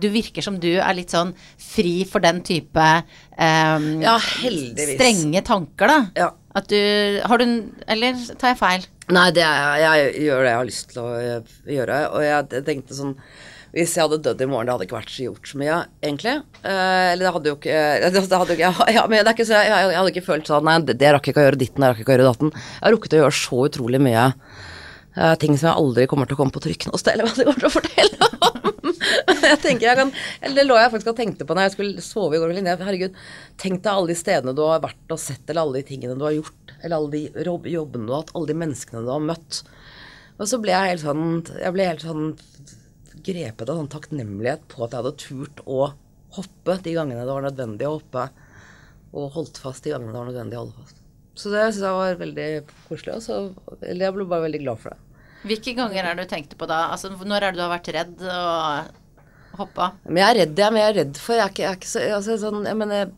du 0.03 0.09
virker 0.13 0.45
som 0.45 0.59
du 0.59 0.71
er 0.75 0.95
litt 0.97 1.13
sånn 1.13 1.33
fri 1.59 2.03
for 2.09 2.23
den 2.23 2.41
type 2.45 2.87
eh, 3.37 3.87
Ja, 4.03 4.17
heldigvis. 4.41 4.95
strenge 4.97 5.41
tanker, 5.45 5.87
da. 5.87 5.99
Ja. 6.15 6.31
At 6.53 6.67
du 6.69 6.77
Har 7.25 7.37
du 7.41 7.45
Eller 7.87 8.13
tar 8.37 8.53
jeg 8.53 8.59
feil? 8.59 8.83
Nei, 9.09 9.31
det 9.35 9.41
er, 9.43 9.79
jeg 9.81 10.27
gjør 10.27 10.43
det 10.45 10.51
jeg 10.51 10.59
har 10.59 10.67
lyst 10.69 10.91
til 10.93 11.01
å 11.01 11.07
eh, 11.17 11.55
gjøre. 11.75 11.97
Og 12.13 12.21
jeg 12.23 12.63
tenkte 12.67 12.95
sånn 12.95 13.15
Hvis 13.73 13.95
jeg 13.97 14.05
hadde 14.05 14.19
dødd 14.21 14.43
i 14.45 14.47
morgen, 14.51 14.67
det 14.69 14.75
hadde 14.75 14.85
ikke 14.85 14.99
vært 14.99 15.09
så 15.09 15.23
gjort 15.25 15.49
så 15.49 15.57
mye, 15.57 15.79
egentlig. 16.05 16.35
Eh, 16.61 17.07
eller 17.15 17.25
det 17.25 17.31
hadde 17.33 17.49
jo 17.49 17.55
ikke 17.57 17.79
hadde 18.43 18.53
ikke, 18.59 18.69
ja, 18.93 19.05
men 19.09 19.25
det 19.25 19.33
ikke 19.33 19.47
så, 19.49 19.63
jeg, 19.65 19.87
jeg 19.89 19.97
hadde 19.97 20.13
ikke 20.13 20.27
følt 20.27 20.51
sånn 20.51 20.69
Nei, 20.69 20.77
det, 20.85 20.99
det 21.01 21.09
rakk 21.15 21.25
jeg 21.25 21.33
ikke 21.33 21.41
å 21.41 21.47
gjøre 21.47 21.61
ditten, 21.63 21.81
det 21.81 21.89
rakk 21.89 21.97
jeg 22.03 22.05
ikke 22.05 22.13
å 22.13 22.17
gjøre 22.19 22.29
datten. 22.29 22.53
Jeg 22.53 22.85
har 22.85 22.93
rukket 22.93 23.17
å 23.17 23.23
gjøre 23.23 23.39
så 23.39 23.63
utrolig 23.65 24.03
mye 24.05 24.27
eh, 24.29 25.33
ting 25.41 25.57
som 25.57 25.71
jeg 25.71 25.81
aldri 25.81 26.05
kommer 26.13 26.29
til 26.29 26.37
å 26.37 26.41
komme 26.43 26.53
på 26.53 26.61
trykk 26.67 26.85
noe 26.91 27.01
sted, 27.01 27.17
eller 27.17 27.25
hva 27.25 27.33
de 27.41 27.49
kommer 27.49 27.65
til 27.65 27.71
å 27.71 27.75
fortelle 27.79 28.31
om. 28.51 28.72
jeg 29.51 29.59
tenker 29.63 29.87
jeg 29.87 29.99
kan 29.99 30.11
Eller 30.41 30.57
det 30.59 30.65
lå 30.67 30.77
jeg 30.79 30.91
faktisk 30.93 31.11
og 31.13 31.17
tenkte 31.19 31.47
på 31.47 31.55
når 31.55 31.67
jeg 31.67 31.75
skulle 31.75 32.05
sove 32.05 32.37
i 32.37 32.41
går. 32.41 32.53
Herregud, 32.83 33.17
tenk 33.61 33.83
deg 33.83 33.91
alle 33.93 34.11
de 34.13 34.17
stedene 34.19 34.55
du 34.57 34.63
har 34.65 34.83
vært 34.83 35.15
og 35.15 35.21
sett, 35.21 35.43
eller 35.47 35.63
alle 35.63 35.81
de 35.81 35.87
tingene 35.91 36.17
du 36.19 36.25
har 36.27 36.35
gjort, 36.35 36.75
eller 36.81 36.97
alle 36.97 37.11
de 37.13 37.73
jobbene 37.73 38.07
du 38.07 38.13
har 38.13 38.23
hatt, 38.23 38.33
alle 38.37 38.51
de 38.51 38.59
menneskene 38.63 39.03
du 39.05 39.11
har 39.13 39.27
møtt. 39.31 39.63
Og 40.39 40.49
så 40.49 40.59
ble 40.61 40.73
jeg 40.73 40.95
helt 40.95 41.03
sånn 41.03 41.27
Jeg 41.61 41.75
ble 41.75 41.89
helt 41.91 42.05
sånn 42.05 42.31
grepet 43.23 43.69
av 43.69 43.77
sånn 43.79 43.91
takknemlighet 43.93 44.65
på 44.71 44.83
at 44.83 44.91
jeg 44.91 45.03
hadde 45.03 45.19
turt 45.21 45.61
å 45.69 45.93
hoppe 46.33 46.75
de 46.83 46.95
gangene 46.95 47.23
det 47.23 47.35
var 47.35 47.45
nødvendig 47.45 47.87
å 47.87 47.99
hoppe, 47.99 48.25
og 49.13 49.37
holdt 49.37 49.61
fast 49.61 49.85
de 49.85 49.93
gangene 49.93 50.11
det 50.11 50.19
var 50.19 50.29
nødvendig 50.31 50.57
å 50.57 50.65
holde 50.65 50.81
fast. 50.81 50.99
Så 51.37 51.49
det 51.53 51.63
syns 51.71 51.85
jeg 51.85 51.97
var 51.97 52.19
veldig 52.19 52.47
koselig. 52.87 53.15
Også. 53.17 53.37
eller 53.81 54.07
jeg 54.07 54.15
ble 54.17 54.27
bare 54.29 54.45
veldig 54.47 54.61
glad 54.65 54.81
for 54.81 54.93
det. 54.93 55.13
Hvilke 55.43 55.73
ganger 55.75 56.05
er 56.07 56.15
det 56.15 56.25
du 56.25 56.31
tenkte 56.31 56.57
på 56.59 56.67
da? 56.69 56.85
Altså, 56.93 57.11
når 57.11 57.47
er 57.47 57.53
det 57.53 57.59
du 57.59 57.63
har 57.65 57.73
vært 57.73 57.89
redd 57.95 58.21
og 58.21 58.99
hoppa? 59.57 59.91
Men 60.07 60.21
jeg 60.21 60.29
er 60.29 60.39
redd, 60.41 60.61
jeg, 60.63 60.73
men 60.73 60.81
jeg 60.81 60.91
er 60.91 60.97
redd 61.01 61.19
for 61.21 61.37
Jeg 61.37 61.45
er 61.45 61.53
ikke, 61.53 61.63
jeg 61.63 61.71
er 61.71 61.79
ikke 61.79 61.91
så 61.91 62.07
altså, 62.19 62.39
sånn, 62.45 62.65
jeg 62.69 62.79
mener 62.79 63.11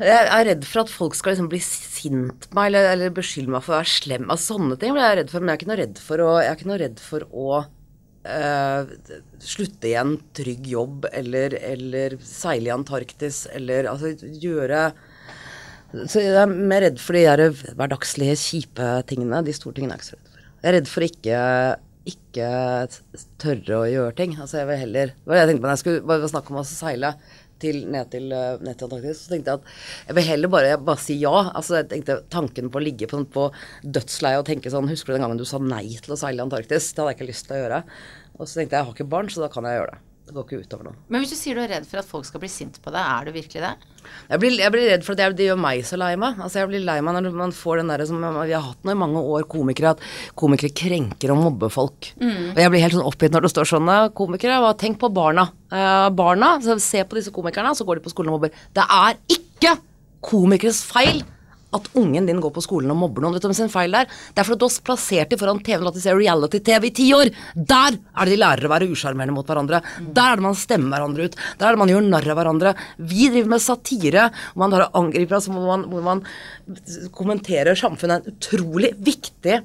jeg 0.00 0.28
er 0.32 0.46
redd 0.48 0.62
for 0.64 0.80
at 0.80 0.92
folk 0.92 1.16
skal 1.16 1.34
liksom 1.34 1.50
bli 1.52 1.58
sint 1.60 2.46
på 2.48 2.56
meg 2.56 2.70
eller, 2.70 2.86
eller 2.94 3.12
beskylde 3.12 3.52
meg 3.52 3.64
for 3.66 3.74
å 3.74 3.80
være 3.82 3.90
slem. 3.92 4.30
Altså, 4.32 4.54
sånne 4.54 4.78
ting 4.80 4.94
blir 4.96 5.04
jeg 5.04 5.18
redd 5.18 5.32
for, 5.32 5.44
men 5.44 5.52
jeg 5.52 5.58
er 5.58 5.60
ikke 5.60 5.70
noe 5.70 5.80
redd 5.82 6.00
for 6.00 6.22
å, 6.24 6.30
jeg 6.40 6.48
er 6.48 6.56
ikke 6.56 6.70
noe 6.70 6.78
redd 6.80 7.02
for 7.04 7.26
å 7.28 7.48
eh, 8.24 8.94
slutte 9.44 9.90
i 9.90 9.94
en 10.00 10.14
trygg 10.36 10.70
jobb 10.72 11.04
eller, 11.12 11.56
eller 11.60 12.16
seile 12.24 12.70
i 12.70 12.74
Antarktis 12.74 13.42
eller 13.52 13.90
altså 13.90 14.14
gjøre 14.22 14.90
Så 16.06 16.22
jeg 16.22 16.36
er 16.38 16.50
mer 16.50 16.84
redd 16.86 17.00
for 17.02 17.18
de 17.18 17.26
der 17.26 17.44
hverdagslige, 17.76 18.38
kjipe 18.40 18.90
tingene. 19.10 19.44
De 19.44 19.52
store 19.56 19.76
tingene 19.76 19.96
er 19.96 20.00
jeg 20.00 20.06
ikke 20.06 20.12
så 20.14 20.20
redd 20.20 20.32
for. 20.32 20.50
Jeg 20.60 20.70
er 20.70 20.76
redd 20.78 20.90
for 20.94 21.10
ikke 21.10 21.44
ikke 22.08 22.48
tørre 23.40 23.78
å 23.82 23.88
gjøre 23.88 24.16
ting. 24.16 24.34
Altså 24.40 24.60
jeg 24.60 24.70
vil 24.70 24.80
heller 24.80 25.12
jeg 25.12 25.48
tenkte 25.50 25.60
på 25.60 25.68
når 25.68 25.74
jeg 25.74 25.82
skulle 25.84 26.08
bare 26.08 26.32
snakke 26.32 26.52
om 26.54 26.60
å 26.62 26.66
seile 26.66 27.14
til, 27.60 27.82
ned, 27.92 28.08
til, 28.12 28.30
eh, 28.32 28.60
ned 28.64 28.78
til 28.78 28.88
Antarktis. 28.88 29.22
Så 29.24 29.34
tenkte 29.34 29.52
jeg 29.52 29.60
at 29.60 30.08
jeg 30.08 30.18
vil 30.18 30.28
heller 30.30 30.52
bare, 30.52 30.76
bare 30.80 31.02
si 31.02 31.18
ja. 31.20 31.34
Altså 31.50 31.80
jeg 31.80 31.90
tenkte 31.92 32.20
Tanken 32.32 32.72
på 32.72 32.80
å 32.80 32.84
ligge 32.84 33.08
på, 33.10 33.22
på 33.34 33.48
dødsleiet 33.84 34.42
og 34.42 34.48
tenke 34.48 34.72
sånn 34.72 34.88
Husker 34.90 35.12
du 35.12 35.18
den 35.18 35.26
gangen 35.26 35.40
du 35.40 35.48
sa 35.48 35.60
nei 35.62 35.86
til 36.00 36.16
å 36.16 36.20
seile 36.20 36.40
i 36.40 36.46
Antarktis? 36.46 36.92
Det 36.92 37.02
hadde 37.02 37.14
jeg 37.14 37.20
ikke 37.20 37.32
lyst 37.32 37.48
til 37.48 37.58
å 37.58 37.64
gjøre. 37.64 37.82
Og 38.38 38.46
så 38.46 38.60
tenkte 38.60 38.76
jeg 38.76 38.80
jeg 38.80 38.88
har 38.88 38.96
ikke 38.96 39.12
barn, 39.16 39.28
så 39.32 39.44
da 39.44 39.52
kan 39.52 39.68
jeg 39.68 39.82
gjøre 39.82 39.96
det. 39.96 40.09
Det 40.30 40.36
går 40.36 40.44
ikke 40.46 40.58
utover 40.62 40.86
noen. 40.86 40.98
Men 41.10 41.24
hvis 41.24 41.32
du 41.32 41.36
sier 41.40 41.56
du 41.58 41.60
er 41.64 41.72
redd 41.72 41.86
for 41.90 41.98
at 41.98 42.06
folk 42.06 42.26
skal 42.28 42.38
bli 42.44 42.48
sint 42.52 42.76
på 42.84 42.92
deg, 42.94 43.02
er 43.02 43.26
du 43.26 43.32
virkelig 43.34 43.62
det? 43.64 43.70
Jeg 44.30 44.40
blir, 44.40 44.54
jeg 44.62 44.70
blir 44.72 44.86
redd 44.92 45.02
for 45.02 45.12
at 45.16 45.18
det, 45.18 45.26
det 45.40 45.48
gjør 45.48 45.58
meg 45.58 45.80
så 45.88 45.98
lei 45.98 46.12
meg. 46.22 46.38
Altså 46.38 46.60
jeg 46.60 46.68
blir 46.70 46.84
lei 46.86 46.94
meg 47.02 47.16
når 47.18 47.34
man 47.40 47.50
får 47.56 47.80
den 47.82 47.90
derre 47.90 48.06
som 48.06 48.22
vi 48.22 48.52
har 48.54 48.62
hatt 48.68 48.86
nå 48.86 48.94
i 48.94 48.98
mange 49.02 49.18
år, 49.34 49.48
komikere, 49.50 49.90
at 49.96 50.04
komikere 50.38 50.70
krenker 50.78 51.34
og 51.34 51.40
mobber 51.42 51.72
folk. 51.74 52.12
Og 52.22 52.62
jeg 52.62 52.70
blir 52.72 52.84
helt 52.86 52.94
sånn 52.94 53.08
oppgitt 53.10 53.34
når 53.34 53.48
det 53.48 53.52
står 53.56 53.70
sånn 53.72 53.90
«Eh, 53.90 54.06
Komikere, 54.14 54.60
hva- 54.62 54.70
tenk 54.78 55.00
på 55.02 55.10
barna. 55.12 55.48
Eh, 55.72 56.06
barna, 56.14 56.52
så 56.62 56.78
Se 56.80 57.02
på 57.04 57.18
disse 57.18 57.34
komikerne, 57.34 57.74
så 57.74 57.84
går 57.84 57.98
de 57.98 58.06
på 58.06 58.14
skolen 58.14 58.30
og 58.30 58.38
mobber. 58.38 58.54
Det 58.78 58.86
er 58.86 59.18
ikke 59.34 59.74
komikeres 60.22 60.84
feil 60.86 61.24
at 61.76 61.88
ungen 61.98 62.26
din 62.26 62.40
går 62.42 62.52
på 62.54 62.62
skolen 62.64 62.90
og 62.92 62.98
mobber 62.98 63.24
noen. 63.24 63.36
Vet 63.36 63.44
du 63.44 63.50
om 63.50 63.56
sin 63.56 63.70
feil 63.72 63.94
der? 63.94 64.08
Det 64.08 64.42
er 64.42 64.48
fordi 64.48 64.60
du 64.62 64.66
har 64.66 64.86
plassert 64.88 65.32
dem 65.32 65.40
foran 65.40 65.62
TV-en 65.64 65.86
og 65.86 65.92
at 65.92 65.98
de 65.98 66.04
ser 66.04 66.18
reality-TV 66.18 66.88
i 66.88 66.92
ti 67.00 67.08
år. 67.16 67.32
Der 67.54 67.98
er 67.98 68.26
det 68.26 68.34
de 68.34 68.40
lærer 68.40 68.66
å 68.66 68.72
være 68.72 68.90
usjarmerende 68.90 69.36
mot 69.36 69.48
hverandre. 69.48 69.82
Der 70.00 70.22
er 70.24 70.40
det 70.40 70.46
man 70.48 70.58
stemmer 70.58 70.96
hverandre 70.96 71.28
ut. 71.28 71.38
Der 71.60 71.68
er 71.68 71.76
det 71.76 71.82
man 71.82 71.92
gjør 71.92 72.06
narr 72.06 72.30
av 72.34 72.40
hverandre. 72.40 72.74
Vi 72.98 73.30
driver 73.30 73.54
med 73.54 73.64
satire, 73.64 74.28
hvor 74.54 74.66
man 74.66 74.86
angriper 74.88 75.38
oss, 75.38 75.50
hvor 75.50 75.68
man, 75.70 75.86
hvor 75.90 76.06
man 76.06 76.24
kommenterer 77.16 77.78
samfunnet. 77.78 78.26
En 78.26 78.34
utrolig 78.34 78.94
viktig 78.98 79.60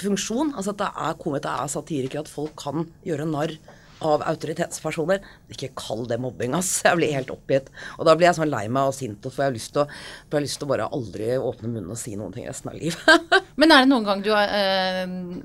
funksjon. 0.00 0.54
Altså 0.56 0.74
at 0.74 0.82
det 0.82 0.90
er 0.90 1.16
komikere, 1.20 1.44
det 1.44 1.54
er 1.54 1.72
satirikere, 1.72 2.24
at 2.24 2.32
folk 2.32 2.56
kan 2.60 2.88
gjøre 3.06 3.28
narr 3.30 3.58
av 4.04 4.26
autoritetspersoner. 4.28 5.24
Ikke 5.54 5.72
kall 5.78 6.04
det 6.10 6.20
mobbing, 6.20 6.56
ass. 6.58 6.76
Jeg 6.84 7.00
blir 7.00 7.16
helt 7.16 7.32
oppgitt. 7.32 7.72
Og 7.96 8.04
da 8.08 8.16
blir 8.16 8.28
jeg 8.28 8.38
sånn 8.38 8.52
lei 8.52 8.66
meg 8.68 8.92
og 8.92 8.96
sint, 8.96 9.24
for 9.24 9.46
jeg 9.46 9.54
jeg 9.54 9.58
lyst 9.58 9.74
til 9.74 9.84
å, 9.84 9.88
jeg 10.34 10.44
lyst 10.44 10.60
til 10.60 10.66
å 10.66 10.72
bare 10.72 10.90
aldri 10.96 11.32
åpne 11.38 11.70
munnen 11.70 11.94
og 11.94 12.00
si 12.00 12.14
noen 12.18 12.34
ting 12.34 12.46
resten 12.48 12.72
av 12.72 12.78
livet. 12.78 13.34
Men 13.60 13.74
er 13.74 13.84
det 13.84 13.90
noen 13.92 14.06
gang 14.06 14.22
du 14.24 14.30
har 14.34 14.50
eh, 14.50 15.04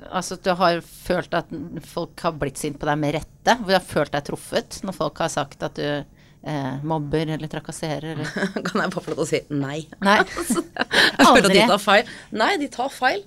Altså 0.09 0.39
du 0.41 0.51
har 0.57 0.79
følt 0.85 1.35
at 1.37 1.51
folk 1.89 2.23
har 2.25 2.37
blitt 2.39 2.61
sint 2.61 2.79
på 2.79 2.89
deg 2.89 3.01
med 3.01 3.17
rette? 3.19 3.57
Hvor 3.59 3.69
du 3.69 3.77
har 3.77 3.85
følt 3.85 4.15
deg 4.15 4.29
truffet 4.29 4.79
når 4.85 4.97
folk 4.97 5.21
har 5.23 5.31
sagt 5.33 5.65
at 5.65 5.77
du 5.79 5.87
eh, 5.89 6.75
mobber 6.87 7.35
eller 7.35 7.51
trakasserer 7.51 8.15
eller 8.15 8.31
kan 8.67 8.83
jeg 8.83 8.95
bare 8.95 9.05
få 9.05 9.13
lov 9.13 9.21
til 9.21 9.27
å 9.27 9.29
si 9.29 9.43
nei? 9.53 9.81
Nei. 10.05 10.21
Jeg 11.19 11.27
føler 11.27 11.49
at 11.49 11.57
de 11.57 11.67
tar 11.73 11.83
feil. 11.83 12.15
Nei, 12.39 12.53
de 12.61 12.71
tar 12.71 12.93
feil. 12.93 13.21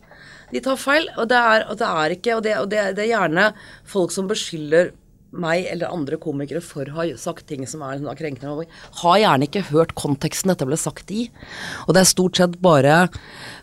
De 0.53 0.61
tar 0.61 0.77
feil, 0.81 1.07
og 1.17 1.29
det 1.31 1.39
er, 1.39 1.63
og 1.73 1.79
det 1.81 1.87
er 1.89 2.13
ikke 2.13 2.35
Og, 2.37 2.43
det, 2.45 2.57
og 2.61 2.67
det, 2.69 2.81
det 2.99 3.07
er 3.07 3.15
gjerne 3.15 3.45
folk 3.89 4.13
som 4.13 4.27
beskylder 4.29 4.91
meg 5.33 5.67
eller 5.73 5.93
andre 5.93 6.19
komikere 6.21 6.61
for 6.65 6.89
å 6.89 6.97
ha 6.99 7.07
sagt 7.21 7.47
ting 7.49 7.65
som 7.69 7.83
er 7.87 8.03
krenkende. 8.19 8.67
Har 9.01 9.19
gjerne 9.21 9.49
ikke 9.49 9.65
hørt 9.71 9.95
konteksten 9.99 10.53
dette 10.53 10.67
ble 10.69 10.79
sagt 10.81 11.11
i. 11.15 11.27
Og 11.87 11.95
det 11.97 12.03
er 12.03 12.11
stort 12.11 12.39
sett 12.41 12.59
bare 12.63 13.07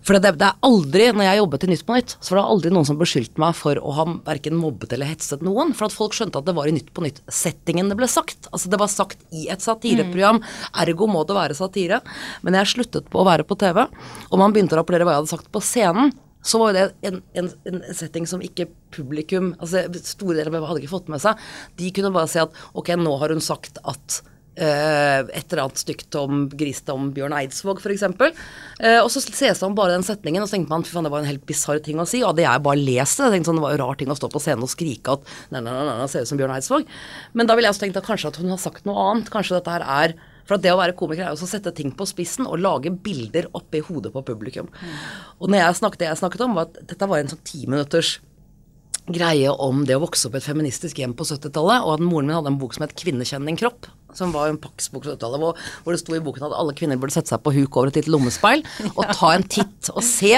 For 0.06 0.16
det, 0.16 0.32
det 0.40 0.48
er 0.48 0.58
aldri, 0.66 1.10
når 1.14 1.28
jeg 1.28 1.40
jobbet 1.42 1.66
i 1.66 1.70
Nytt 1.74 1.86
på 1.86 1.98
Nytt, 1.98 2.16
så 2.18 2.34
var 2.34 2.40
det 2.40 2.46
aldri 2.54 2.72
noen 2.74 2.88
som 2.88 3.00
beskyldte 3.00 3.42
meg 3.42 3.58
for 3.58 3.80
å 3.82 3.94
ha 3.98 4.06
verken 4.26 4.58
mobbet 4.58 4.96
eller 4.96 5.12
hetset 5.12 5.44
noen. 5.46 5.74
For 5.78 5.90
at 5.90 5.96
folk 5.96 6.16
skjønte 6.18 6.40
at 6.40 6.48
det 6.48 6.56
var 6.58 6.70
i 6.70 6.76
Nytt 6.76 6.94
på 6.96 7.04
Nytt-settingen 7.06 7.92
det 7.92 8.00
ble 8.00 8.10
sagt. 8.10 8.50
Altså 8.54 8.72
det 8.72 8.80
var 8.82 8.92
sagt 8.92 9.22
i 9.36 9.50
et 9.52 9.64
satireprogram, 9.64 10.42
ergo 10.86 11.10
må 11.12 11.26
det 11.28 11.38
være 11.38 11.60
satire. 11.60 12.02
Men 12.46 12.58
jeg 12.62 12.74
sluttet 12.74 13.12
på 13.12 13.22
å 13.22 13.28
være 13.28 13.46
på 13.48 13.60
TV, 13.60 13.86
og 13.86 14.42
man 14.42 14.56
begynte 14.56 14.78
å 14.78 14.82
rapportere 14.82 15.08
hva 15.08 15.18
jeg 15.18 15.24
hadde 15.24 15.36
sagt 15.36 15.52
på 15.54 15.64
scenen 15.64 16.16
så 16.42 16.60
var 16.62 16.72
jo 16.72 16.78
det 16.78 17.10
en, 17.10 17.22
en, 17.38 17.52
en 17.68 17.82
setting 17.92 18.28
som 18.30 18.44
ikke 18.44 18.70
publikum 18.96 19.52
altså 19.60 19.84
Store 20.00 20.38
deler 20.38 20.56
av 20.56 20.70
hadde 20.70 20.84
ikke 20.84 20.96
fått 20.96 21.12
med 21.12 21.22
seg. 21.24 21.40
De 21.80 21.92
kunne 21.96 22.14
bare 22.16 22.32
si 22.32 22.40
at 22.42 22.54
ok, 22.80 22.94
nå 23.00 23.16
har 23.22 23.36
hun 23.36 23.44
sagt 23.44 23.82
at 23.84 24.22
Uh, 24.60 25.24
et 25.32 25.54
eller 25.54 25.62
annet 25.62 25.80
stygt 25.80 26.16
om 26.20 26.42
grisete 26.52 26.92
om 26.92 27.06
Bjørn 27.16 27.32
Eidsvåg, 27.38 27.78
f.eks. 27.80 28.02
Uh, 28.10 28.98
og 28.98 29.08
så 29.14 29.22
ses 29.24 29.62
man 29.64 29.78
bare 29.78 29.94
den 29.94 30.04
setningen, 30.04 30.44
og 30.44 30.50
så 30.50 30.58
tenkte 30.58 30.74
man 30.74 30.84
fy 30.84 30.92
faen, 30.92 31.08
det 31.08 31.14
var 31.14 31.24
en 31.24 31.30
helt 31.30 31.46
bisarr 31.48 31.80
ting 31.86 32.02
å 32.02 32.08
si. 32.10 32.20
Hadde 32.26 32.44
jeg 32.44 32.66
bare 32.66 32.82
lest 32.82 33.22
det, 33.22 33.30
jeg 33.30 33.38
tenkte 33.38 33.52
sånn, 33.54 33.62
det 33.62 33.64
var 33.64 33.78
jo 33.78 33.82
rar 33.86 34.00
ting 34.02 34.12
å 34.12 34.18
stå 34.20 34.28
på 34.34 34.42
scenen 34.44 34.66
og 34.68 34.74
skrike 34.74 35.16
at 35.16 35.32
nei, 35.54 35.62
nei, 35.64 35.72
nei, 35.78 35.96
nei 36.02 36.10
ser 36.12 36.28
ut 36.28 36.32
som 36.34 36.42
Bjørn 36.42 36.58
Eidsvåg. 36.58 36.92
Men 37.40 37.48
da 37.48 37.56
ville 37.56 37.70
jeg 37.70 37.78
også 37.78 37.86
tenkt 37.86 38.02
at 38.02 38.10
kanskje 38.10 38.34
at 38.34 38.42
hun 38.42 38.52
har 38.52 38.60
sagt 38.60 38.90
noe 38.90 39.06
annet. 39.06 39.32
Kanskje 39.32 39.56
dette 39.62 39.78
her 39.78 39.88
er 39.88 40.18
For 40.50 40.62
det 40.62 40.74
å 40.74 40.80
være 40.80 40.98
komiker 40.98 41.28
er 41.28 41.30
jo 41.30 41.38
også 41.38 41.48
å 41.48 41.54
sette 41.54 41.74
ting 41.78 41.94
på 41.96 42.08
spissen 42.10 42.48
og 42.50 42.58
lage 42.64 42.92
bilder 43.06 43.50
oppi 43.58 43.84
hodet 43.86 44.12
på 44.16 44.26
publikum. 44.26 44.72
Og 45.38 45.52
når 45.52 45.62
jeg 45.62 45.80
snakket, 45.84 46.02
det 46.02 46.10
jeg 46.10 46.22
snakket 46.24 46.46
om, 46.48 46.58
var 46.58 46.72
at 46.72 46.82
dette 46.90 47.10
var 47.10 47.22
en 47.22 47.30
sånn 47.32 47.46
timinutters 47.46 48.18
greie 49.10 49.50
om 49.50 49.84
det 49.90 49.96
å 49.98 50.04
vokse 50.04 50.28
opp 50.28 50.36
i 50.38 50.42
et 50.42 50.46
feministisk 50.46 51.00
hjem 51.02 51.16
på 51.18 51.26
70-tallet, 51.26 51.86
og 51.86 51.96
at 51.96 52.04
moren 52.04 52.30
min 52.30 52.36
hadde 52.38 52.52
en 52.52 52.60
bok 52.62 52.76
som 52.76 52.86
het 52.86 52.94
'Kvinnekjenn 52.98 53.46
din 53.48 53.58
kropp', 53.58 53.90
som 54.14 54.34
var 54.34 54.50
en 54.50 54.58
Pax-bok 54.62 55.04
på 55.04 55.10
70-tallet, 55.10 55.40
hvor, 55.42 55.58
hvor 55.84 55.94
det 55.94 56.02
sto 56.02 56.14
i 56.14 56.22
boken 56.22 56.46
at 56.46 56.58
alle 56.58 56.76
kvinner 56.78 56.98
burde 56.98 57.14
sette 57.14 57.30
seg 57.30 57.42
på 57.42 57.54
huk 57.54 57.78
over 57.78 57.90
et 57.90 58.02
lite 58.02 58.14
lommespeil 58.14 58.66
og 58.96 59.06
ta 59.14 59.34
en 59.34 59.46
titt 59.46 59.90
og 59.94 60.04
se. 60.06 60.36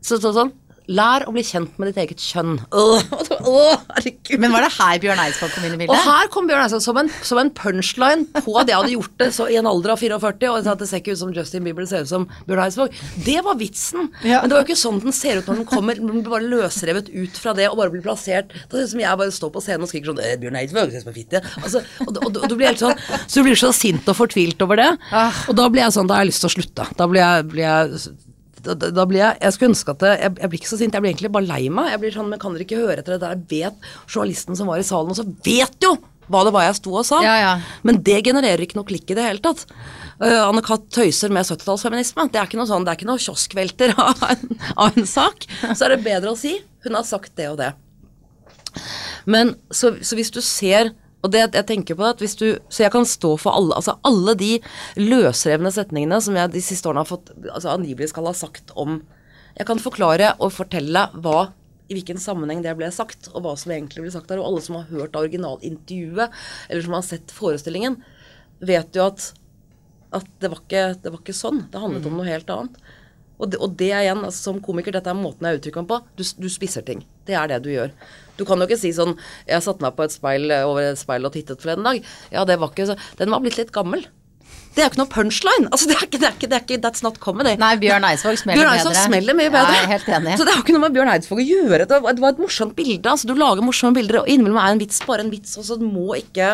Så 0.00 0.20
så, 0.20 0.32
sånn 0.32 0.52
Lær 0.86 1.24
å 1.26 1.32
bli 1.34 1.42
kjent 1.42 1.78
med 1.80 1.90
ditt 1.90 1.98
eget 2.04 2.22
kjønn. 2.22 2.60
Åh, 2.70 3.06
åh, 3.50 3.80
herregud. 3.96 4.38
Men 4.42 4.52
var 4.54 4.62
det 4.62 4.72
her 4.76 5.00
Bjørn 5.02 5.22
Eidsvåg 5.24 5.54
kom 5.56 5.66
inn 5.66 5.74
i 5.74 5.80
bildet? 5.80 5.94
Og 5.96 6.06
her 6.06 6.30
kom 6.30 6.46
Bjørn 6.46 6.62
Eidsvåg 6.62 6.84
som 6.84 7.00
en, 7.00 7.10
som 7.26 7.40
en 7.42 7.50
punchline 7.58 8.28
på 8.36 8.54
at 8.60 8.70
jeg 8.70 8.78
hadde 8.78 8.92
gjort 8.94 9.16
det 9.22 9.28
så, 9.34 9.48
i 9.50 9.58
en 9.58 9.66
alder 9.70 9.96
av 9.96 10.02
44, 10.02 10.52
og 10.52 10.70
at 10.70 10.82
det 10.82 10.88
ser 10.90 11.02
ikke 11.02 11.16
ut 11.16 11.22
som 11.24 11.32
Justin 11.34 11.66
Bieber, 11.66 11.82
det 11.82 11.90
ser 11.90 12.06
ut 12.06 12.12
som 12.12 12.28
Bjørn 12.46 12.62
Eidsvåg. 12.66 13.00
Det 13.26 13.38
var 13.46 13.58
vitsen. 13.58 14.10
Ja. 14.22 14.42
Men 14.42 14.52
det 14.52 14.58
var 14.58 14.62
jo 14.62 14.68
ikke 14.68 14.78
sånn 14.84 15.02
den 15.02 15.16
ser 15.16 15.40
ut 15.40 15.50
når 15.50 15.62
den 15.62 15.68
kommer. 15.72 15.98
Den 15.98 16.20
blir 16.20 16.34
bare 16.36 16.50
løsrevet 16.54 17.10
ut 17.10 17.40
fra 17.42 17.56
det 17.58 17.66
og 17.72 17.80
bare 17.80 17.94
blir 17.94 18.04
plassert. 18.06 18.54
Da 18.70 18.78
ser 18.78 18.86
ut 18.86 18.94
som 18.94 19.02
jeg 19.02 19.22
bare 19.22 19.34
står 19.34 19.54
på 19.56 19.64
scenen 19.64 19.88
og 19.88 19.90
skriker 19.90 20.12
sånn 20.12 20.22
«Eh, 20.22 20.36
Bjørn 20.42 20.60
Eidsvåg, 20.62 20.94
ser 20.94 21.02
ut 21.02 21.08
som 21.08 21.14
en 21.14 21.18
fitte. 21.18 21.42
Altså, 21.64 21.82
og, 22.06 22.14
og, 22.14 22.30
og, 22.30 22.46
du 22.46 22.54
blir 22.54 22.70
helt 22.70 22.82
sånn 22.82 22.94
Så 23.26 23.40
du 23.40 23.48
blir 23.48 23.58
så 23.58 23.72
sint 23.74 24.06
og 24.06 24.18
fortvilt 24.18 24.62
over 24.62 24.78
det. 24.78 24.92
Ah. 25.10 25.44
Og 25.50 25.58
da 25.58 25.66
blir 25.72 25.82
jeg 25.82 25.96
sånn 25.96 26.06
Da 26.06 26.18
har 26.18 26.26
jeg 26.26 26.30
lyst 26.30 26.44
til 26.46 26.52
å 26.52 26.56
slutte. 26.56 26.88
Da 26.98 27.10
blir 27.10 27.24
jeg, 27.24 27.50
blir 27.50 27.66
jeg 27.66 28.06
da, 28.74 29.04
blir 29.06 29.22
jeg 29.22 29.38
Jeg 29.40 29.54
skulle 29.54 29.72
ønske 29.72 29.94
at 29.94 30.04
jeg, 30.08 30.34
jeg 30.40 30.50
blir 30.50 30.60
ikke 30.60 30.72
så 30.72 30.80
sint, 30.80 30.96
jeg 30.96 31.04
blir 31.04 31.12
egentlig 31.12 31.32
bare 31.36 31.48
lei 31.48 31.62
meg. 31.70 31.92
Jeg 31.94 32.02
blir 32.02 32.16
sånn, 32.16 32.28
men 32.32 32.42
kan 32.42 32.56
dere 32.56 32.66
ikke 32.66 32.82
høre 32.82 32.98
etter 33.00 33.16
det 33.16 33.22
der? 33.22 33.38
Jeg 33.38 33.48
vet 33.52 33.88
journalisten 34.10 34.58
som 34.58 34.70
var 34.70 34.82
i 34.82 34.86
salen 34.86 35.14
også, 35.14 35.26
vet 35.46 35.78
jo 35.84 35.96
hva 36.32 36.42
det 36.42 36.52
var 36.56 36.66
jeg 36.66 36.78
sto 36.80 36.94
og 36.98 37.06
sa. 37.06 37.20
Ja, 37.22 37.36
ja. 37.38 37.52
Men 37.86 38.00
det 38.06 38.18
genererer 38.26 38.64
ikke 38.64 38.80
noe 38.80 38.88
klikk 38.88 39.12
i 39.12 39.16
det 39.18 39.26
hele 39.28 39.42
tatt. 39.44 39.62
Uh, 40.18 40.42
Anne 40.48 40.62
Katt 40.66 40.88
tøyser 40.94 41.30
med 41.30 41.46
70-tallsfeminisme. 41.46 42.26
Det 42.32 42.40
er 42.40 42.48
ikke 42.48 42.58
noe 42.58 42.66
sånn, 42.66 42.86
det 42.86 42.92
er 42.92 42.98
ikke 42.98 43.10
noe 43.12 43.22
kioskvelter 43.22 43.94
av 44.08 44.24
en, 44.32 44.56
av 44.74 44.98
en 44.98 45.06
sak. 45.06 45.46
Så 45.68 45.86
er 45.86 45.94
det 45.94 46.02
bedre 46.06 46.34
å 46.34 46.40
si 46.40 46.56
hun 46.86 46.98
har 46.98 47.06
sagt 47.06 47.34
det 47.38 47.50
og 47.52 47.60
det. 47.60 47.72
Men 49.26 49.54
så, 49.74 49.94
så 50.02 50.18
hvis 50.18 50.32
du 50.34 50.42
ser 50.44 50.92
og 51.26 51.34
det 51.34 51.42
jeg 51.44 51.66
tenker 51.68 51.98
på 51.98 52.06
at 52.06 52.22
hvis 52.22 52.36
du, 52.38 52.46
Så 52.70 52.86
jeg 52.86 52.94
kan 52.94 53.06
stå 53.08 53.34
for 53.40 53.56
alle 53.58 53.76
altså 53.76 53.96
alle 54.06 54.36
de 54.38 54.52
løsrevne 55.00 55.72
setningene 55.74 56.20
som 56.22 56.38
jeg 56.38 56.54
de 56.54 56.62
siste 56.64 56.88
årene 56.88 57.04
har 57.04 57.10
fått 57.10 57.32
altså 57.50 57.74
angivelig 57.74 58.12
skal 58.12 58.30
ha 58.30 58.34
sagt 58.36 58.72
om 58.74 59.00
Jeg 59.56 59.68
kan 59.68 59.80
forklare 59.80 60.34
og 60.38 60.52
fortelle 60.52 61.06
hva 61.14 61.50
i 61.86 61.94
hvilken 61.94 62.18
sammenheng 62.18 62.62
det 62.64 62.74
ble 62.78 62.88
sagt, 62.92 63.28
og 63.32 63.44
hva 63.44 63.54
som 63.58 63.72
egentlig 63.72 64.02
ble 64.02 64.12
sagt 64.12 64.30
der. 64.30 64.40
Og 64.42 64.48
alle 64.48 64.62
som 64.64 64.74
har 64.74 64.88
hørt 64.90 65.16
originalintervjuet, 65.16 66.34
eller 66.68 66.82
som 66.82 66.96
har 66.96 67.04
sett 67.06 67.34
forestillingen, 67.34 68.00
vet 68.58 68.96
jo 68.98 69.06
at, 69.06 69.28
at 70.18 70.26
det, 70.42 70.50
var 70.50 70.62
ikke, 70.64 70.84
det 71.02 71.12
var 71.12 71.22
ikke 71.22 71.36
sånn. 71.36 71.62
Det 71.70 71.82
handlet 71.82 72.08
om 72.10 72.18
noe 72.18 72.26
helt 72.28 72.50
annet. 72.52 72.80
Og 73.36 73.52
det, 73.52 73.60
og 73.62 73.76
det 73.78 73.92
igjen, 73.92 74.24
altså, 74.24 74.50
som 74.50 74.62
komiker, 74.64 74.96
dette 74.96 75.12
er 75.12 75.18
måten 75.18 75.46
jeg 75.46 75.60
uttrykker 75.60 75.84
meg 75.84 75.92
på. 75.92 76.00
Du, 76.18 76.24
du 76.42 76.48
spisser 76.52 76.86
ting. 76.86 77.04
Det 77.26 77.34
er 77.36 77.50
det 77.54 77.62
du 77.66 77.70
gjør. 77.72 77.90
Du 78.36 78.44
kan 78.44 78.60
jo 78.60 78.66
ikke 78.68 78.76
si 78.76 78.90
sånn 78.92 79.14
Jeg 79.48 79.62
satte 79.64 79.80
meg 79.80 79.94
på 79.96 80.04
et 80.04 80.12
speil 80.12 80.50
over 80.58 80.90
et 80.92 80.98
speil 81.00 81.24
og 81.24 81.32
tittet 81.32 81.62
forleden 81.62 81.86
dag. 81.88 82.02
Ja, 82.34 82.44
det 82.44 82.58
var 82.60 82.70
ikke 82.74 82.86
så 82.90 82.96
Den 83.18 83.32
var 83.32 83.40
blitt 83.44 83.56
litt 83.60 83.72
gammel. 83.72 84.04
Det 84.76 84.82
er 84.84 84.90
jo 84.90 84.92
ikke 84.92 85.00
noe 85.00 85.08
punchline. 85.08 85.70
Altså, 85.72 85.86
det 85.88 85.94
er 85.96 86.02
ikke, 86.04 86.18
det 86.20 86.26
er 86.28 86.34
ikke, 86.36 86.48
det 86.52 86.56
er 86.58 86.64
ikke 86.66 86.76
That's 86.84 87.02
not 87.02 87.16
comedy. 87.24 87.54
Nei, 87.56 87.70
Bjørn 87.80 88.04
Eidsvåg 88.04 88.36
smeller 88.42 88.60
Bjørn 88.60 88.74
Eidsvåg 88.74 88.92
bedre. 88.92 89.04
smeller 89.08 89.36
mye 89.38 89.46
Ja, 89.48 89.52
bedre. 89.54 89.72
jeg 89.78 89.86
er 89.86 89.92
helt 89.94 90.10
enig. 90.18 90.34
Så 90.36 90.44
det 90.44 90.52
har 90.52 90.60
ikke 90.66 90.74
noe 90.76 90.82
med 90.84 90.92
Bjørn 90.98 91.10
Eidsvåg 91.14 91.40
å 91.40 91.46
gjøre. 91.48 91.86
Det 91.88 92.00
var, 92.04 92.12
det 92.18 92.24
var 92.26 92.34
et 92.36 92.42
morsomt 92.44 92.76
bilde. 92.76 93.08
Altså, 93.08 93.30
du 93.30 93.34
lager 93.40 93.64
morsomme 93.64 93.96
bilder, 93.96 94.18
og 94.20 94.28
innimellom 94.28 94.60
er 94.60 94.74
en 94.76 94.82
vits 94.84 95.00
bare 95.08 95.24
en 95.24 95.32
vits, 95.32 95.56
og 95.56 95.64
så 95.64 95.78
må 95.80 96.18
ikke 96.20 96.50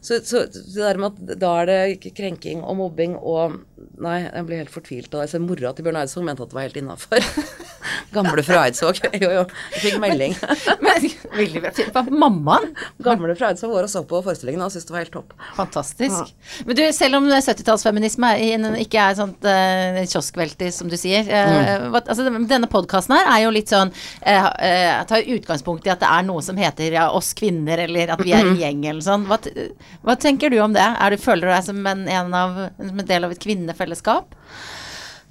så, 0.00 0.16
så 0.24 0.44
det 0.46 0.78
der 0.78 0.96
med 1.02 1.10
at 1.10 1.40
da 1.42 1.50
er 1.64 1.66
det 1.98 2.14
krenking 2.16 2.62
og 2.62 2.78
mobbing 2.78 3.18
og 3.18 3.58
Nei, 4.00 4.18
jeg 4.26 4.46
blir 4.48 4.60
helt 4.62 4.72
fortvilt 4.72 5.14
Og 5.14 5.22
det. 5.22 5.30
Så 5.32 5.40
mora 5.42 5.72
til 5.76 5.86
Bjørn 5.86 5.98
Eidsvåg 6.02 6.24
mente 6.26 6.44
at 6.44 6.52
det 6.52 6.56
var 6.56 6.66
helt 6.66 6.78
innafor. 6.80 7.24
Gamle 8.14 8.42
fra 8.44 8.64
Eidsvåg. 8.66 9.00
Jo, 9.20 9.28
jo. 9.34 9.42
Jeg 9.74 9.82
fikk 9.84 9.98
melding. 10.00 10.34
Men, 10.84 11.06
veldig 11.36 11.62
bra. 11.64 12.02
Mammaen? 12.08 12.70
Gamle 13.04 13.34
fra 13.36 13.50
Eidsvåg 13.52 13.74
var 13.74 13.86
og 13.86 13.92
så 13.92 14.02
på 14.08 14.20
forestillingen 14.24 14.62
og 14.64 14.72
syntes 14.72 14.88
det 14.88 14.94
var 14.94 15.04
helt 15.04 15.14
topp. 15.14 15.34
Fantastisk. 15.56 16.32
Men 16.66 16.78
du, 16.78 16.82
selv 16.96 17.18
om 17.20 17.28
70-tallsfeminisme 17.30 18.30
er 18.36 18.78
ikke 18.80 19.04
er 19.04 19.18
sånt 19.18 19.44
uh, 19.46 20.00
kioskvelter, 20.04 20.72
som 20.74 20.90
du 20.90 20.96
sier 21.00 21.26
uh, 21.28 21.90
mm. 21.90 21.98
altså, 22.00 22.26
Denne 22.50 22.70
podkasten 22.70 23.16
her 23.16 23.28
er 23.34 23.44
jo 23.44 23.52
litt 23.54 23.70
sånn 23.72 23.92
uh, 23.92 24.48
Tar 25.10 25.28
utgangspunkt 25.36 25.86
i 25.88 25.92
at 25.92 26.02
det 26.02 26.08
er 26.10 26.26
noe 26.26 26.42
som 26.44 26.58
heter 26.60 26.96
ja, 26.96 27.08
oss 27.16 27.32
kvinner, 27.36 27.84
eller 27.84 28.14
at 28.14 28.24
vi 28.24 28.34
er 28.36 28.46
en 28.46 28.58
gjeng, 28.58 28.84
eller 28.92 29.04
sånn. 29.04 29.26
Hva, 29.28 29.40
hva 30.06 30.16
tenker 30.20 30.52
du 30.52 30.58
om 30.64 30.74
det? 30.76 30.86
Er 30.86 31.14
du, 31.14 31.20
føler 31.20 31.48
du 31.48 31.54
deg 31.54 31.68
som 31.68 31.92
en, 31.92 32.06
en, 32.08 32.34
av, 32.36 32.62
en 32.80 33.04
del 33.06 33.28
av 33.28 33.34
et 33.34 33.42
kvinnefellesskap? 33.42 33.69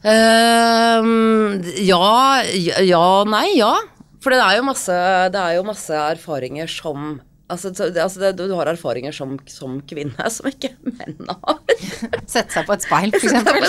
Ehm, 0.04 1.60
ja, 1.84 2.43
ja, 2.56 2.84
ja, 2.86 3.06
nei, 3.28 3.58
ja. 3.58 3.73
For 4.23 4.36
det 4.36 4.39
er 4.43 4.60
masse, 4.67 4.95
det 5.32 5.39
er 5.39 5.58
jo 5.58 5.67
masse 5.67 5.95
erfaringer 5.95 6.67
som 6.71 7.19
Altså, 7.49 7.71
det, 7.73 7.97
altså 7.97 8.21
det, 8.21 8.29
du 8.38 8.51
har 8.53 8.69
erfaringer 8.69 9.13
som, 9.15 9.31
som 9.49 9.79
kvinne 9.89 10.29
som 10.29 10.45
ikke 10.51 10.69
menn 10.85 11.15
har. 11.31 11.57
Sette 12.29 12.53
seg 12.53 12.67
på 12.67 12.75
et 12.75 12.85
speil, 12.85 13.15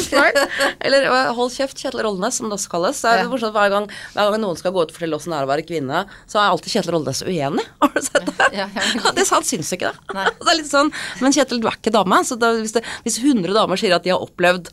speil. 0.04 0.38
Eller 0.84 1.06
hold 1.36 1.52
kjeft, 1.54 1.80
Kjetil 1.80 2.02
Rollnes, 2.04 2.36
som 2.36 2.50
det 2.50 2.58
også 2.58 2.72
kalles. 2.74 3.00
Det 3.00 3.14
Ja. 3.22 3.24
morsomt, 3.30 3.54
hver, 3.56 3.72
gang, 3.72 3.88
hver 4.12 4.30
gang 4.34 4.42
noen 4.44 4.60
skal 4.60 4.74
gå 4.76 4.84
ut 4.84 4.92
og 4.92 4.96
fortelle 4.98 5.16
åssen 5.16 5.32
det 5.32 5.38
er 5.40 5.48
å 5.48 5.52
være 5.52 5.64
kvinne, 5.64 6.02
så 6.28 6.42
er 6.42 6.52
alltid 6.52 6.74
Kjetil 6.76 6.94
Rollnes 6.98 7.22
uenig. 7.24 7.64
Har 7.80 7.94
du 7.94 8.00
sett 8.04 8.28
det? 8.28 8.50
Ja, 8.58 8.68
ja, 8.68 8.86
ja. 9.00 9.14
Det 9.16 9.26
han 9.30 9.48
syns 9.48 9.72
ikke 9.76 9.94
det. 9.94 10.16
Det 10.44 10.52
er 10.52 10.58
litt 10.60 10.70
sånn, 10.70 10.92
Men 11.22 11.36
Kjetil, 11.36 11.62
du 11.62 11.68
er 11.70 11.78
ikke 11.80 11.94
dame. 11.94 12.20
Så 12.28 12.36
da, 12.40 12.52
hvis, 12.60 12.76
det, 12.76 12.84
hvis 13.06 13.16
100 13.22 13.54
damer 13.56 13.80
sier 13.80 13.96
at 13.96 14.04
de 14.04 14.12
har 14.12 14.20
opplevd 14.20 14.68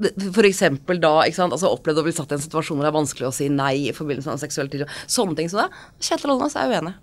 eksempel 0.00 0.96
da, 1.02 1.12
ikke 1.28 1.36
sant, 1.42 1.52
altså 1.52 1.74
opplevd 1.74 2.00
å 2.00 2.06
bli 2.06 2.14
satt 2.16 2.32
i 2.32 2.38
en 2.38 2.40
situasjon 2.40 2.78
hvor 2.78 2.86
det 2.86 2.92
er 2.92 2.96
vanskelig 2.96 3.28
å 3.28 3.34
si 3.36 3.50
nei 3.52 3.74
i 3.90 3.92
forbindelse 3.92 4.30
med 4.30 4.38
en 4.38 4.42
seksuell 4.46 4.72
tilknytning. 4.72 5.04
Sånne 5.12 5.36
ting 5.36 5.52
som 5.52 5.60
det. 5.66 5.68
Kjetil 6.00 6.32
Rollnes 6.32 6.56
er 6.56 6.72
uenig. 6.72 6.96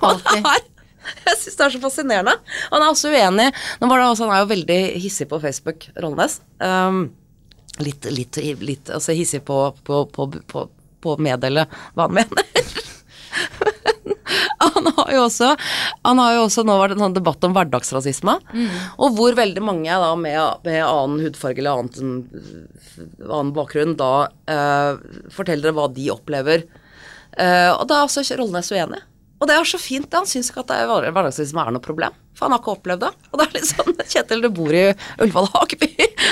Alltid. 0.00 0.74
Jeg 1.26 1.38
syns 1.40 1.58
det 1.58 1.66
er 1.66 1.74
så 1.74 1.82
fascinerende. 1.82 2.34
Han 2.72 2.82
er 2.82 2.90
også 2.90 3.12
uenig. 3.12 3.48
Nå 3.80 3.90
var 3.90 4.02
det 4.02 4.10
også, 4.10 4.26
han 4.26 4.36
er 4.36 4.44
jo 4.44 4.52
veldig 4.54 4.80
hissig 5.04 5.28
på 5.30 5.40
Facebook, 5.42 5.88
Rollnes. 6.02 6.40
Um, 6.58 7.08
litt, 7.84 8.08
litt, 8.12 8.40
litt 8.60 8.90
altså 8.94 9.16
hissig 9.16 9.44
på, 9.46 9.60
på, 9.86 10.04
på, 10.14 10.28
på, 10.50 10.68
på 11.00 11.14
å 11.14 11.22
meddele 11.22 11.66
hva 11.94 12.08
han 12.08 12.18
mener. 12.18 12.44
han 14.58 14.88
har 14.96 15.12
jo 15.14 15.20
også 15.26 15.52
Han 16.02 16.20
har 16.22 16.34
jo 16.34 16.44
også 16.46 16.64
nå 16.66 16.76
vært 16.80 16.96
en 16.96 17.04
sånn 17.06 17.16
debatt 17.16 17.44
om 17.46 17.54
hverdagsrasisme, 17.54 18.34
og 18.98 19.14
hvor 19.16 19.36
veldig 19.38 19.62
mange 19.64 20.00
da 20.02 20.10
med, 20.18 20.64
med 20.66 20.80
annen 20.82 21.22
hudfarge 21.26 21.62
eller 21.62 21.82
annet, 21.84 22.00
annen 23.28 23.54
bakgrunn 23.56 23.96
da 24.00 24.12
eh, 24.50 24.98
forteller 25.34 25.76
hva 25.76 25.88
de 25.94 26.08
opplever. 26.14 26.66
Eh, 27.38 27.70
og 27.70 27.84
da 27.88 28.00
er 28.00 28.08
også 28.08 28.24
Rollnes 28.38 28.72
uenig. 28.74 29.02
Og 29.38 29.46
det 29.46 29.54
er 29.54 29.66
så 29.70 29.78
fint. 29.78 30.10
Han 30.18 30.26
syns 30.26 30.48
ikke 30.50 30.64
at 30.64 30.70
det 30.72 30.78
er 30.82 31.12
hver- 31.14 31.30
som 31.36 31.60
er 31.62 31.70
noe 31.74 31.82
problem. 31.82 32.14
For 32.34 32.46
han 32.46 32.54
har 32.54 32.60
ikke 32.62 32.74
opplevd 32.74 33.04
det. 33.04 33.10
Og 33.32 33.38
det 33.40 33.46
er 33.46 33.54
litt 33.56 33.68
sånn 33.70 33.94
Kjetil, 34.08 34.42
du 34.42 34.48
bor 34.54 34.74
i 34.74 34.82
Ullevål 35.18 35.48
Hageby 35.54 35.88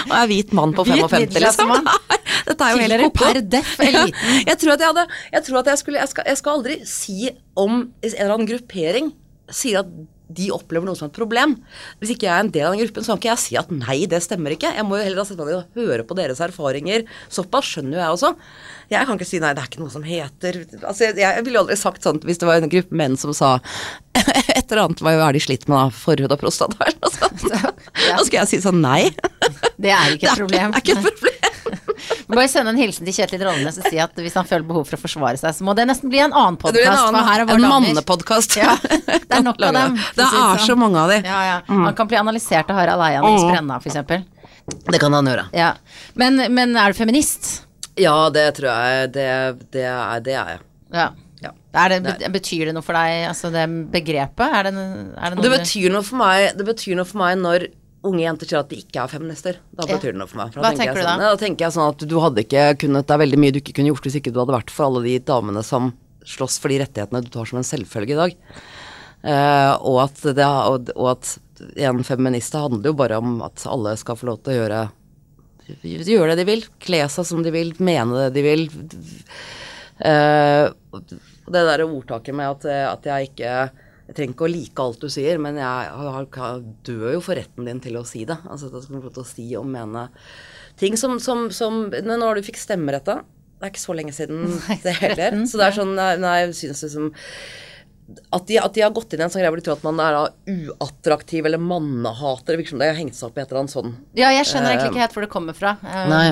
og 0.06 0.14
er 0.16 0.26
hvit 0.30 0.52
mann 0.56 0.72
på 0.76 0.84
Hvit 0.86 1.02
55, 1.02 1.38
liksom. 1.42 1.72
Nei, 1.86 2.18
Dette 2.46 2.66
er 2.66 2.74
jo 2.74 2.82
heller 2.84 3.04
per 3.14 3.40
deff 3.42 3.72
eliten. 3.82 4.34
Jeg 4.50 4.58
tror 4.62 4.74
at 4.76 4.84
jeg 4.84 4.90
hadde 4.92 5.06
Jeg 5.34 5.46
tror 5.48 5.58
at 5.60 5.70
jeg 5.72 5.80
skulle 5.82 6.02
Jeg 6.02 6.12
skal, 6.12 6.28
jeg 6.30 6.40
skal 6.40 6.58
aldri 6.60 6.76
si 6.88 7.16
om 7.58 7.72
en 7.80 8.12
eller 8.12 8.34
annen 8.36 8.48
gruppering 8.50 9.10
sier 9.50 9.82
at 9.84 9.90
de 10.28 10.48
opplever 10.54 10.88
noe 10.88 10.98
som 10.98 11.06
et 11.10 11.16
problem. 11.16 11.54
Hvis 12.00 12.14
ikke 12.14 12.26
jeg 12.26 12.34
er 12.34 12.44
en 12.44 12.52
del 12.54 12.66
av 12.66 12.74
den 12.74 12.82
gruppen, 12.82 13.04
så 13.04 13.12
kan 13.14 13.20
ikke 13.20 13.30
jeg 13.30 13.42
si 13.44 13.58
at 13.60 13.70
nei, 13.74 13.98
det 14.10 14.18
stemmer 14.24 14.56
ikke. 14.56 14.72
Jeg 14.74 14.86
må 14.86 14.98
jo 14.98 15.04
heller 15.06 15.22
ha 15.22 15.26
sett 15.28 15.38
meg 15.38 15.52
ned 15.52 15.58
og 15.60 15.78
høre 15.78 16.06
på 16.08 16.16
deres 16.18 16.42
erfaringer. 16.42 17.06
Såpass 17.32 17.70
skjønner 17.74 17.98
jo 17.98 18.02
jeg 18.02 18.16
også. 18.16 18.32
Jeg 18.90 19.06
kan 19.06 19.20
ikke 19.20 19.28
si 19.28 19.40
nei, 19.42 19.52
det 19.54 19.62
er 19.62 19.70
ikke 19.70 19.82
noe 19.82 19.90
som 19.90 20.04
heter 20.06 20.60
Altså, 20.86 21.08
jeg, 21.08 21.16
jeg 21.18 21.42
ville 21.46 21.58
jo 21.58 21.62
aldri 21.64 21.76
sagt 21.78 22.04
sånn 22.06 22.20
hvis 22.22 22.38
det 22.38 22.46
var 22.46 22.62
en 22.62 22.70
gruppe 22.70 22.94
menn 22.94 23.16
som 23.18 23.32
sa 23.34 23.56
et 24.14 24.70
eller 24.70 24.84
annet, 24.84 25.02
hva 25.02 25.14
er 25.16 25.34
de 25.34 25.42
slitt 25.42 25.66
med 25.66 25.74
da? 25.74 25.88
Forhud 25.94 26.30
og 26.30 26.38
prostata 26.40 26.78
eller 26.86 27.00
noe 27.02 27.14
sånt. 27.14 27.46
Ja. 28.06 28.18
Da 28.18 28.24
skal 28.26 28.42
jeg 28.42 28.48
si 28.50 28.58
sånn 28.62 28.82
nei. 28.82 29.08
Det 29.80 29.90
er 29.90 30.14
ikke 30.14 30.28
et 30.30 30.38
problem. 30.42 30.74
Det 30.74 30.78
er 30.78 30.84
ikke 30.84 30.98
et 31.00 31.06
problem. 31.08 31.46
Bare 32.26 32.48
sende 32.50 32.72
en 32.74 32.78
hilsen 32.80 33.06
til 33.06 33.14
Kjetil 33.14 33.42
Rollenes 33.46 33.76
og 33.78 33.86
si 33.86 33.98
at 34.02 34.16
hvis 34.18 34.34
han 34.34 34.46
føler 34.48 34.64
behov 34.66 34.86
for 34.88 34.98
å 34.98 35.02
forsvare 35.04 35.38
seg, 35.38 35.54
så 35.54 35.66
må 35.66 35.74
det 35.78 35.84
nesten 35.86 36.10
bli 36.10 36.18
en 36.24 36.34
annen 36.34 36.56
podkast. 36.58 37.12
en 37.14 37.50
en 37.54 37.66
mannepodkast. 37.70 38.56
Ja, 38.58 38.74
det 38.82 39.30
er 39.30 39.44
nok 39.46 39.60
av 39.68 39.76
dem. 39.76 40.00
Det 40.16 40.24
er 40.24 40.32
sånn. 40.34 40.64
så 40.66 40.78
mange 40.80 40.98
av 41.04 41.12
dem. 41.14 41.28
Ja, 41.28 41.42
ja. 41.46 41.60
Han 41.70 41.94
kan 41.98 42.10
bli 42.10 42.18
analysert 42.18 42.72
av 42.72 42.80
Harald 42.80 43.04
Eia 43.06 43.22
Nils 43.22 43.46
Brenna, 43.46 43.78
for 43.78 43.92
eksempel. 43.92 44.26
Det 44.66 44.98
kan 44.98 45.14
han 45.14 45.30
gjøre. 45.30 45.46
Ja. 45.54 45.70
Men, 46.18 46.42
men 46.54 46.74
er 46.74 46.90
du 46.90 46.98
feminist? 46.98 47.52
Ja, 47.96 48.16
det 48.34 48.48
tror 48.58 48.68
jeg 48.68 49.12
Det, 49.14 49.28
det, 49.72 49.86
er, 49.86 50.20
det 50.26 50.34
er 50.34 50.50
jeg. 50.56 50.66
Ja. 50.96 51.06
Ja. 51.44 51.52
Er 51.76 51.92
det, 51.92 52.30
betyr 52.32 52.70
det 52.70 52.74
noe 52.74 52.84
for 52.84 52.96
deg, 52.96 53.26
altså 53.30 53.50
det 53.54 53.66
begrepet? 53.92 54.46
Er 54.50 54.66
det, 54.66 54.72
er 54.74 55.30
det 55.30 55.36
noe 55.38 55.44
Det 55.44 55.52
betyr 55.52 55.92
noe 55.94 56.02
for 56.06 56.18
meg, 56.20 56.48
det 56.58 56.66
betyr 56.66 56.96
noe 56.98 57.06
for 57.08 57.20
meg 57.22 57.36
når 57.42 57.68
unge 58.06 58.22
jenter 58.22 58.48
sier 58.48 58.60
at 58.62 58.70
de 58.70 58.78
ikke 58.80 59.02
er 59.02 59.12
feminister. 59.12 59.60
Da 59.76 59.86
betyr 59.88 60.14
det 60.14 60.20
noe 60.20 60.30
for 60.30 60.40
meg. 60.40 60.54
For 60.54 60.62
Hva 60.64 60.72
tenker, 60.72 60.92
tenker 60.94 61.00
du 61.00 61.06
sånn, 61.06 61.22
da? 61.22 61.30
Da 61.30 61.40
tenker 61.42 61.66
jeg 61.66 61.76
sånn 61.76 61.92
at 61.92 62.04
du 62.06 62.16
hadde 62.22 62.42
ikke 62.44 62.64
kunnet 62.82 63.06
Det 63.08 63.14
er 63.16 63.22
veldig 63.22 63.40
mye 63.42 63.54
du 63.54 63.60
ikke 63.60 63.76
kunne 63.78 63.92
gjort 63.92 64.08
hvis 64.08 64.18
ikke 64.20 64.32
du 64.34 64.40
hadde 64.42 64.56
vært 64.56 64.72
for 64.74 64.88
alle 64.88 65.02
de 65.06 65.16
damene 65.30 65.62
som 65.66 65.92
slåss 66.26 66.58
for 66.62 66.72
de 66.72 66.80
rettighetene 66.82 67.22
du 67.22 67.30
tar 67.32 67.48
som 67.48 67.60
en 67.60 67.66
selvfølge 67.66 68.16
i 68.16 68.20
dag. 68.20 68.36
Uh, 69.26 69.72
og, 69.80 70.00
at 70.04 70.22
det, 70.36 70.46
og, 70.46 70.90
og 70.94 71.10
at 71.16 71.32
en 71.88 72.02
feminist 72.06 72.54
handler 72.54 72.92
jo 72.92 72.98
bare 72.98 73.18
om 73.22 73.40
at 73.46 73.64
alle 73.70 73.96
skal 73.98 74.18
få 74.18 74.28
lov 74.30 74.42
til 74.44 74.54
å 74.54 74.58
gjøre 74.60 74.82
gjøre 75.82 76.34
det 76.34 76.42
de 76.42 76.46
vil. 76.46 76.66
Kle 76.82 77.00
seg 77.10 77.26
som 77.26 77.42
de 77.42 77.50
vil, 77.54 77.72
mene 77.82 78.26
det 78.26 78.36
de 78.36 78.44
vil. 78.44 78.68
Uh, 79.98 80.70
det 81.46 81.62
derre 81.62 81.86
ordtaket 81.86 82.36
med 82.36 82.54
at, 82.54 82.68
at 82.92 83.08
jeg 83.08 83.30
ikke 83.30 83.56
jeg 84.06 84.14
trenger 84.14 84.36
ikke 84.36 84.46
å 84.46 84.52
like 84.52 84.84
alt 84.84 85.02
du 85.02 85.08
sier, 85.10 85.40
men 85.42 85.58
jeg 85.58 86.26
dør 86.86 87.16
jo 87.16 87.22
for 87.24 87.38
retten 87.38 87.66
din 87.66 87.82
til 87.82 87.98
å 87.98 88.04
si 88.06 88.22
det. 88.28 88.38
Altså 88.46 88.68
at 88.68 88.76
jeg 88.78 88.86
skal 88.86 89.00
få 89.00 89.08
lov 89.08 89.16
til 89.16 89.24
å 89.24 89.30
si 89.32 89.46
og 89.58 89.66
mene 89.70 90.06
ting 90.78 90.96
som, 91.00 91.16
som, 91.22 91.48
som 91.56 91.86
Når 91.90 92.38
du 92.38 92.46
fikk 92.46 92.58
stemmerett, 92.60 93.06
da 93.08 93.22
Det 93.24 93.64
er 93.64 93.72
ikke 93.72 93.82
så 93.82 93.96
lenge 93.96 94.12
siden 94.14 94.44
det 94.84 94.96
heller. 95.00 95.38
Så 95.48 95.58
det 95.58 95.70
er 95.70 95.78
sånn 95.78 95.94
Nei, 95.96 96.36
jeg 96.44 96.58
syns 96.60 96.84
liksom 96.86 97.14
at 98.06 98.44
de, 98.46 98.54
at 98.62 98.70
de, 98.70 98.82
har 98.84 98.92
gått 98.94 99.16
inn 99.16 99.18
i 99.18 99.24
en 99.26 99.32
sånn 99.32 99.42
greie 99.42 99.50
hvor 99.50 99.58
de 99.58 99.64
tror 99.66 99.80
at 99.80 99.86
man 99.86 99.98
er 99.98 100.14
da 100.14 100.52
uattraktiv 100.52 101.48
eller 101.48 101.58
mannehater. 101.58 102.52
Det 102.52 102.60
virker 102.60 102.76
som 102.76 102.82
det 102.84 102.90
har 102.92 103.00
hengt 103.00 103.16
seg 103.18 103.26
opp 103.26 103.40
i 103.40 103.42
et 103.42 103.50
eller 103.50 103.64
annet 103.64 103.74
sånn. 103.74 103.96
Ja, 104.14 104.28
jeg 104.30 104.46
skjønner 104.46 104.70
egentlig 104.70 104.92
ikke 104.92 105.02
helt 105.02 105.16
hvor 105.16 105.26
det 105.26 105.30
kommer 105.32 105.56
fra. 105.58 105.72
Um, 105.82 106.12
Nei. 106.12 106.28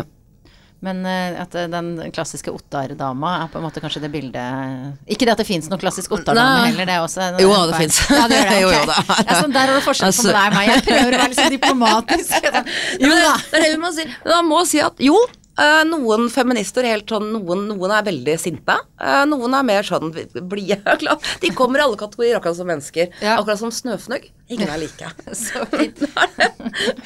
Men 0.84 1.00
uh, 1.08 1.40
at 1.40 1.54
den 1.72 1.86
klassiske 2.12 2.52
Ottar-dama 2.52 3.30
er 3.44 3.52
på 3.52 3.56
en 3.60 3.64
måte 3.64 3.80
kanskje 3.80 4.02
det 4.04 4.10
bildet 4.12 4.98
Ikke 5.08 5.24
det 5.24 5.32
at 5.32 5.40
det 5.40 5.46
fins 5.48 5.70
noen 5.72 5.80
klassisk 5.80 6.12
Ottar-dame 6.12 6.66
heller, 6.68 6.84
det 6.90 6.96
er 6.98 7.04
også 7.06 7.28
Jo, 7.40 7.52
det 7.70 7.78
fins. 7.80 8.00
Ja, 8.12 8.26
det 8.28 8.40
det. 8.50 8.58
Jo, 8.60 8.68
jo, 8.74 8.82
ok. 8.82 8.90
det 8.90 8.98
er- 8.98 9.30
Ja, 9.30 9.38
sånn, 9.40 9.54
der 9.54 9.70
har 9.70 9.78
du 9.78 9.86
forskjell 9.86 10.12
på 10.12 10.12
Altså- 10.12 10.34
deg 10.34 10.50
og 10.50 10.58
meg. 10.58 10.68
Jeg 10.74 10.84
prøver 10.90 11.16
å 11.16 11.22
være 11.22 11.30
litt 11.32 11.40
sånn 11.40 11.54
diplomatisk. 11.56 12.50
Jo, 13.04 13.14
det, 13.14 13.32
det 13.54 13.62
er 13.62 13.64
det 13.64 13.72
man 13.78 13.86
må 13.88 13.94
si. 13.96 14.04
Men 14.26 14.34
Man 14.34 14.50
må 14.52 14.60
si 14.68 14.82
at 14.84 15.00
jo, 15.08 15.16
eh, 15.60 15.82
noen 15.88 16.28
feminister 16.32 16.86
helt 16.88 17.08
sånn, 17.10 17.30
noen, 17.34 17.66
noen 17.70 17.92
er 17.96 18.06
veldig 18.06 18.34
sinte. 18.40 18.76
eh, 19.00 19.22
noen 19.30 19.54
er 19.58 19.66
mer 19.66 19.86
sånn 19.86 20.12
blide. 20.48 20.96
De 21.42 21.50
kommer 21.56 21.80
i 21.82 21.86
alle 21.86 21.98
kategorier, 22.00 22.38
akkurat 22.38 22.56
som 22.58 22.68
mennesker. 22.70 23.10
Ja. 23.22 23.36
Akkurat 23.40 23.60
som 23.60 23.72
snøfnugg. 23.74 24.30
Ingen 24.52 24.68
er 24.68 24.82
like. 24.82 25.08
Så 25.44 25.64
fint. 25.72 26.02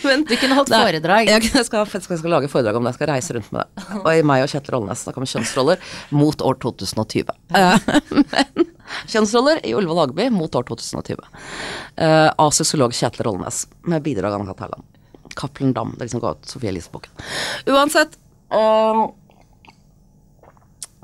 Men, 0.05 0.25
Du 0.27 0.35
kunne 0.37 0.57
holdt 0.59 0.73
foredrag. 0.75 1.29
Jeg 1.31 1.45
skal, 1.49 1.61
jeg 1.61 1.69
skal, 1.71 1.87
jeg 2.17 2.23
skal 2.25 2.35
lage 2.35 2.51
foredrag 2.51 2.79
om 2.81 2.85
det. 2.87 2.95
Jeg 2.95 3.01
skal 3.01 3.13
reise 3.13 3.37
rundt 3.37 3.53
med 3.55 3.63
det. 3.67 3.87
Og 4.01 4.11
i 4.15 4.25
meg 4.27 4.43
og 4.47 4.51
Kjetil 4.53 4.75
Rollnes 4.77 5.05
snakke 5.07 5.23
om 5.23 5.29
kjønnsroller 5.29 5.87
mot 6.19 6.43
år 6.49 6.59
2020. 6.65 7.33
Eh, 7.55 7.89
Men 8.33 8.67
kjønnsroller 9.13 9.59
i 9.69 9.75
Ullevål 9.77 9.99
Hageby 10.07 10.29
mot 10.33 10.55
år 10.57 10.65
2020. 10.71 11.19
Uh, 12.01 12.31
av 12.41 12.51
sosiolog 12.57 12.95
Kjetil 12.97 13.27
Rollnes 13.29 13.67
med 13.85 14.03
bidrag 14.07 14.33
av 14.33 14.41
Anna 14.41 14.55
Katterland. 14.55 14.87
Cappelen 15.37 15.75
Dam. 15.77 15.93
Det 15.99 16.07
liksom 16.09 16.23
ga 16.25 16.33
ut 16.35 16.49
Sofie 16.49 16.73
Elise-boken. 16.73 17.13
Uansett 17.71 18.17
eh, 18.51 19.03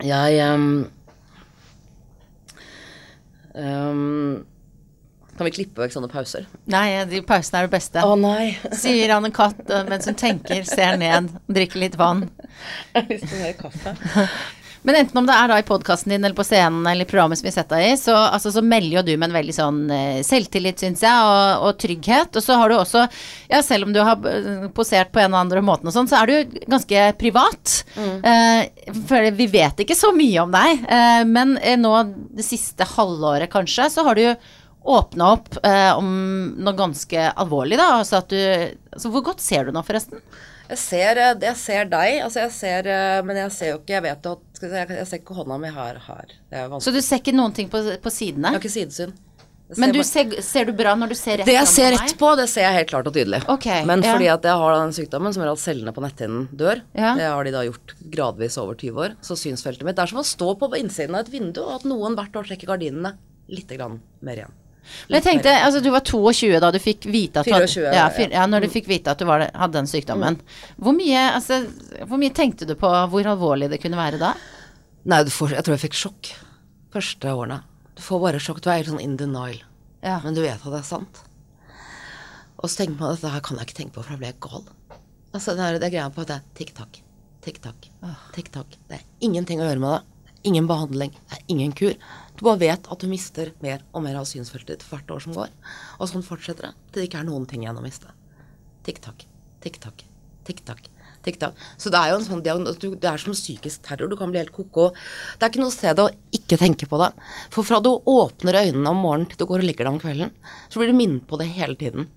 Jeg 0.05 0.41
um, 0.55 0.91
um, 3.55 4.47
Kan 5.35 5.49
vi 5.49 5.55
klippe 5.55 5.83
vekk 5.83 5.95
sånne 5.97 6.11
pauser? 6.11 6.49
Nei, 6.71 6.89
de 7.11 7.23
pausene 7.27 7.63
er 7.63 7.69
det 7.69 7.75
beste. 7.75 8.03
Å 8.03 8.17
nei. 8.19 8.57
Sier 8.81 9.15
Anne 9.17 9.33
Katt 9.35 9.63
eh, 9.69 9.87
mens 9.89 10.07
hun 10.11 10.19
tenker, 10.19 10.63
ser 10.69 10.99
ned, 11.01 11.33
drikker 11.51 11.83
litt 11.85 11.99
vann. 12.01 12.29
Jeg 12.95 13.01
har 13.01 13.09
lyst 13.11 13.31
til 13.31 13.43
mer 13.43 13.57
kaffe. 13.61 13.97
Men 14.85 14.99
enten 14.99 15.17
om 15.17 15.25
det 15.29 15.33
er 15.33 15.49
da 15.49 15.57
i 15.61 15.65
podkasten 15.65 16.13
din 16.13 16.25
eller 16.27 16.37
på 16.37 16.45
scenen 16.45 16.85
eller 16.85 17.07
i 17.07 17.09
programmet 17.09 17.41
som 17.41 17.47
vi 17.49 17.53
setter 17.55 17.81
deg 17.81 17.95
i, 17.95 18.01
så, 18.01 18.13
altså, 18.15 18.53
så 18.53 18.61
melder 18.61 18.99
jo 18.99 19.03
du 19.07 19.13
med 19.17 19.31
en 19.31 19.37
veldig 19.39 19.55
sånn 19.57 19.79
eh, 19.95 20.19
selvtillit, 20.27 20.83
syns 20.83 21.05
jeg, 21.07 21.29
og, 21.31 21.65
og 21.65 21.79
trygghet. 21.81 22.37
Og 22.37 22.45
så 22.45 22.59
har 22.61 22.69
du 22.69 22.77
også, 22.77 23.07
ja 23.49 23.63
selv 23.65 23.89
om 23.89 23.95
du 23.97 24.03
har 24.05 24.29
eh, 24.29 24.67
posert 24.77 25.13
på 25.15 25.23
en 25.23 25.31
eller 25.31 25.47
andre 25.47 25.65
måte 25.65 25.89
og 25.89 25.97
sånn, 25.97 26.11
så 26.11 26.21
er 26.21 26.29
du 26.29 26.59
ganske 26.69 27.07
privat. 27.21 27.79
Eh, 27.97 28.93
for 29.09 29.31
vi 29.41 29.49
vet 29.57 29.81
ikke 29.87 29.97
så 29.97 30.13
mye 30.17 30.45
om 30.45 30.53
deg, 30.53 30.85
eh, 30.85 31.23
men 31.33 31.57
eh, 31.63 31.81
nå 31.81 31.95
det 32.37 32.45
siste 32.45 32.85
halvåret 32.95 33.53
kanskje, 33.53 33.89
så 33.95 34.05
har 34.05 34.21
du 34.21 34.27
åpna 34.85 35.31
opp 35.39 35.57
eh, 35.65 35.93
om 35.97 36.11
noe 36.61 36.77
ganske 36.77 37.31
alvorlig, 37.33 37.81
da. 37.81 37.95
Altså 38.03 38.21
at 38.21 38.29
du 38.29 38.37
altså, 38.37 39.09
Hvor 39.15 39.31
godt 39.33 39.41
ser 39.41 39.65
du 39.65 39.73
nå, 39.73 39.81
forresten? 39.87 40.21
Jeg 40.65 40.81
ser, 40.81 41.19
eh, 41.21 41.35
jeg 41.45 41.57
ser 41.61 41.91
deg, 41.93 42.23
altså 42.25 42.41
jeg 42.47 42.53
ser, 42.57 42.89
eh, 42.89 43.21
men 43.27 43.37
jeg 43.37 43.53
ser 43.53 43.73
jo 43.75 43.81
ikke 43.83 43.99
Jeg 43.99 44.05
vet 44.07 44.25
jo 44.25 44.33
at 44.39 44.65
Jeg 44.65 45.07
ser 45.11 45.21
ikke 45.21 45.37
hånda 45.37 45.59
mi. 45.61 45.69
Det 45.69 46.59
er 46.59 46.81
Så 46.81 46.93
du 46.95 47.01
ser 47.05 47.21
ikke 47.21 47.37
noen 47.37 47.53
ting 47.53 47.69
på, 47.69 47.83
på 48.01 48.13
sidene? 48.13 48.49
Jeg 48.49 48.57
har 48.57 48.65
ikke 48.65 48.77
sidesyn. 48.79 49.13
Men 49.81 49.95
du 49.97 50.03
ser, 50.05 50.29
ser 50.45 50.69
du 50.69 50.75
bra 50.77 50.93
når 50.97 51.15
du 51.15 51.17
ser 51.17 51.39
rett 51.41 51.49
Det 51.49 51.55
jeg 51.57 51.69
ser 51.71 51.95
rett 51.97 52.17
på, 52.21 52.31
det 52.37 52.47
ser 52.53 52.67
jeg 52.67 52.77
helt 52.79 52.91
klart 52.91 53.07
og 53.09 53.15
tydelig. 53.17 53.41
Okay, 53.49 53.85
Men 53.89 54.05
ja. 54.05 54.13
fordi 54.13 54.29
at 54.29 54.45
jeg 54.45 54.61
har 54.61 54.75
den 54.77 54.93
sykdommen 54.97 55.35
som 55.35 55.43
gjør 55.43 55.55
at 55.55 55.63
cellene 55.63 55.95
på 55.97 56.05
netthinnen 56.05 56.49
dør, 56.53 56.83
Ja. 56.93 57.15
det 57.17 57.25
har 57.25 57.49
de 57.49 57.55
da 57.55 57.63
gjort 57.65 57.95
gradvis 58.13 58.59
over 58.61 58.77
20 58.77 59.01
år, 59.07 59.17
så 59.25 59.37
synsfeltet 59.41 59.89
mitt 59.89 59.97
Det 59.97 60.05
er 60.05 60.13
som 60.13 60.21
å 60.21 60.27
stå 60.29 60.53
på 60.61 60.69
innsiden 60.77 61.17
av 61.17 61.25
et 61.25 61.33
vindu, 61.33 61.63
og 61.65 61.81
at 61.81 61.89
noen 61.89 62.15
hvert 62.15 62.37
år 62.37 62.45
trekker 62.45 62.75
gardinene 62.75 63.17
litt 63.49 63.73
grann 63.73 64.01
mer 64.21 64.45
igjen. 64.45 64.53
Men 65.09 65.17
jeg 65.19 65.25
tenkte, 65.27 65.53
altså 65.67 65.81
Du 65.85 65.91
var 65.95 66.01
22 66.07 66.61
da 66.61 66.71
du 66.75 66.79
fikk 66.83 67.07
vite 67.11 67.41
at 67.41 67.47
du 67.49 67.53
hadde, 67.55 67.69
24, 67.71 67.85
ja, 67.89 67.93
ja. 67.99 68.09
fyr- 68.15 68.33
ja, 68.37 68.47
når 68.51 68.67
du 68.67 68.69
fikk 68.75 68.89
vite 68.91 69.11
at 69.15 69.19
du 69.23 69.25
var, 69.29 69.47
hadde 69.55 69.79
den 69.79 69.89
sykdommen. 69.91 70.39
Hvor 70.79 70.97
mye, 70.97 71.23
altså, 71.35 71.63
hvor 72.09 72.21
mye 72.21 72.35
tenkte 72.37 72.69
du 72.69 72.75
på 72.79 72.91
hvor 73.13 73.31
alvorlig 73.35 73.71
det 73.73 73.81
kunne 73.83 73.99
være 74.01 74.21
da? 74.21 74.35
Nei, 75.09 75.23
du 75.25 75.31
får, 75.35 75.57
jeg 75.59 75.65
tror 75.67 75.77
jeg 75.77 75.85
fikk 75.89 75.99
sjokk 76.01 76.33
første 76.95 77.33
årene. 77.37 77.61
Du 77.97 78.03
får 78.03 78.21
bare 78.23 78.41
sjokk. 78.43 78.61
Du 78.65 78.71
er 78.71 78.81
helt 78.83 78.91
sånn 78.93 79.03
in 79.03 79.17
denial. 79.21 79.61
Ja. 80.05 80.19
Men 80.25 80.35
du 80.37 80.43
vet 80.45 80.61
at 80.61 80.71
det 80.73 80.81
er 80.81 80.87
sant. 80.89 81.21
Og 82.63 82.71
så 82.71 82.81
tenker 82.83 82.97
man 83.01 83.13
at 83.13 83.21
dette 83.21 83.33
her 83.35 83.43
kan 83.45 83.59
jeg 83.61 83.69
ikke 83.69 83.77
tenke 83.81 83.95
på, 83.99 84.05
for 84.07 84.15
da 84.15 84.21
blir 84.21 84.31
jeg 84.33 84.41
gal. 84.45 84.65
Altså, 85.35 85.55
det 85.59 85.65
er, 85.67 85.79
det 85.83 85.89
er 85.89 85.95
greia 85.97 86.11
på 86.15 86.23
at 86.25 86.31
det 86.31 86.37
er 86.39 86.45
tikk-takk, 86.61 87.01
tikk-takk, 87.45 87.89
tikk-takk. 88.37 88.77
Det 88.89 88.99
er 89.01 89.07
ingenting 89.27 89.61
å 89.61 89.67
gjøre 89.69 89.83
med 89.83 89.97
det. 89.97 90.29
Det 90.29 90.51
ingen 90.53 90.69
behandling. 90.71 91.13
Det 91.31 91.39
er 91.39 91.45
ingen 91.55 91.73
kur. 91.77 91.95
Du 92.35 92.45
bare 92.47 92.59
vet 92.63 92.89
at 92.91 93.03
du 93.03 93.07
mister 93.11 93.53
mer 93.63 93.85
og 93.95 94.03
mer 94.07 94.19
av 94.19 94.27
synsfeltet 94.27 94.81
ditt 94.81 94.89
hvert 94.89 95.13
år 95.15 95.23
som 95.23 95.37
går. 95.37 95.53
Og 96.01 96.11
sånn 96.11 96.27
fortsetter 96.27 96.71
det 96.71 96.75
til 96.91 97.03
det 97.03 97.09
ikke 97.09 97.21
er 97.23 97.29
noen 97.29 97.47
ting 97.51 97.63
igjen 97.63 97.79
å 97.79 97.85
miste. 97.85 98.11
Tikk-takk, 98.87 99.27
tikk-takk, 99.65 100.03
tikk-takk. 100.45 100.91
Så 101.81 101.89
det 101.89 102.01
er 102.01 102.11
jo 102.13 102.19
en 102.19 102.27
sånn 102.27 102.43
diagnos- 102.45 102.77
Det 102.79 103.09
er 103.09 103.17
som 103.17 103.33
psykisk 103.33 103.83
terror. 103.83 104.09
Du 104.09 104.17
kan 104.17 104.31
bli 104.31 104.43
helt 104.43 104.53
ko-ko. 104.53 104.91
Det 105.39 105.43
er 105.47 105.51
ikke 105.51 105.63
noe 105.63 105.73
sted 105.73 105.97
å 105.97 106.11
ikke 106.33 106.59
tenke 106.59 106.87
på 106.87 106.99
det. 107.01 107.15
For 107.51 107.63
fra 107.63 107.81
du 107.81 107.89
åpner 108.05 108.61
øynene 108.61 108.91
om 108.91 109.01
morgenen 109.01 109.29
til 109.31 109.39
du 109.39 109.47
går 109.47 109.63
og 109.63 109.65
legger 109.65 109.85
deg 109.85 109.95
om 109.95 110.01
kvelden, 110.01 110.31
så 110.69 110.79
blir 110.79 110.93
du 110.93 110.99
minnet 110.99 111.27
på 111.27 111.39
det 111.39 111.49
hele 111.55 111.77
tiden. 111.77 112.11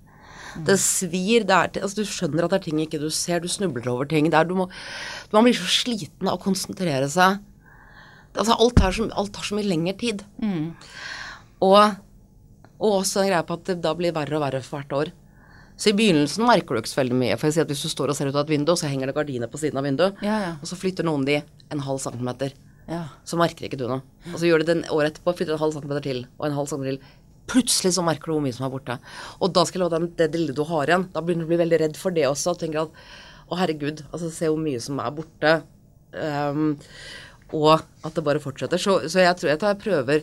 Det 0.58 0.78
svir. 0.80 1.44
Det 1.46 1.54
er, 1.54 1.82
altså, 1.82 2.02
du 2.02 2.08
skjønner 2.08 2.44
at 2.44 2.50
det 2.50 2.58
er 2.60 2.64
ting 2.70 2.80
ikke 2.82 3.00
du 3.00 3.08
ser. 3.10 3.40
Du 3.40 3.48
snubler 3.48 3.88
over 3.88 4.04
ting. 4.04 4.28
Du 4.28 4.54
må, 4.54 4.68
man 5.32 5.44
blir 5.44 5.54
så 5.54 5.68
sliten 5.70 6.28
av 6.28 6.38
å 6.38 6.42
konsentrere 6.42 7.08
seg. 7.08 7.38
Altså, 8.38 8.54
alt, 8.56 8.74
tar, 8.78 8.92
så, 8.96 9.08
alt 9.18 9.32
tar 9.34 9.46
så 9.48 9.56
mye 9.58 9.66
lengre 9.68 9.94
tid. 9.98 10.22
Og, 11.64 11.96
og 12.78 12.92
også 13.00 13.24
en 13.24 13.30
greie 13.32 13.46
på 13.48 13.56
at 13.58 13.64
det 13.72 13.78
da 13.84 13.94
blir 13.98 14.14
verre 14.16 14.38
og 14.38 14.44
verre 14.44 14.60
for 14.62 14.78
hvert 14.80 14.94
år. 15.00 15.10
Så 15.78 15.92
i 15.92 15.96
begynnelsen 15.98 16.42
merker 16.46 16.74
du 16.74 16.80
ikke 16.82 16.90
så 16.90 17.00
veldig 17.02 17.18
mye. 17.18 17.36
For 17.38 17.46
jeg 17.48 17.54
sier 17.58 17.66
at 17.66 17.70
Hvis 17.70 17.84
du 17.86 17.90
står 17.92 18.10
og 18.10 18.16
ser 18.18 18.30
ut 18.30 18.34
av 18.38 18.44
et 18.46 18.50
vindu, 18.54 18.72
så 18.78 18.88
henger 18.90 19.10
det 19.10 19.14
gardiner 19.18 19.50
på 19.50 19.60
siden 19.62 19.78
av 19.78 19.86
vinduet, 19.86 20.16
Ja, 20.26 20.38
ja. 20.42 20.52
og 20.58 20.66
så 20.70 20.78
flytter 20.78 21.06
noen 21.06 21.26
de 21.28 21.36
en 21.70 21.84
halv 21.86 22.00
centimeter, 22.02 22.54
Ja. 22.88 23.04
så 23.24 23.38
merker 23.38 23.66
ikke 23.68 23.78
du 23.78 23.86
noe. 23.86 24.02
Og 24.32 24.40
så 24.40 24.48
gjør 24.48 24.64
du 24.64 24.70
det 24.72 24.76
året 24.90 25.12
etterpå, 25.12 25.36
flytter 25.38 25.54
en 25.54 25.62
halv 25.62 25.76
centimeter 25.76 26.02
til, 26.08 26.24
og 26.38 26.46
en 26.48 26.56
halv 26.58 26.66
centimeter 26.70 26.98
til. 26.98 27.14
Plutselig 27.48 27.94
så 27.94 28.02
merker 28.04 28.26
du 28.26 28.34
hvor 28.34 28.42
mye 28.44 28.52
som 28.56 28.66
er 28.66 28.72
borte. 28.74 28.98
Og 29.40 29.52
da 29.54 29.62
skal 29.64 29.78
jeg 29.80 29.84
love 29.86 30.00
deg 30.02 30.16
det 30.18 30.34
lille 30.40 30.52
du 30.56 30.64
har 30.68 30.90
igjen. 30.90 31.06
Da 31.14 31.22
begynner 31.22 31.46
du 31.46 31.48
å 31.48 31.52
bli 31.54 31.62
veldig 31.62 31.78
redd 31.80 31.96
for 31.96 32.10
det 32.16 32.26
også. 32.28 32.52
Og 32.52 32.58
tenker 32.60 32.82
at 32.82 32.90
å 33.48 33.56
herregud, 33.56 34.02
altså 34.12 34.28
se 34.34 34.50
hvor 34.50 34.58
mye 34.60 34.80
som 34.84 34.98
er 35.00 35.14
borte. 35.16 35.54
Ehm, 36.12 36.74
og 37.56 37.80
at 38.04 38.14
det 38.14 38.24
bare 38.26 38.42
fortsetter. 38.42 38.80
Så, 38.80 38.98
så 39.08 39.22
jeg 39.24 39.36
tror 39.38 39.52
jeg, 39.52 39.60
tar- 39.62 39.80
prøver, 39.80 40.22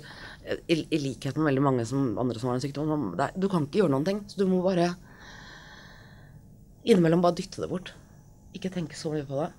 i, 0.70 0.78
i 0.84 1.02
likhet 1.02 1.38
med 1.40 1.50
veldig 1.50 1.66
mange 1.66 1.86
som, 1.90 2.12
andre 2.22 2.40
som 2.42 2.52
har 2.52 2.60
en 2.60 2.64
sykdom, 2.64 3.14
er- 3.18 3.36
du 3.38 3.50
kan 3.50 3.66
ikke 3.66 3.82
gjøre 3.82 3.96
noen 3.96 4.06
ting. 4.08 4.24
Så 4.30 4.42
du 4.42 4.48
må 4.50 4.62
bare 4.66 4.92
innimellom 6.86 7.24
bare 7.26 7.38
dytte 7.40 7.64
det 7.64 7.70
bort. 7.72 7.94
Ikke 8.56 8.72
tenke 8.74 8.98
så 8.98 9.12
mye 9.14 9.26
på 9.28 9.40
det. 9.42 9.52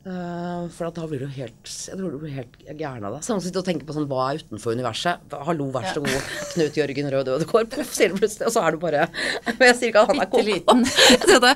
Uh, 0.00 0.64
for 0.72 0.86
at 0.86 0.96
da 0.96 1.02
blir 1.04 1.20
du 1.20 1.26
helt 1.28 1.68
Jeg 1.68 1.98
tror 1.98 2.14
du 2.14 2.22
blir 2.22 2.32
helt 2.32 2.54
gæren 2.64 3.04
av 3.04 3.18
det. 3.18 3.24
Samme 3.26 3.42
som 3.44 3.58
å 3.60 3.64
tenke 3.66 3.84
på 3.84 3.92
sånn 3.92 4.06
Hva 4.08 4.30
er 4.30 4.38
utenfor 4.40 4.72
universet? 4.72 5.26
Hallo, 5.44 5.66
vær 5.74 5.90
så 5.92 6.00
god, 6.00 6.30
Knut 6.54 6.78
Jørgen 6.80 7.10
Rød 7.12 7.28
Ødegård. 7.34 7.68
Poff, 7.74 7.90
sier 7.92 8.08
det 8.14 8.16
plutselig, 8.22 8.46
og 8.48 8.54
så 8.54 8.62
er 8.64 8.72
du 8.72 8.80
bare 8.80 9.02
Men 9.58 9.66
jeg 9.68 9.76
sier 9.76 9.92
ikke 9.92 10.06
at 10.06 10.14
han 10.14 10.22
er 10.24 10.30
koko. 10.32 10.78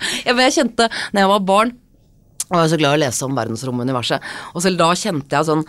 Jeg 0.28 0.36
jeg, 0.42 0.52
kjente 0.58 0.90
når 1.14 1.24
jeg 1.24 1.32
var 1.32 1.46
barn 1.54 1.72
og 2.50 2.58
jeg 2.58 2.64
er 2.66 2.70
så 2.74 2.78
glad 2.80 2.92
i 2.92 2.98
å 2.98 3.02
lese 3.04 3.24
om 3.24 3.34
verdensrommet 3.38 3.82
og 3.84 3.88
universet. 3.88 4.24
Og 4.54 4.62
selv 4.62 4.76
da 4.80 4.88
kjente 5.00 5.32
jeg 5.38 5.46
sånn 5.48 5.62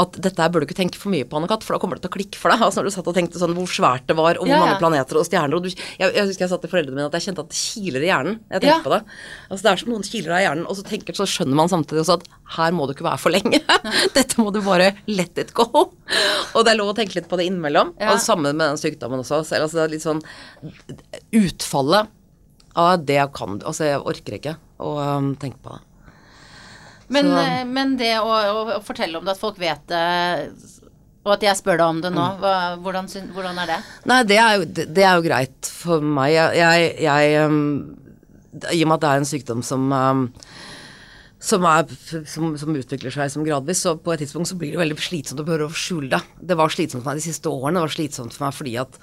at 0.00 0.14
dette 0.24 0.40
her 0.40 0.48
burde 0.54 0.64
du 0.64 0.70
ikke 0.70 0.78
tenke 0.80 0.98
for 0.98 1.12
mye 1.12 1.26
på, 1.28 1.36
Anne-Kat., 1.36 1.62
for 1.66 1.76
da 1.76 1.80
kommer 1.82 1.98
det 1.98 2.06
til 2.06 2.12
å 2.12 2.14
klikke 2.16 2.40
for 2.40 2.54
deg. 2.54 2.62
Altså 2.64 2.80
når 2.80 2.88
du 2.88 2.94
satt 2.94 3.10
og 3.12 3.16
tenkte 3.18 3.42
sånn 3.42 3.52
hvor 3.58 3.68
svært 3.68 4.06
det 4.08 4.16
var, 4.16 4.40
og 4.40 4.46
hvor 4.46 4.52
Ja, 4.52 4.56
ja. 4.56 4.64
mange 4.64 4.78
planeter 4.80 5.20
og 5.20 5.26
stjerner. 5.28 5.58
Og 5.58 5.66
du, 5.66 5.68
jeg, 5.74 6.00
jeg 6.08 6.24
husker 6.30 6.46
jeg 6.46 6.52
sa 6.54 6.58
til 6.62 6.72
foreldrene 6.72 6.96
mine 6.96 7.08
at 7.10 7.18
jeg 7.18 7.26
kjente 7.28 7.44
at 7.44 7.52
det 7.52 7.58
kiler 7.60 8.06
i 8.06 8.08
hjernen. 8.10 8.38
Jeg 8.48 8.64
tenkte 8.64 8.72
Ja. 8.72 8.80
på 8.86 8.94
det. 8.94 9.02
Altså 9.50 9.62
Det 9.66 9.72
er 9.74 9.82
som 9.84 9.92
noen 9.92 10.08
kiler 10.08 10.32
av 10.38 10.42
hjernen, 10.46 10.64
og 10.72 10.78
så, 10.80 10.86
tenker, 10.88 11.18
så 11.20 11.28
skjønner 11.28 11.60
man 11.62 11.68
samtidig 11.72 12.02
også 12.06 12.16
at 12.18 12.26
her 12.56 12.72
må 12.76 12.88
du 12.88 12.94
ikke 12.96 13.06
være 13.06 13.20
for 13.22 13.34
lenge. 13.36 13.60
Dette 14.16 14.40
må 14.40 14.48
du 14.56 14.60
bare 14.64 14.90
let 15.12 15.36
it 15.44 15.52
go. 15.54 15.68
Og 15.84 16.64
det 16.64 16.72
er 16.72 16.80
lov 16.80 16.94
å 16.94 16.96
tenke 16.96 17.20
litt 17.20 17.28
på 17.30 17.36
det 17.40 17.46
innimellom. 17.52 17.92
Og 17.98 18.16
det 18.16 18.24
samme 18.24 18.50
med 18.56 18.64
den 18.72 18.80
sykdommen 18.80 19.20
også. 19.20 19.44
Selv, 19.44 19.68
altså 19.68 19.82
det 19.82 19.84
er 19.86 19.94
litt 19.98 20.04
sånn 20.08 20.24
utfallet 21.36 22.08
av 22.78 23.02
det 23.04 23.18
jeg 23.18 23.32
kan 23.36 23.58
Altså, 23.68 23.84
jeg 23.90 24.00
orker 24.00 24.38
ikke 24.38 24.54
å 24.82 24.92
um, 24.98 25.32
tenke 25.40 25.60
på 25.62 25.74
det. 25.76 25.82
Men, 27.08 27.32
eh, 27.38 27.64
men 27.68 27.96
det 28.00 28.14
å, 28.20 28.30
å, 28.30 28.80
fortelle 28.84 29.18
om 29.18 29.26
det, 29.26 29.34
at 29.34 29.40
folk 29.40 29.58
vet 29.60 29.82
det 29.90 30.02
Og 31.24 31.34
at 31.36 31.46
jeg 31.46 31.58
spør 31.58 31.80
deg 31.80 31.86
om 31.86 32.02
det 32.04 32.12
nå, 32.14 32.26
hva, 32.42 32.54
hvordan, 32.82 33.10
hvordan 33.34 33.62
er 33.62 33.74
det? 33.74 33.80
Nei, 34.10 34.20
det 34.28 34.38
er 34.42 34.58
jo, 34.58 34.68
det, 34.68 34.86
det 34.94 35.06
er 35.06 35.18
jo 35.18 35.26
greit 35.26 35.72
for 35.82 36.02
meg. 36.02 36.32
Jeg, 36.34 36.92
jeg 37.04 37.46
um, 37.46 37.60
I 38.72 38.82
og 38.82 38.90
med 38.90 38.96
at 38.96 39.04
det 39.04 39.10
er 39.12 39.22
en 39.22 39.30
sykdom 39.32 39.62
som 39.66 39.90
um, 39.92 40.26
som, 41.42 41.64
er, 41.66 41.90
som, 42.30 42.52
som 42.58 42.76
utvikler 42.78 43.10
seg 43.10 43.30
som 43.32 43.42
gradvis, 43.42 43.80
så 43.82 43.96
på 43.98 44.12
et 44.14 44.20
tidspunkt 44.22 44.50
så 44.52 44.56
blir 44.58 44.74
det 44.74 44.78
veldig 44.78 44.98
slitsomt 45.02 45.42
å 45.42 45.46
prøve 45.46 45.66
å 45.66 45.74
skjule 45.74 46.12
det. 46.12 46.20
Det 46.38 46.56
var 46.58 46.70
slitsomt 46.70 47.02
for 47.02 47.10
meg 47.10 47.18
de 47.18 47.24
siste 47.24 47.50
årene. 47.50 47.80
Det 47.80 47.86
var 47.88 47.94
slitsomt 47.96 48.36
for 48.36 48.46
meg 48.46 48.54
fordi 48.54 48.76
at 48.82 48.98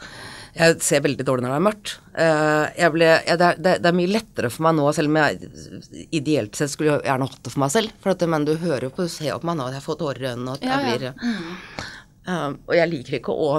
jeg 0.56 0.80
ser 0.84 1.04
veldig 1.06 1.26
dårlig 1.28 1.46
når 1.46 1.52
det 1.54 1.58
er 1.60 1.66
mørkt. 1.68 1.92
Eh, 2.20 2.66
jeg 2.82 2.94
ble, 2.96 3.08
jeg, 3.28 3.38
det, 3.40 3.50
er, 3.54 3.60
det, 3.62 3.76
er- 3.92 3.98
mye 4.00 4.12
lettere 4.12 4.50
for 4.54 4.66
meg 4.68 4.78
nå, 4.80 4.88
selv 4.98 5.12
om 5.12 5.20
jeg 5.22 6.10
ideelt 6.20 6.58
sett 6.58 6.74
skulle 6.74 6.96
jeg 6.98 7.06
gjerne 7.10 7.30
hatt 7.30 7.44
det 7.46 7.54
for 7.54 7.64
meg 7.64 7.74
selv. 7.76 7.96
For 8.04 8.14
at, 8.16 8.26
men 8.34 8.48
du 8.50 8.54
hører 8.58 8.88
jo 8.90 8.94
på, 8.96 9.06
du 9.08 9.14
ser 9.14 9.32
jo 9.32 9.40
på 9.44 9.50
meg 9.52 9.60
nå 9.60 9.70
at 9.70 9.78
jeg 9.78 9.86
får 9.86 10.00
tårer 10.02 10.26
i 10.26 10.30
øynene, 10.34 10.52
og 10.56 10.60
at 10.60 10.68
Ja, 10.70 10.80
jeg 10.84 11.02
ja. 11.06 11.14
blir 11.14 11.88
uh, 12.30 12.52
og 12.68 12.76
jeg 12.78 12.92
liker 12.94 13.20
ikke 13.22 13.34
å 13.36 13.50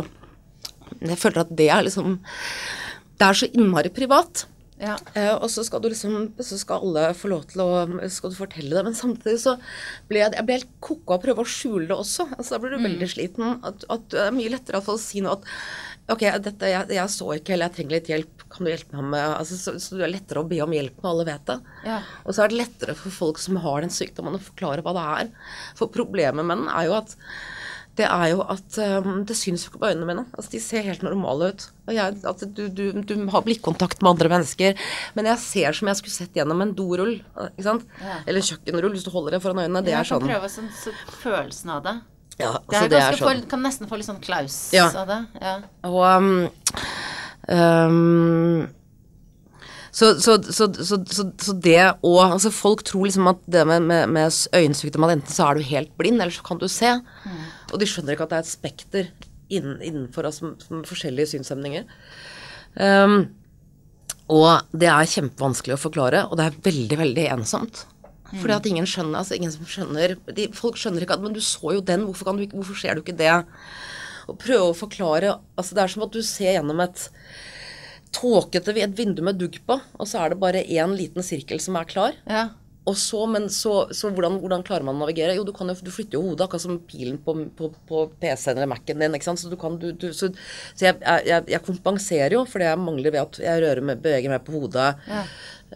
Jeg 1.00 1.18
føler 1.22 1.44
at 1.44 1.52
det 1.56 1.68
er 1.72 1.84
liksom 1.86 2.16
Det 3.18 3.26
er 3.26 3.38
så 3.38 3.48
innmari 3.54 3.90
privat. 3.94 4.44
Ja. 4.80 4.94
Uh, 5.12 5.34
og 5.44 5.48
så 5.52 5.60
skal 5.66 5.82
du 5.84 5.90
liksom 5.90 6.30
Så 6.40 6.56
skal 6.56 6.80
alle 6.86 7.10
få 7.18 7.28
lov 7.28 7.42
til 7.50 7.60
å 7.60 8.06
Skal 8.08 8.32
du 8.32 8.38
fortelle 8.38 8.72
det, 8.72 8.84
men 8.86 8.96
samtidig 8.96 9.36
så 9.42 9.56
ble 10.08 10.22
jeg, 10.22 10.32
jeg 10.38 10.46
ble 10.48 10.56
helt 10.56 10.70
koko 10.80 11.14
av 11.14 11.18
å 11.20 11.24
prøve 11.26 11.44
å 11.44 11.50
skjule 11.52 11.88
det 11.90 11.98
også. 11.98 12.30
Altså 12.38 12.54
Da 12.56 12.60
blir 12.62 12.76
du 12.76 12.84
veldig 12.86 13.08
sliten. 13.12 13.58
At, 13.66 13.84
at 13.92 14.06
det 14.14 14.22
er 14.28 14.36
mye 14.38 14.52
lettere 14.54 14.80
å 14.80 14.96
si 15.00 15.20
noe 15.24 15.36
at 15.36 15.50
Ok, 16.10 16.24
dette, 16.42 16.70
jeg, 16.72 16.90
jeg 16.96 17.12
så 17.14 17.28
ikke, 17.36 17.54
eller 17.54 17.68
jeg 17.68 17.76
trenger 17.76 17.96
litt 17.96 18.10
hjelp, 18.10 18.44
kan 18.50 18.66
du 18.66 18.72
hjelpe 18.72 18.98
meg 18.98 19.12
med 19.12 19.24
altså, 19.36 19.58
så, 19.60 19.76
så 19.78 19.98
det 19.98 20.06
er 20.08 20.14
lettere 20.16 20.42
å 20.42 20.48
be 20.50 20.58
om 20.64 20.74
hjelp 20.74 20.98
når 20.98 21.10
alle 21.12 21.26
vet 21.28 21.46
det. 21.52 21.58
Ja. 21.86 22.00
Og 22.24 22.34
så 22.34 22.44
er 22.44 22.52
det 22.52 22.60
lettere 22.64 22.96
for 22.98 23.14
folk 23.14 23.40
som 23.42 23.60
har 23.62 23.84
den 23.84 23.94
sykdommen, 23.94 24.36
å 24.36 24.42
forklare 24.42 24.84
hva 24.86 24.94
det 24.96 25.06
er. 25.20 25.32
For 25.78 25.92
problemet 25.94 26.46
med 26.46 26.64
den 26.64 26.70
er 26.72 26.88
jo 26.90 26.96
at 26.98 27.14
det 27.98 28.06
er 28.06 28.28
jo 28.30 28.44
at 28.48 28.76
um, 29.02 29.24
det 29.28 29.34
syns 29.36 29.66
ikke 29.66 29.80
på 29.82 29.88
øynene 29.90 30.06
mine. 30.08 30.22
Altså, 30.32 30.52
de 30.54 30.60
ser 30.62 30.86
helt 30.86 31.02
normale 31.04 31.50
ut. 31.50 31.64
Og 31.88 31.92
jeg, 31.96 32.16
altså, 32.30 32.46
du, 32.46 32.62
du, 32.72 32.84
du 33.04 33.14
har 33.34 33.44
blikkontakt 33.44 34.00
med 34.00 34.14
andre 34.14 34.30
mennesker, 34.32 34.78
men 35.18 35.28
jeg 35.28 35.42
ser 35.42 35.76
som 35.76 35.90
jeg 35.90 35.98
skulle 35.98 36.14
sett 36.14 36.38
gjennom 36.38 36.62
en 36.64 36.72
dorull. 36.78 37.18
Ikke 37.50 37.66
sant? 37.66 37.84
Ja. 38.00 38.20
Eller 38.24 38.40
en 38.40 38.46
kjøkkenrull, 38.46 38.94
hvis 38.94 39.04
du 39.04 39.12
holder 39.12 39.36
det 39.36 39.42
foran 39.44 39.62
øynene. 39.64 39.82
Det 39.84 39.92
jeg 39.92 40.00
er 40.00 40.08
kan 40.08 40.22
sånn. 40.22 40.30
prøve 40.30 40.52
sånn, 40.54 40.70
så 40.78 40.94
følelsen 41.20 41.74
av 41.76 41.84
det. 41.88 41.96
Ja, 42.40 42.52
Det 42.58 42.76
altså, 42.76 42.82
er 42.84 42.90
det 42.92 43.00
er 43.00 43.16
sånn. 43.20 43.40
få, 43.42 43.48
kan 43.50 43.62
nesten 43.66 43.88
få 43.90 43.98
litt 44.00 44.08
sånn 44.08 44.20
klaus 44.24 44.58
Ja. 44.74 44.88
av 45.02 45.08
det. 45.10 45.20
Ja. 45.40 45.54
Og 45.88 46.02
um, 46.16 46.50
um, 47.48 48.68
så, 49.90 50.12
så, 50.22 50.36
så, 50.46 50.68
så, 50.74 51.00
så, 51.10 51.24
så 51.42 51.52
det 51.58 51.80
og 52.06 52.20
altså 52.22 52.52
Folk 52.54 52.84
tror 52.86 53.08
liksom 53.08 53.26
at 53.32 53.40
det 53.50 53.64
med, 53.66 53.82
med, 53.90 54.12
med 54.14 54.36
øyensykdom 54.54 55.06
at 55.08 55.16
enten 55.16 55.34
så 55.34 55.48
er 55.50 55.58
du 55.58 55.66
helt 55.66 55.90
blind, 55.98 56.20
eller 56.22 56.34
så 56.34 56.44
kan 56.46 56.60
du 56.62 56.68
se. 56.70 56.92
Og 57.72 57.80
de 57.82 57.88
skjønner 57.90 58.14
ikke 58.14 58.28
at 58.28 58.32
det 58.34 58.38
er 58.38 58.46
et 58.46 58.52
spekter 58.52 59.10
innen, 59.50 59.80
innenfor 59.82 60.28
med 60.30 60.86
forskjellige 60.86 61.32
synshemninger. 61.34 61.88
Um, 62.78 63.24
og 64.30 64.62
det 64.78 64.86
er 64.86 65.10
kjempevanskelig 65.10 65.74
å 65.74 65.82
forklare, 65.88 66.22
og 66.30 66.38
det 66.38 66.46
er 66.46 66.58
veldig, 66.70 66.98
veldig 67.00 67.24
ensomt. 67.34 67.82
Fordi 68.32 68.56
at 68.56 68.68
ingen 68.70 68.88
skjønner, 68.88 69.20
altså 69.20 69.36
ingen 69.36 69.52
som 69.54 69.66
skjønner 69.66 70.14
de, 70.30 70.48
Folk 70.54 70.78
skjønner 70.78 71.02
ikke 71.02 71.16
at 71.18 71.24
Men 71.24 71.34
du 71.34 71.40
så 71.44 71.74
jo 71.74 71.82
den, 71.82 72.06
hvorfor, 72.06 72.30
kan 72.30 72.38
du 72.38 72.44
hvorfor 72.52 72.78
ser 72.78 72.94
du 72.94 73.02
ikke 73.02 73.16
det? 73.18 73.32
Og 74.30 74.38
prøve 74.38 74.70
å 74.70 74.76
forklare 74.76 75.34
altså 75.58 75.76
Det 75.76 75.82
er 75.84 75.94
som 75.94 76.06
at 76.06 76.14
du 76.14 76.22
ser 76.26 76.54
gjennom 76.54 76.82
et 76.84 77.08
tåkete 78.14 78.74
et 78.82 78.96
vindu 78.98 79.20
med 79.22 79.38
dugg 79.38 79.60
på, 79.62 79.76
og 79.78 80.08
så 80.10 80.24
er 80.24 80.32
det 80.32 80.40
bare 80.42 80.64
én 80.66 80.96
liten 80.98 81.22
sirkel 81.22 81.60
som 81.62 81.76
er 81.78 81.86
klar. 81.86 82.16
Ja. 82.26 82.48
Og 82.88 82.96
så, 82.98 83.20
men 83.28 83.46
så, 83.52 83.74
så 83.94 84.08
hvordan, 84.10 84.38
hvordan 84.42 84.64
klarer 84.66 84.86
man 84.86 84.96
å 84.96 85.04
navigere? 85.04 85.34
Jo, 85.36 85.44
du, 85.46 85.52
kan 85.54 85.68
jo, 85.68 85.76
du 85.84 85.92
flytter 85.92 86.16
jo 86.16 86.24
hodet, 86.24 86.46
akkurat 86.46 86.64
som 86.64 86.78
pilen 86.88 87.20
på, 87.22 87.36
på, 87.56 87.68
på 87.86 88.02
PC-en 88.22 88.56
eller 88.56 88.70
Mac-en 88.72 89.04
din. 89.04 89.14
ikke 89.14 89.28
sant? 89.28 89.42
Så, 89.42 89.50
du 89.52 89.58
kan, 89.60 89.76
du, 89.78 89.90
du, 89.92 90.08
så, 90.16 90.30
så 90.72 90.88
jeg, 90.88 90.98
jeg, 91.28 91.44
jeg 91.52 91.62
kompenserer 91.66 92.38
jo 92.38 92.42
for 92.48 92.62
det 92.62 92.70
jeg 92.70 92.82
mangler 92.82 93.14
ved 93.14 93.22
at 93.22 93.40
jeg 93.44 93.62
rører 93.66 93.84
med, 93.84 94.02
beveger 94.02 94.32
meg 94.32 94.42
på 94.46 94.56
hodet. 94.56 94.94
Ja. 95.10 95.24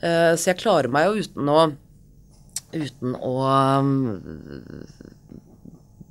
Uh, 0.01 0.33
så 0.35 0.51
jeg 0.51 0.63
klarer 0.65 0.91
meg 0.91 1.07
jo 1.07 1.27
uten 1.29 1.53
å 1.53 1.59
Uten 2.75 3.16
å 3.18 3.33
um, 3.47 3.91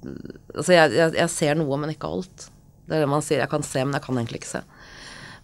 Altså, 0.03 0.73
jeg, 0.75 0.91
jeg, 0.97 1.13
jeg 1.15 1.31
ser 1.31 1.55
noe, 1.55 1.77
men 1.79 1.93
ikke 1.93 2.09
alt. 2.11 2.49
Det 2.83 2.97
er 2.97 3.05
det 3.05 3.11
man 3.11 3.23
sier. 3.23 3.39
Jeg 3.39 3.51
kan 3.51 3.63
se, 3.63 3.83
men 3.85 3.95
jeg 3.95 4.03
kan 4.03 4.19
egentlig 4.19 4.41
ikke 4.41 4.51
se. 4.57 4.61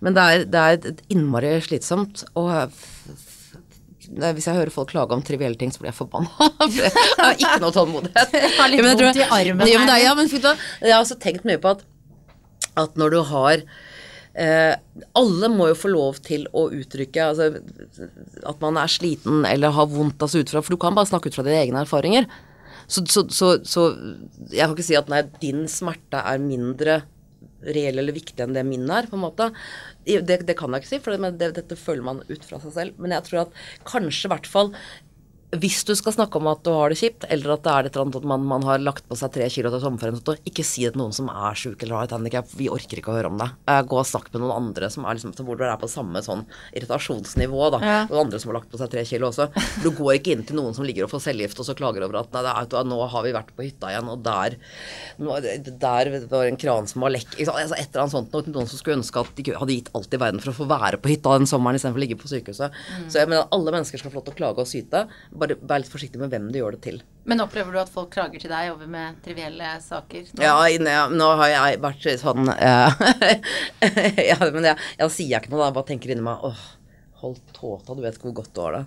Men 0.04 0.16
det 0.16 0.26
er, 0.26 0.46
det 0.52 0.64
er 0.64 1.04
innmari 1.16 1.54
slitsomt. 1.64 2.26
Og 2.40 2.52
hvis 4.10 4.48
jeg 4.50 4.58
hører 4.58 4.74
folk 4.74 4.92
klage 4.92 5.16
om 5.16 5.24
trivielle 5.26 5.60
ting, 5.60 5.72
så 5.72 5.82
blir 5.82 5.92
jeg 5.92 6.00
forbanna. 6.00 6.50
For 6.74 6.84
jeg 6.84 6.92
har 7.20 7.36
ikke 7.38 7.62
noe 7.64 7.76
tålmodighet. 7.76 8.36
Jeg 8.40 8.56
har 8.58 8.72
litt 8.74 8.84
vondt 8.88 9.20
i 9.22 9.28
armen 9.28 9.70
Ja, 9.70 9.80
men, 9.84 9.92
jeg 10.82 10.94
har 10.94 11.00
også 11.00 11.18
tenkt 11.22 11.46
mye 11.48 11.60
på 11.62 11.76
at, 11.76 11.86
at 12.80 13.00
når 13.00 13.16
du 13.16 13.20
har 13.30 13.64
eh, 14.40 14.74
Alle 15.20 15.50
må 15.54 15.70
jo 15.72 15.78
få 15.78 15.92
lov 15.92 16.22
til 16.26 16.48
å 16.56 16.68
uttrykke 16.76 17.26
altså, 17.32 17.50
at 18.48 18.64
man 18.64 18.80
er 18.82 18.92
sliten 18.92 19.46
eller 19.50 19.76
har 19.76 19.90
vondt 19.92 20.24
altså 20.26 20.44
ut 20.44 20.54
fra 20.54 20.64
For 20.64 20.76
du 20.76 20.82
kan 20.82 20.98
bare 20.98 21.12
snakke 21.12 21.32
ut 21.32 21.38
fra 21.38 21.46
dine 21.48 21.62
egne 21.62 21.84
erfaringer. 21.86 22.30
Så, 22.90 23.04
så, 23.06 23.28
så, 23.30 23.54
så 23.62 23.86
jeg 24.50 24.64
kan 24.64 24.74
ikke 24.74 24.88
si 24.88 24.98
at 24.98 25.12
nei, 25.12 25.22
din 25.44 25.68
smerte 25.70 26.24
er 26.26 26.42
mindre 26.42 27.02
reell 27.60 28.00
eller 28.00 28.16
viktig 28.16 28.40
enn 28.44 28.56
det 28.56 28.64
min 28.68 28.88
er, 28.92 29.08
på 29.10 29.18
en 29.18 29.26
måte. 29.26 29.50
Det, 30.08 30.40
det 30.48 30.56
kan 30.58 30.74
jeg 30.74 30.84
ikke 30.84 30.92
si, 30.94 31.02
for 31.04 31.14
det, 31.14 31.34
det, 31.42 31.52
dette 31.60 31.78
føler 31.80 32.06
man 32.08 32.24
ut 32.30 32.48
fra 32.48 32.60
seg 32.64 32.74
selv. 32.76 33.02
Men 33.02 33.14
jeg 33.18 33.28
tror 33.28 33.44
at 33.44 33.62
kanskje 33.88 34.30
i 34.30 34.34
hvert 34.34 34.50
fall 34.50 34.74
hvis 35.50 35.80
du 35.88 35.96
skal 35.98 36.14
snakke 36.14 36.38
om 36.38 36.46
at 36.52 36.60
du 36.62 36.70
har 36.70 36.92
det 36.94 37.00
kjipt, 37.00 37.24
eller 37.34 37.56
at 37.56 37.64
det 37.66 37.72
er 37.74 37.88
et 37.88 37.96
eller 37.96 38.04
annet 38.06 38.18
at 38.20 38.26
man, 38.30 38.44
man 38.46 38.66
har 38.68 38.78
lagt 38.84 39.08
på 39.10 39.16
seg 39.18 39.32
tre 39.34 39.48
kilo 39.50 39.72
til 39.74 39.82
sommerferien, 39.82 40.20
så 40.22 40.36
ikke 40.46 40.62
si 40.68 40.84
det 40.86 40.92
til 40.94 41.02
noen 41.02 41.16
som 41.16 41.30
er 41.34 41.58
sjuk 41.58 41.82
eller 41.82 41.96
har 41.98 42.10
et 42.10 42.14
handikap. 42.14 42.52
Vi 42.60 42.68
orker 42.70 43.02
ikke 43.02 43.10
å 43.10 43.16
høre 43.18 43.32
om 43.32 43.40
det. 43.42 43.48
Eh, 43.66 43.80
Gå 43.90 43.98
og 43.98 44.06
snakk 44.06 44.28
med 44.34 44.44
noen 44.44 44.54
andre 44.60 44.90
som 44.94 45.08
er 45.10 45.18
liksom, 45.18 45.34
hvor 45.48 45.58
du 45.58 45.64
er 45.66 45.80
på 45.82 45.90
samme 45.90 46.22
sånn 46.22 46.44
irritasjonsnivå. 46.78 47.64
da. 47.74 47.80
Ja. 47.82 47.98
Noen 48.12 48.28
andre 48.28 48.40
som 48.42 48.52
har 48.52 48.60
lagt 48.60 48.70
på 48.72 48.78
seg 48.82 48.92
tre 48.94 49.04
kilo 49.10 49.30
også. 49.32 49.50
Du 49.82 49.90
går 49.98 50.20
ikke 50.20 50.36
inn 50.36 50.46
til 50.46 50.60
noen 50.60 50.76
som 50.78 50.86
ligger 50.86 51.08
og 51.08 51.14
får 51.16 51.24
cellegift 51.30 51.60
og 51.64 51.68
så 51.70 51.76
klager 51.78 52.06
over 52.06 52.20
at 52.22 52.34
nei, 52.36 52.44
det 52.46 52.78
er, 52.80 52.86
nå 52.90 53.00
har 53.14 53.26
vi 53.26 53.34
vært 53.36 53.50
på 53.58 53.66
hytta 53.66 53.90
igjen, 53.94 54.10
og 54.14 54.22
der, 54.26 54.56
nå, 55.18 55.40
der 55.82 56.12
var 56.30 56.46
en 56.50 56.60
kran 56.62 56.90
som 56.90 57.06
var 57.06 57.14
lekk. 57.16 57.34
Altså, 57.42 57.74
et 57.78 57.90
eller 57.90 58.06
annet 58.06 58.16
sånt. 58.16 58.34
Noe, 58.38 58.46
noen 58.54 58.70
som 58.70 58.82
skulle 58.82 59.00
ønske 59.02 59.26
at 59.26 59.34
de 59.38 59.58
hadde 59.58 59.76
gitt 59.80 59.92
alt 59.98 60.14
i 60.14 60.22
verden 60.22 60.44
for 60.46 60.54
å 60.54 60.58
få 60.62 60.70
være 60.70 61.02
på 61.02 61.12
hytta 61.16 61.38
den 61.40 61.50
sommeren 61.50 61.80
istedenfor 61.80 62.02
å 62.02 62.06
ligge 62.06 62.20
på 62.22 62.30
sykehuset. 62.32 62.80
Så 63.10 63.22
jeg 63.22 63.30
mener 63.32 63.50
alle 63.56 63.74
mennesker 63.74 64.02
skal 64.02 64.14
få 64.14 64.22
lov 64.22 64.30
til 64.30 64.38
å 64.38 64.40
klage 64.44 64.66
og 64.66 64.70
syte. 64.70 65.06
Bare 65.40 65.58
vær 65.60 65.82
litt 65.82 65.92
forsiktig 65.92 66.20
med 66.22 66.34
hvem 66.34 66.50
du 66.52 66.60
gjør 66.60 66.76
det 66.78 66.82
til. 66.86 67.00
Men 67.30 67.44
opplever 67.44 67.76
du 67.76 67.80
at 67.82 67.92
folk 67.94 68.12
klager 68.14 68.42
til 68.42 68.52
deg 68.52 68.72
over 68.74 68.90
med 68.90 69.20
trivielle 69.26 69.72
saker? 69.84 70.32
nå? 70.34 70.44
Ja, 70.44 70.58
inne, 70.72 70.96
nå 71.14 71.30
har 71.42 71.52
jeg 71.54 71.80
vært 71.84 72.08
sånn 72.22 72.50
uh, 72.50 73.02
ja, 74.32 74.38
Men 74.56 74.72
jeg, 74.72 74.78
jeg 75.02 75.16
sier 75.16 75.42
ikke 75.42 75.54
noe, 75.54 75.62
da. 75.62 75.70
Jeg 75.70 75.78
bare 75.80 75.90
tenker 75.92 76.14
inni 76.14 76.26
meg 76.26 76.46
åh, 76.50 76.64
hold 77.24 77.42
tåta, 77.56 77.96
du 77.96 78.04
vet 78.06 78.18
hvor 78.22 78.36
godt 78.42 78.54
du 78.56 78.64
har 78.64 78.80
det. 78.80 78.86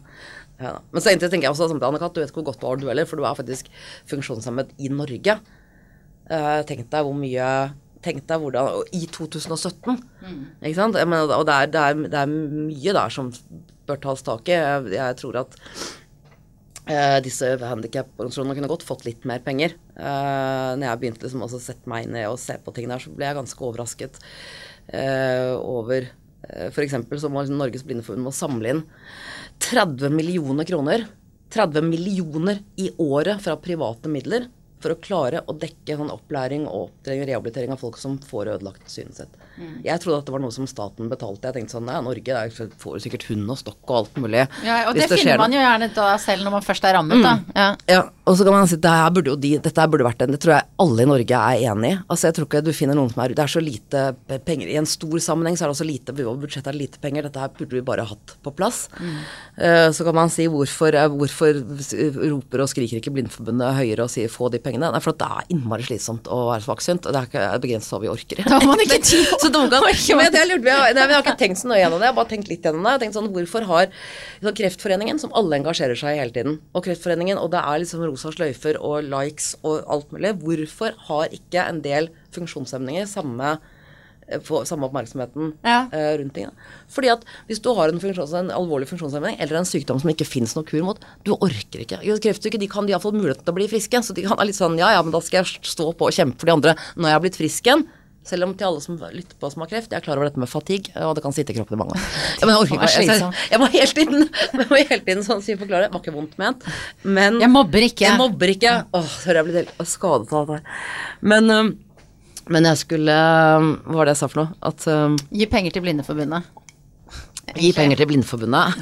Ja, 0.62 0.76
men 0.92 1.03
så 1.03 1.11
egentlig 1.11 1.30
tenker 1.32 1.48
jeg 1.48 1.55
også 1.55 1.68
samtidig, 1.68 1.88
Anne-Kat., 1.88 2.14
du 2.14 2.22
vet 2.22 2.34
hvor 2.34 2.46
godt 2.46 2.61
du 2.62 2.66
har 2.68 2.78
det 2.78 2.86
du 2.86 2.90
heller, 2.92 3.09
for 3.09 3.18
du 3.18 3.26
er 3.26 3.38
faktisk 3.38 3.70
funksjonshemmet 4.11 4.74
i 4.78 4.90
Norge. 4.92 5.38
Uh, 6.30 6.61
tenk 6.68 6.86
deg 6.90 7.07
hvor 7.07 7.16
mye 7.18 7.46
Tenk 8.03 8.24
deg 8.26 8.40
hvordan 8.42 8.80
og 8.80 8.88
I 8.98 9.05
2017. 9.14 10.00
Ikke 10.59 10.74
sant? 10.74 10.96
Mener, 10.98 11.30
og 11.36 11.44
det 11.46 11.55
er, 11.55 11.68
det, 11.70 11.82
er, 11.82 12.00
det 12.11 12.18
er 12.18 12.32
mye 12.32 12.94
der 12.96 13.12
som 13.14 13.28
bør 13.86 14.00
tas 14.03 14.24
tak 14.26 14.50
i. 14.50 14.57
Jeg, 14.57 14.88
jeg 14.96 15.18
tror 15.20 15.38
at 15.44 15.55
eh, 16.91 17.18
disse 17.24 17.51
handikaporganisasjonene 17.61 18.57
kunne 18.59 18.70
godt 18.72 18.87
fått 18.87 19.05
litt 19.07 19.26
mer 19.28 19.43
penger. 19.45 19.76
Uh, 19.97 20.74
når 20.78 20.87
jeg 20.87 21.01
begynte 21.03 21.26
liksom 21.26 21.45
å 21.47 21.51
sette 21.53 21.91
meg 21.91 22.09
ned 22.11 22.30
og 22.30 22.41
se 22.41 22.57
på 22.62 22.74
ting 22.74 22.91
der, 22.91 23.03
så 23.03 23.12
ble 23.14 23.28
jeg 23.28 23.39
ganske 23.39 23.66
overrasket 23.68 24.20
eh, 24.93 25.53
over 25.59 26.09
uh, 26.09 26.68
F.eks. 26.70 26.97
så 27.22 27.33
må 27.33 27.45
Norges 27.51 27.85
Blindeforbund 27.87 28.26
må 28.26 28.35
samle 28.35 28.76
inn 28.76 28.87
30 29.62 30.14
millioner 30.14 30.68
kroner. 30.68 31.07
30 31.53 31.85
millioner 31.85 32.62
i 32.80 32.89
året 33.03 33.43
fra 33.45 33.59
private 33.61 34.09
midler 34.09 34.49
for 34.83 34.95
å 34.95 34.99
klare 35.03 35.43
å 35.47 35.55
dekke 35.57 35.97
sånn 35.99 36.12
opplæring 36.12 36.66
og 36.68 36.89
opptrening 36.89 37.24
og 37.24 37.30
rehabilitering 37.30 37.74
av 37.74 37.83
folk 37.83 37.99
som 38.01 38.18
får 38.28 38.55
ødelagt 38.57 38.91
synet 38.91 39.22
sitt. 39.22 39.39
Jeg 39.85 40.01
trodde 40.01 40.22
at 40.22 40.28
det 40.28 40.33
var 40.35 40.43
noe 40.43 40.55
som 40.55 40.66
staten 40.68 41.11
betalte. 41.12 41.51
Jeg 41.51 41.59
tenkte 41.59 41.76
sånn, 41.76 41.87
Nei, 41.89 41.99
Norge 42.05 42.37
der 42.37 42.53
får 42.80 43.03
sikkert 43.05 43.26
hund 43.28 43.51
og 43.53 43.59
stokk 43.61 43.83
og 43.91 43.97
alt 43.99 44.20
mulig. 44.22 44.47
Ja, 44.64 44.78
og 44.89 44.97
hvis 44.97 45.11
det, 45.11 45.18
finner 45.20 45.41
man 45.41 45.53
jo 45.53 45.61
gjerne 45.61 45.91
da 45.93 46.07
selv 46.22 46.47
når 46.47 46.57
man 46.57 46.64
først 46.64 46.87
er 46.89 46.97
rammet, 46.97 47.22
da. 47.24 47.35
Ja. 47.57 47.68
Ja, 47.91 48.03
og 48.24 48.39
så 48.39 48.47
kan 48.47 48.55
man 48.57 48.70
si 48.70 48.78
det 48.80 48.95
burde 49.16 49.33
jo 49.33 49.37
de, 49.43 49.53
dette 49.62 49.87
burde 49.93 50.07
vært 50.07 50.22
en 50.24 50.33
Det 50.33 50.41
tror 50.43 50.55
jeg 50.55 50.68
alle 50.85 51.05
i 51.05 51.09
Norge 51.11 51.43
er 51.53 51.64
enig 51.72 51.93
i. 51.93 51.99
Altså 52.07 52.28
jeg 52.28 52.39
tror 52.39 52.49
ikke 52.49 52.62
du 52.64 52.72
finner 52.76 52.99
noen 52.99 53.12
som 53.12 53.22
er 53.24 53.35
Det 53.37 53.45
er 53.45 53.53
så 53.53 53.62
lite 53.62 54.05
penger. 54.47 54.70
I 54.72 54.78
en 54.80 54.89
stor 54.89 55.16
sammenheng 55.22 55.59
så 55.59 55.66
er 55.66 55.70
det 55.70 55.76
også 55.76 55.89
lite 55.89 56.16
budsjettet 56.16 56.72
er 56.72 56.78
lite 56.78 57.03
penger. 57.03 57.28
Dette 57.28 57.43
her 57.43 57.53
burde 57.59 57.76
vi 57.76 57.85
bare 57.85 58.07
hatt 58.09 58.37
på 58.43 58.55
plass. 58.57 58.87
Eh, 59.59 59.91
så 59.93 60.07
kan 60.07 60.16
man 60.16 60.33
si 60.33 60.47
hvorfor, 60.49 60.97
hvorfor 61.12 61.61
roper 62.33 62.64
og 62.64 62.70
skriker 62.72 63.03
ikke 63.03 63.12
Blindforbundet 63.12 63.76
høyere 63.76 64.07
og 64.07 64.12
sier 64.12 64.33
få 64.33 64.49
de 64.53 64.59
pengene 64.62 64.72
pengene. 64.73 64.91
Nei, 64.93 65.01
for 65.05 65.16
det 65.18 65.29
er 65.29 65.51
innmari 65.53 65.87
slitsomt 65.87 66.29
å 66.33 66.39
være 66.49 66.64
svaksynt, 66.64 67.07
og 67.07 67.14
det 67.14 67.20
er 67.20 67.29
ikke 67.29 67.62
begrenset 67.64 67.95
hva 67.95 68.01
vi 68.03 68.11
orker. 68.12 68.43
Da 68.49 68.59
har 68.59 68.68
man 68.68 68.83
ikke 68.85 68.99
tid. 69.11 69.29
på. 69.29 69.51
dumt 69.53 69.73
men 69.83 69.93
jeg, 69.93 70.33
jeg, 70.39 70.49
lurte, 70.49 70.73
jeg, 70.73 70.97
jeg, 70.97 71.12
har 71.12 71.25
ikke 71.25 71.37
tenkt 71.43 71.61
så 71.61 71.70
nøye 71.70 71.83
gjennom 71.83 72.01
det, 72.01 72.09
jeg 72.09 72.14
har 72.14 72.18
bare 72.18 72.33
tenkt 72.33 72.51
litt 72.53 72.66
gjennom 72.66 72.83
det. 72.83 72.89
Jeg 72.89 72.99
har 72.99 73.05
tenkt 73.05 73.18
sånn, 73.18 73.31
Hvorfor 73.33 73.68
har 73.68 73.91
sånn, 73.93 74.57
Kreftforeningen, 74.62 75.20
som 75.23 75.37
alle 75.39 75.61
engasjerer 75.61 75.99
seg 75.99 76.16
i 76.16 76.23
hele 76.23 76.35
tiden, 76.35 76.59
og 76.73 76.87
Kreftforeningen, 76.87 77.41
og 77.41 77.53
det 77.55 77.62
er 77.62 77.83
liksom 77.85 78.05
rosa 78.07 78.33
sløyfer 78.35 78.81
og 78.81 79.09
likes 79.09 79.53
og 79.62 79.83
alt 79.93 80.12
mulig, 80.14 80.35
hvorfor 80.43 80.97
har 81.09 81.37
ikke 81.37 81.68
en 81.68 81.83
del 81.85 82.11
funksjonshemninger 82.35 83.09
samme 83.11 83.57
få 84.41 84.62
samme 84.68 84.89
oppmerksomheten 84.89 85.53
Ja. 85.66 85.87
uh, 85.93 86.16
rundt 86.20 86.35
ting. 86.35 86.49
Fordi 86.89 87.12
at 87.12 87.24
hvis 87.49 87.61
du 87.62 87.70
har 87.76 87.93
en, 87.93 88.01
en 88.01 88.51
alvorlig 88.51 88.89
funksjonshemming 88.89 89.37
eller 89.39 89.61
en 89.61 89.68
sykdom 89.68 90.01
som 90.01 90.11
ikke 90.11 90.26
finnes 90.28 90.55
noe 90.57 90.64
kur 90.64 90.83
mot, 90.83 91.01
du 91.24 91.35
orker 91.37 91.85
ikke. 91.85 92.01
Jo, 92.07 92.16
Kreftsyke 92.22 92.59
de 92.59 92.68
kan 92.68 92.87
de 92.87 92.99
fått 92.99 93.14
muligheten 93.18 93.45
til 93.45 93.53
å 93.53 93.59
bli 93.61 93.68
friske, 93.68 94.03
så 94.03 94.14
de 94.16 94.22
kan 94.26 94.37
være 94.39 94.51
litt 94.53 94.61
sånn 94.61 94.78
ja 94.80 94.93
ja, 94.97 95.03
men 95.03 95.12
da 95.12 95.20
skal 95.20 95.43
jeg 95.43 95.61
stå 95.66 95.93
på 95.93 96.09
og 96.09 96.14
kjempe 96.16 96.39
for 96.41 96.47
de 96.47 96.53
andre 96.57 96.76
når 96.97 97.09
jeg 97.11 97.18
har 97.18 97.26
blitt 97.26 97.37
frisk 97.43 97.66
igjen. 97.68 97.85
Selv 98.22 98.47
om 98.47 98.53
til 98.55 98.68
alle 98.68 98.78
som 98.78 98.95
lytter 98.95 99.35
på 99.35 99.49
som 99.51 99.64
har 99.64 99.68
kreft, 99.72 99.91
jeg 99.91 99.99
er 99.99 100.05
klar 100.05 100.14
over 100.14 100.28
dette 100.28 100.39
med 100.39 100.47
fatigue, 100.47 100.93
og 101.03 101.16
det 101.18 101.24
kan 101.24 101.33
sitte 101.35 101.51
i 101.51 101.57
kroppen 101.57 101.74
i 101.74 101.78
mange 101.80 101.97
år. 101.97 102.05
Men 102.45 102.53
jeg 102.53 102.61
orker 102.61 102.85
ikke. 102.87 103.03
Jeg, 103.03 103.18
jeg, 103.18 103.49
jeg 103.51 103.59
må 103.59 103.66
hele 103.72 103.95
tiden, 103.99 104.28
jeg 104.61 104.68
må 104.70 104.78
hele 104.78 104.99
tiden 105.09 105.24
sånn 105.26 105.43
si 105.43 105.57
forklare. 105.59 105.89
Det 105.89 105.97
var 105.97 106.05
ikke 106.05 106.14
vondt 106.14 106.37
ment, 106.39 106.68
men 107.03 107.41
Jeg 107.43 107.51
mobber 107.51 107.83
ikke. 107.89 108.07
jeg 108.07 108.20
mobber 108.20 108.53
ikke. 108.55 108.76
Åh, 108.95 109.16
hører 109.24 109.41
jeg 109.41 109.49
blir 109.49 109.89
skadet 109.91 110.30
av 110.39 110.47
dette 110.53 110.61
her. 110.61 110.85
Men, 111.33 111.51
øhm, 111.51 111.72
men 112.51 112.66
jeg 112.66 112.80
skulle 112.80 113.14
Hva 113.14 113.97
var 113.97 114.09
det 114.09 114.16
jeg 114.16 114.22
sa 114.22 114.28
for 114.30 114.43
noe? 114.43 114.59
At 114.66 114.86
øhm, 114.90 115.16
Gi 115.30 115.47
penger 115.51 115.74
til 115.76 115.84
Blindeforbundet. 115.84 116.49
Gi 117.59 117.72
penger 117.76 118.01
til 118.01 118.09
Blindeforbundet. 118.11 118.78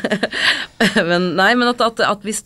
men 1.10 1.30
nei, 1.38 1.52
men 1.56 1.70
at, 1.70 1.84
at, 1.84 2.02
at 2.04 2.26
hvis 2.26 2.42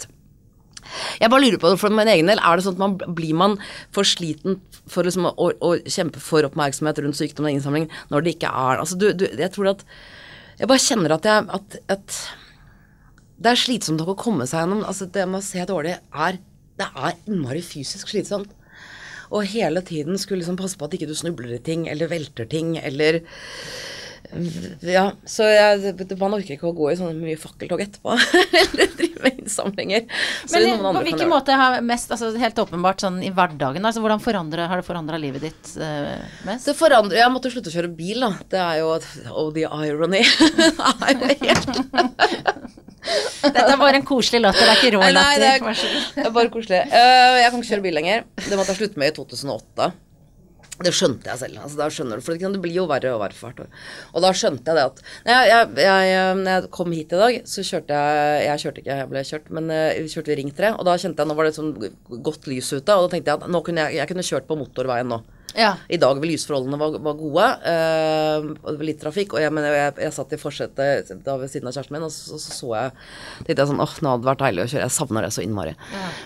Jeg 1.18 1.30
bare 1.32 1.42
lurer 1.42 1.58
på 1.62 1.72
det 1.72 1.80
for 1.80 1.94
min 1.94 2.10
egen 2.10 2.30
del. 2.30 2.42
Er 2.42 2.58
det 2.58 2.66
sånn 2.66 2.76
at 2.76 2.84
man 2.84 3.16
blir 3.16 3.34
man 3.38 3.58
for 3.94 4.06
sliten 4.06 4.60
for 4.90 5.06
liksom 5.06 5.30
å, 5.30 5.50
å 5.50 5.70
kjempe 5.88 6.20
for 6.22 6.46
oppmerksomhet 6.46 7.00
rundt 7.00 7.16
sykdom 7.18 7.48
og 7.48 7.54
innsamling 7.54 7.86
når 8.12 8.24
det 8.26 8.34
ikke 8.36 8.50
er 8.52 8.82
Altså, 8.82 8.98
du, 9.00 9.06
du 9.16 9.24
Jeg 9.24 9.48
tror 9.54 9.70
at 9.72 9.84
Jeg 10.58 10.68
bare 10.68 10.82
kjenner 10.84 11.14
at 11.16 11.28
jeg 11.28 11.46
at, 11.56 11.78
at 11.96 12.18
det 13.44 13.50
er 13.50 13.58
slitsomt 13.58 14.02
å 14.04 14.14
komme 14.14 14.46
seg 14.46 14.62
gjennom. 14.62 14.84
Altså, 14.86 15.08
det 15.10 15.24
med 15.26 15.40
å 15.40 15.46
se 15.46 15.64
dårlig 15.66 15.96
er 15.98 16.38
Det 16.78 16.86
er 16.86 17.16
innmari 17.30 17.64
fysisk 17.64 18.12
slitsomt. 18.12 18.52
Og 19.30 19.46
hele 19.54 19.82
tiden 19.86 20.18
skulle 20.20 20.42
liksom 20.42 20.58
passe 20.60 20.78
på 20.78 20.88
at 20.88 20.96
ikke 20.96 21.08
du 21.08 21.14
snubler 21.16 21.56
i 21.56 21.62
ting, 21.64 21.88
eller 21.90 22.10
velter 22.10 22.48
ting, 22.50 22.76
eller 22.78 23.20
Ja, 24.84 25.04
så 25.28 25.46
jeg, 25.48 25.94
man 26.20 26.36
orker 26.36 26.56
ikke 26.56 26.68
å 26.70 26.74
gå 26.76 26.90
i 26.90 26.96
sånne 26.98 27.14
mye 27.18 27.38
fakkeltog 27.40 27.82
etterpå. 27.84 28.16
eller 28.60 28.90
drive 28.98 29.22
med 29.24 29.40
innsamlinger. 29.44 30.06
Men 30.52 30.84
på 30.84 31.04
hvilken 31.08 31.30
måte 31.30 31.56
har 31.58 31.80
mest, 31.86 32.12
altså 32.14 32.32
helt 32.40 32.58
åpenbart 32.60 33.04
sånn 33.04 33.20
i 33.24 33.30
hverdagen, 33.34 33.84
altså 33.84 34.02
hvordan 34.04 34.22
forandre, 34.24 34.68
har 34.70 34.80
det 34.80 34.86
forandra 34.86 35.20
livet 35.20 35.46
ditt 35.48 35.74
uh, 35.80 36.18
mest? 36.48 36.68
Det 36.68 36.76
forandrer 36.78 37.22
Jeg 37.22 37.32
måtte 37.34 37.52
slutte 37.52 37.70
å 37.72 37.76
kjøre 37.76 37.92
bil, 37.94 38.24
da. 38.24 38.32
Det 38.50 38.60
er 38.62 38.82
jo 38.82 38.92
Oh, 39.34 39.50
the 39.54 39.64
irony. 39.66 40.22
Dette 43.44 43.64
er 43.68 43.76
bare 43.76 43.98
en 44.00 44.06
koselig 44.06 44.40
latter, 44.40 44.64
det 44.64 44.72
er 44.72 44.78
ikke 44.80 44.92
rå 44.94 45.02
latter. 45.02 45.18
nei, 45.18 45.34
det 45.42 45.50
er, 45.50 45.60
det 46.16 46.24
er 46.24 46.32
bare 46.34 46.52
koselig. 46.52 46.80
Uh, 46.88 47.36
jeg 47.42 47.50
kan 47.50 47.60
ikke 47.60 47.70
kjøre 47.72 47.84
bil 47.84 47.96
lenger. 47.98 48.24
Det 48.40 48.56
måtte 48.58 48.72
jeg 48.72 48.80
slutte 48.80 49.02
med 49.02 49.12
i 49.12 49.16
2008. 49.18 49.90
Det 50.74 50.90
skjønte 50.90 51.30
jeg 51.30 51.38
selv. 51.38 51.58
Altså, 51.62 51.78
da 51.78 51.86
skjønner 51.92 52.18
du, 52.18 52.24
for 52.26 52.34
det 52.34 52.62
blir 52.62 52.74
jo 52.74 52.86
verre 52.90 53.12
og 53.14 53.20
verre 53.22 53.36
for 53.38 53.52
hvert 53.52 53.62
år. 53.62 53.84
Og 54.10 54.24
da 54.24 54.32
skjønte 54.34 54.72
jeg 54.72 54.78
det 54.80 54.86
at 54.88 55.02
Når 55.26 55.36
jeg, 55.36 55.52
jeg, 55.52 55.84
jeg, 56.10 56.32
når 56.40 56.50
jeg 56.50 56.72
kom 56.74 56.96
hit 56.96 57.14
i 57.14 57.20
dag, 57.20 57.38
så 57.46 57.66
kjørte 57.68 58.00
jeg 58.00 58.42
Jeg 58.48 58.62
kjørte 58.64 58.82
ikke, 58.82 58.98
jeg 58.98 59.10
ble 59.12 59.22
kjørt, 59.28 59.46
men 59.54 59.70
eh, 59.70 60.00
vi 60.02 60.10
kjørte 60.10 60.32
vi 60.32 60.38
Ring 60.40 60.50
3. 60.56 60.72
Og 60.74 60.88
da 60.88 60.96
kjente 60.98 61.22
jeg 61.22 61.30
nå 61.30 61.38
var 61.38 61.46
det 61.48 61.54
sånn 61.54 61.70
godt 62.26 62.50
lys 62.50 62.72
ute, 62.74 62.96
og 62.96 63.06
da 63.06 63.12
tenkte 63.14 63.30
jeg 63.30 63.38
at 63.38 63.54
nå 63.54 63.62
kunne 63.66 63.86
jeg, 63.86 64.00
jeg 64.00 64.10
kunne 64.10 64.26
kjørt 64.26 64.50
på 64.50 64.58
motorveien 64.58 65.14
nå. 65.14 65.20
Ja. 65.54 65.76
I 65.86 66.00
dag 66.02 66.18
hvor 66.18 66.26
lysforholdene 66.26 66.78
var, 66.80 66.96
var 67.04 67.18
gode, 67.18 67.44
øh, 67.70 68.48
det 68.58 68.74
var 68.80 68.88
litt 68.88 68.98
trafikk, 68.98 69.36
og 69.36 69.44
jeg, 69.44 69.52
men 69.54 69.68
jeg, 69.68 70.10
satt 70.16 70.34
i 70.34 70.40
forsetet 70.40 71.12
da 71.22 71.36
ved 71.38 71.52
siden 71.52 71.70
av 71.70 71.76
kjæresten 71.76 71.94
min, 71.94 72.06
og 72.08 72.10
så 72.10 72.40
så, 72.40 72.56
så 72.56 72.72
jeg 72.74 72.90
tenkte 73.46 73.60
jeg 73.62 73.70
sånn 73.70 73.84
åh, 73.84 73.94
nå 74.02 74.14
hadde 74.16 74.24
det 74.24 74.30
vært 74.32 74.42
deilig 74.42 74.64
å 74.64 74.72
kjøre. 74.72 74.88
Jeg 74.88 74.96
savner 74.96 75.26
det 75.26 75.30
så 75.36 75.44
innmari. 75.44 75.76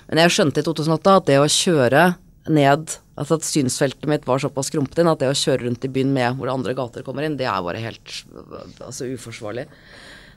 Men 0.08 0.22
jeg 0.24 0.34
skjønte 0.38 0.64
i 0.64 0.68
2008 0.70 1.18
at 1.20 1.28
det 1.28 1.38
å 1.42 1.50
kjøre 1.52 2.06
ned 2.52 2.98
Altså 3.18 3.34
at 3.34 3.42
synsfeltet 3.42 4.06
mitt 4.06 4.26
var 4.28 4.38
såpass 4.38 4.68
skrumpet 4.70 5.00
inn 5.02 5.08
at 5.10 5.18
det 5.18 5.26
å 5.26 5.34
kjøre 5.34 5.64
rundt 5.64 5.82
i 5.82 5.90
byen 5.90 6.12
med 6.14 6.36
hvor 6.38 6.52
andre 6.52 6.70
gater 6.78 7.02
kommer 7.02 7.26
inn, 7.26 7.34
det 7.34 7.48
er 7.50 7.64
bare 7.66 7.80
helt 7.82 8.12
altså, 8.78 9.08
uforsvarlig. 9.10 9.64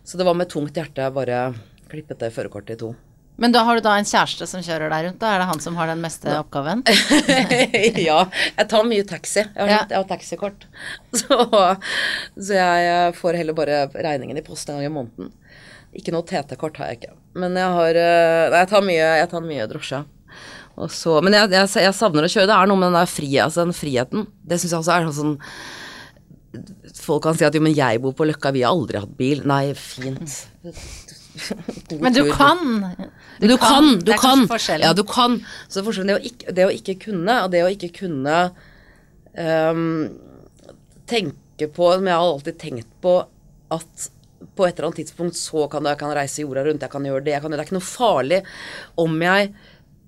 Så 0.02 0.18
det 0.18 0.26
var 0.26 0.34
med 0.34 0.50
tungt 0.50 0.74
hjerte 0.80 1.04
jeg 1.06 1.14
bare 1.14 1.44
klippet 1.92 2.24
det 2.24 2.32
førerkortet 2.34 2.74
i 2.74 2.80
to. 2.82 2.90
Men 3.42 3.54
da 3.54 3.62
har 3.66 3.78
du 3.78 3.84
da 3.86 3.94
en 3.98 4.06
kjæreste 4.06 4.46
som 4.50 4.62
kjører 4.66 4.92
deg 4.92 5.06
rundt, 5.08 5.20
da 5.22 5.30
er 5.34 5.42
det 5.42 5.48
han 5.50 5.62
som 5.64 5.78
har 5.80 5.90
den 5.90 6.02
meste 6.04 6.34
oppgaven? 6.38 6.82
ja. 8.10 8.18
Jeg 8.58 8.68
tar 8.74 8.88
mye 8.90 9.06
taxi. 9.08 9.44
Jeg 9.44 9.62
har, 9.62 9.72
Ja. 9.72 9.80
jeg 9.90 9.98
har 9.98 10.10
taxikort. 10.10 10.66
Så, 11.22 11.38
så 12.38 12.58
jeg 12.58 13.14
får 13.18 13.38
heller 13.40 13.58
bare 13.58 13.84
regningen 13.94 14.38
i 14.42 14.44
post 14.46 14.70
en 14.70 14.78
gang 14.80 14.90
i 14.90 14.94
måneden. 14.94 15.32
Ikke 15.98 16.14
noe 16.16 16.24
TT-kort 16.28 16.78
har 16.80 16.92
jeg 16.92 17.02
ikke. 17.02 17.16
Men 17.42 17.58
jeg 17.60 17.74
har 17.78 17.98
eh, 18.00 18.50
Nei, 18.52 18.62
jeg 18.62 18.70
tar 18.72 18.86
mye, 18.86 19.08
jeg 19.22 19.32
tar 19.34 19.44
mye 19.48 19.66
drosje. 19.74 20.02
Så, 20.90 21.18
men 21.22 21.36
jeg, 21.36 21.52
jeg, 21.54 21.70
jeg 21.84 21.96
savner 21.98 22.26
å 22.26 22.32
kjøre. 22.32 22.50
Det 22.50 22.58
er 22.58 22.70
noe 22.70 22.80
med 22.80 22.90
den 22.90 23.00
der 23.02 23.10
fri, 23.12 23.30
altså 23.44 23.66
den 23.66 23.76
friheten. 23.76 24.26
Det 24.48 24.60
syns 24.62 24.74
jeg 24.74 24.84
også 24.84 24.98
er 24.98 25.10
sånn 25.16 25.38
Folk 27.02 27.24
kan 27.24 27.38
si 27.38 27.46
at 27.48 27.56
jo, 27.56 27.62
men 27.64 27.76
jeg 27.76 28.02
bor 28.04 28.12
på 28.16 28.26
Løkka, 28.28 28.52
vi 28.52 28.66
har 28.66 28.74
aldri 28.76 29.00
hatt 29.00 29.14
bil. 29.16 29.44
Nei, 29.48 29.72
fint. 29.78 30.34
Men 32.04 32.12
du 32.12 32.26
kan! 32.28 32.60
Du, 33.40 33.54
kan, 33.58 34.00
du 34.04 34.12
er 34.12 34.18
kan. 34.20 34.44
kanskje 34.44 34.50
forskjellen. 34.52 34.84
Ja, 34.84 34.94
du 34.94 35.06
kan. 35.08 35.38
Så 35.72 35.84
forskjellen 35.86 36.12
det 36.12 36.18
å 36.18 36.26
ikke, 36.28 36.56
det 36.58 36.66
å 36.68 36.74
ikke 36.76 36.98
kunne, 37.08 37.38
og 37.46 37.54
det 37.54 37.64
å 37.64 37.70
ikke 37.72 37.92
kunne 38.02 38.36
um, 39.40 40.10
tenke 41.10 41.70
på 41.72 41.92
Som 41.94 42.08
jeg 42.10 42.18
har 42.18 42.26
alltid 42.26 42.58
tenkt 42.58 42.92
på, 43.04 43.16
at 43.72 44.10
på 44.58 44.66
et 44.66 44.74
eller 44.74 44.88
annet 44.90 45.04
tidspunkt 45.04 45.38
så 45.38 45.68
kan 45.70 45.86
jeg 45.86 46.00
kan 46.00 46.14
reise 46.18 46.42
jorda 46.42 46.64
rundt, 46.66 46.82
jeg 46.82 46.92
kan 46.92 47.06
gjøre 47.06 47.22
det, 47.26 47.36
jeg 47.36 47.44
kan 47.44 47.54
gjøre 47.54 47.62
Det 47.62 47.66
er 47.66 47.70
ikke 47.70 47.78
noe 47.78 47.86
farlig 47.86 48.40
om 49.04 49.20
jeg 49.22 49.52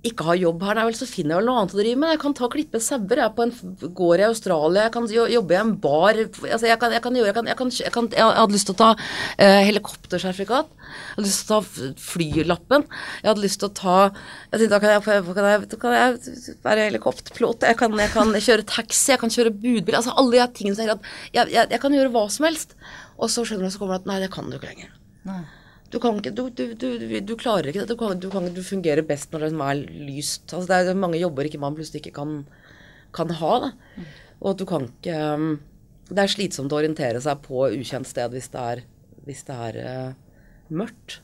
ikke 0.03 0.25
har 0.27 0.35
jobb 0.35 0.63
her, 0.67 0.75
nei 0.75 0.83
vel, 0.89 0.95
så 0.99 1.05
finner 1.07 1.31
jeg 1.31 1.39
vel 1.39 1.45
noe 1.47 1.59
annet 1.61 1.73
å 1.73 1.79
drive 1.79 1.99
med. 2.01 2.11
Jeg 2.11 2.19
kan 2.19 2.33
ta 2.35 2.43
og 2.43 2.51
klippe 2.51 2.79
sauer, 2.83 3.21
jeg 3.21 3.23
er 3.23 3.35
på 3.37 3.45
en 3.45 3.53
gård 3.95 4.19
i 4.19 4.25
Australia, 4.27 4.87
jeg 4.87 4.93
kan 4.97 5.07
jobbe 5.31 5.55
i 5.55 5.59
en 5.61 5.71
bar 5.83 6.19
altså 6.19 6.67
jeg, 6.67 6.79
kan, 6.81 6.95
jeg 6.95 7.03
kan 7.05 7.19
gjøre 7.19 7.29
Jeg, 7.29 7.35
kan, 7.37 7.47
jeg, 7.47 7.57
kan, 7.59 7.71
jeg, 7.79 7.93
kan, 7.95 8.09
jeg 8.17 8.35
hadde 8.41 8.57
lyst 8.57 8.67
til 8.67 8.75
å 8.75 8.79
ta 8.81 8.89
eh, 9.37 9.61
helikoptersertifikat. 9.69 10.75
Jeg 10.83 11.15
hadde 11.15 11.27
lyst 11.29 11.47
til 11.47 11.55
å 11.55 11.63
ta 11.63 11.87
flylappen. 12.03 12.85
Jeg 13.21 13.31
hadde 13.31 13.45
lyst 13.45 13.61
til 13.63 13.71
å 13.71 13.73
ta 13.79 13.97
Jeg 14.03 14.59
tenkte 14.59 14.73
da 14.75 14.81
kan 14.83 14.93
jeg, 14.93 15.05
kan 15.07 15.49
jeg, 15.49 15.79
kan 15.85 15.97
jeg 15.97 16.59
være 16.67 16.91
helikopterpilot, 16.91 17.67
jeg 17.71 17.79
kan, 17.79 18.37
kjøre 18.43 18.69
taxi, 18.75 19.13
jeg 19.13 19.23
kan 19.23 19.31
kjøre 19.31 19.55
budbil 19.55 20.01
Altså 20.01 20.15
alle 20.19 20.35
de 20.35 20.51
tingene 20.59 20.77
som 20.77 20.89
jeg, 20.89 20.99
jeg, 21.31 21.51
jeg, 21.63 21.79
kan 21.79 21.95
gjøre 21.95 22.11
hva 22.11 22.27
som 22.33 22.51
helst. 22.51 22.75
Og 23.15 23.31
så 23.31 23.47
skjønner 23.47 23.71
du 23.71 23.91
at 23.93 24.09
nei, 24.09 24.19
det 24.19 24.33
kan 24.33 24.51
du 24.51 24.59
ikke 24.59 24.73
lenger. 24.73 24.95
Nei. 25.23 25.43
Du 25.93 25.99
kan 26.01 26.17
ikke, 26.17 26.31
du, 26.33 26.47
du, 26.49 26.87
du, 27.21 27.33
klarer 27.37 27.69
ikke 27.69 27.83
det. 27.83 27.91
Du, 27.91 27.97
kan, 27.99 28.17
du, 28.17 28.29
kan, 28.33 28.47
du 28.49 28.63
fungerer 28.65 29.05
best 29.05 29.33
når 29.33 29.45
det 29.45 29.49
er 29.53 29.81
lyst. 30.07 30.47
Altså 30.49 30.65
det 30.71 30.79
er 30.89 30.97
mange 30.97 31.19
jobber 31.21 31.45
ikke 31.45 31.61
man 31.61 31.77
plutselig 31.77 32.01
ikke 32.01 32.15
kan, 32.15 32.39
kan 33.13 33.33
ha. 33.37 33.51
Da. 33.67 33.69
Og 34.41 34.47
at 34.55 34.63
du 34.63 34.65
kan 34.69 34.87
ikke 34.89 35.19
um, 35.37 35.51
Det 36.09 36.23
er 36.23 36.33
slitsomt 36.33 36.73
å 36.73 36.79
orientere 36.81 37.21
seg 37.23 37.45
på 37.45 37.67
ukjent 37.69 38.09
sted 38.09 38.33
hvis 38.33 38.49
det 38.53 38.63
er, 38.71 38.81
hvis 39.27 39.45
det 39.45 39.59
er 39.67 39.77
uh, 39.85 40.41
mørkt. 40.73 41.19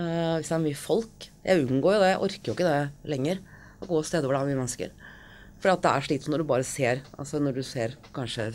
Uh, 0.00 0.40
hvis 0.40 0.50
det 0.50 0.58
er 0.58 0.66
mye 0.66 0.82
folk. 0.82 1.30
Jeg 1.46 1.62
unngår 1.68 1.96
jo 1.96 2.02
det. 2.02 2.10
Jeg 2.10 2.22
orker 2.26 2.50
jo 2.50 2.58
ikke 2.58 2.72
det 2.72 3.14
lenger. 3.14 3.40
Å 3.78 3.88
gå 3.92 4.02
steder 4.02 4.26
hvor 4.26 4.34
det 4.34 4.42
er 4.42 4.50
mye 4.50 4.60
mennesker. 4.64 4.98
For 5.60 5.70
at 5.76 5.84
det 5.84 5.94
er 5.94 6.08
slitsomt 6.08 6.34
når 6.34 6.42
du 6.42 6.48
bare 6.48 6.64
ser 6.64 7.02
Altså 7.20 7.38
når 7.42 7.58
du 7.60 7.64
ser 7.68 7.94
kanskje 8.16 8.48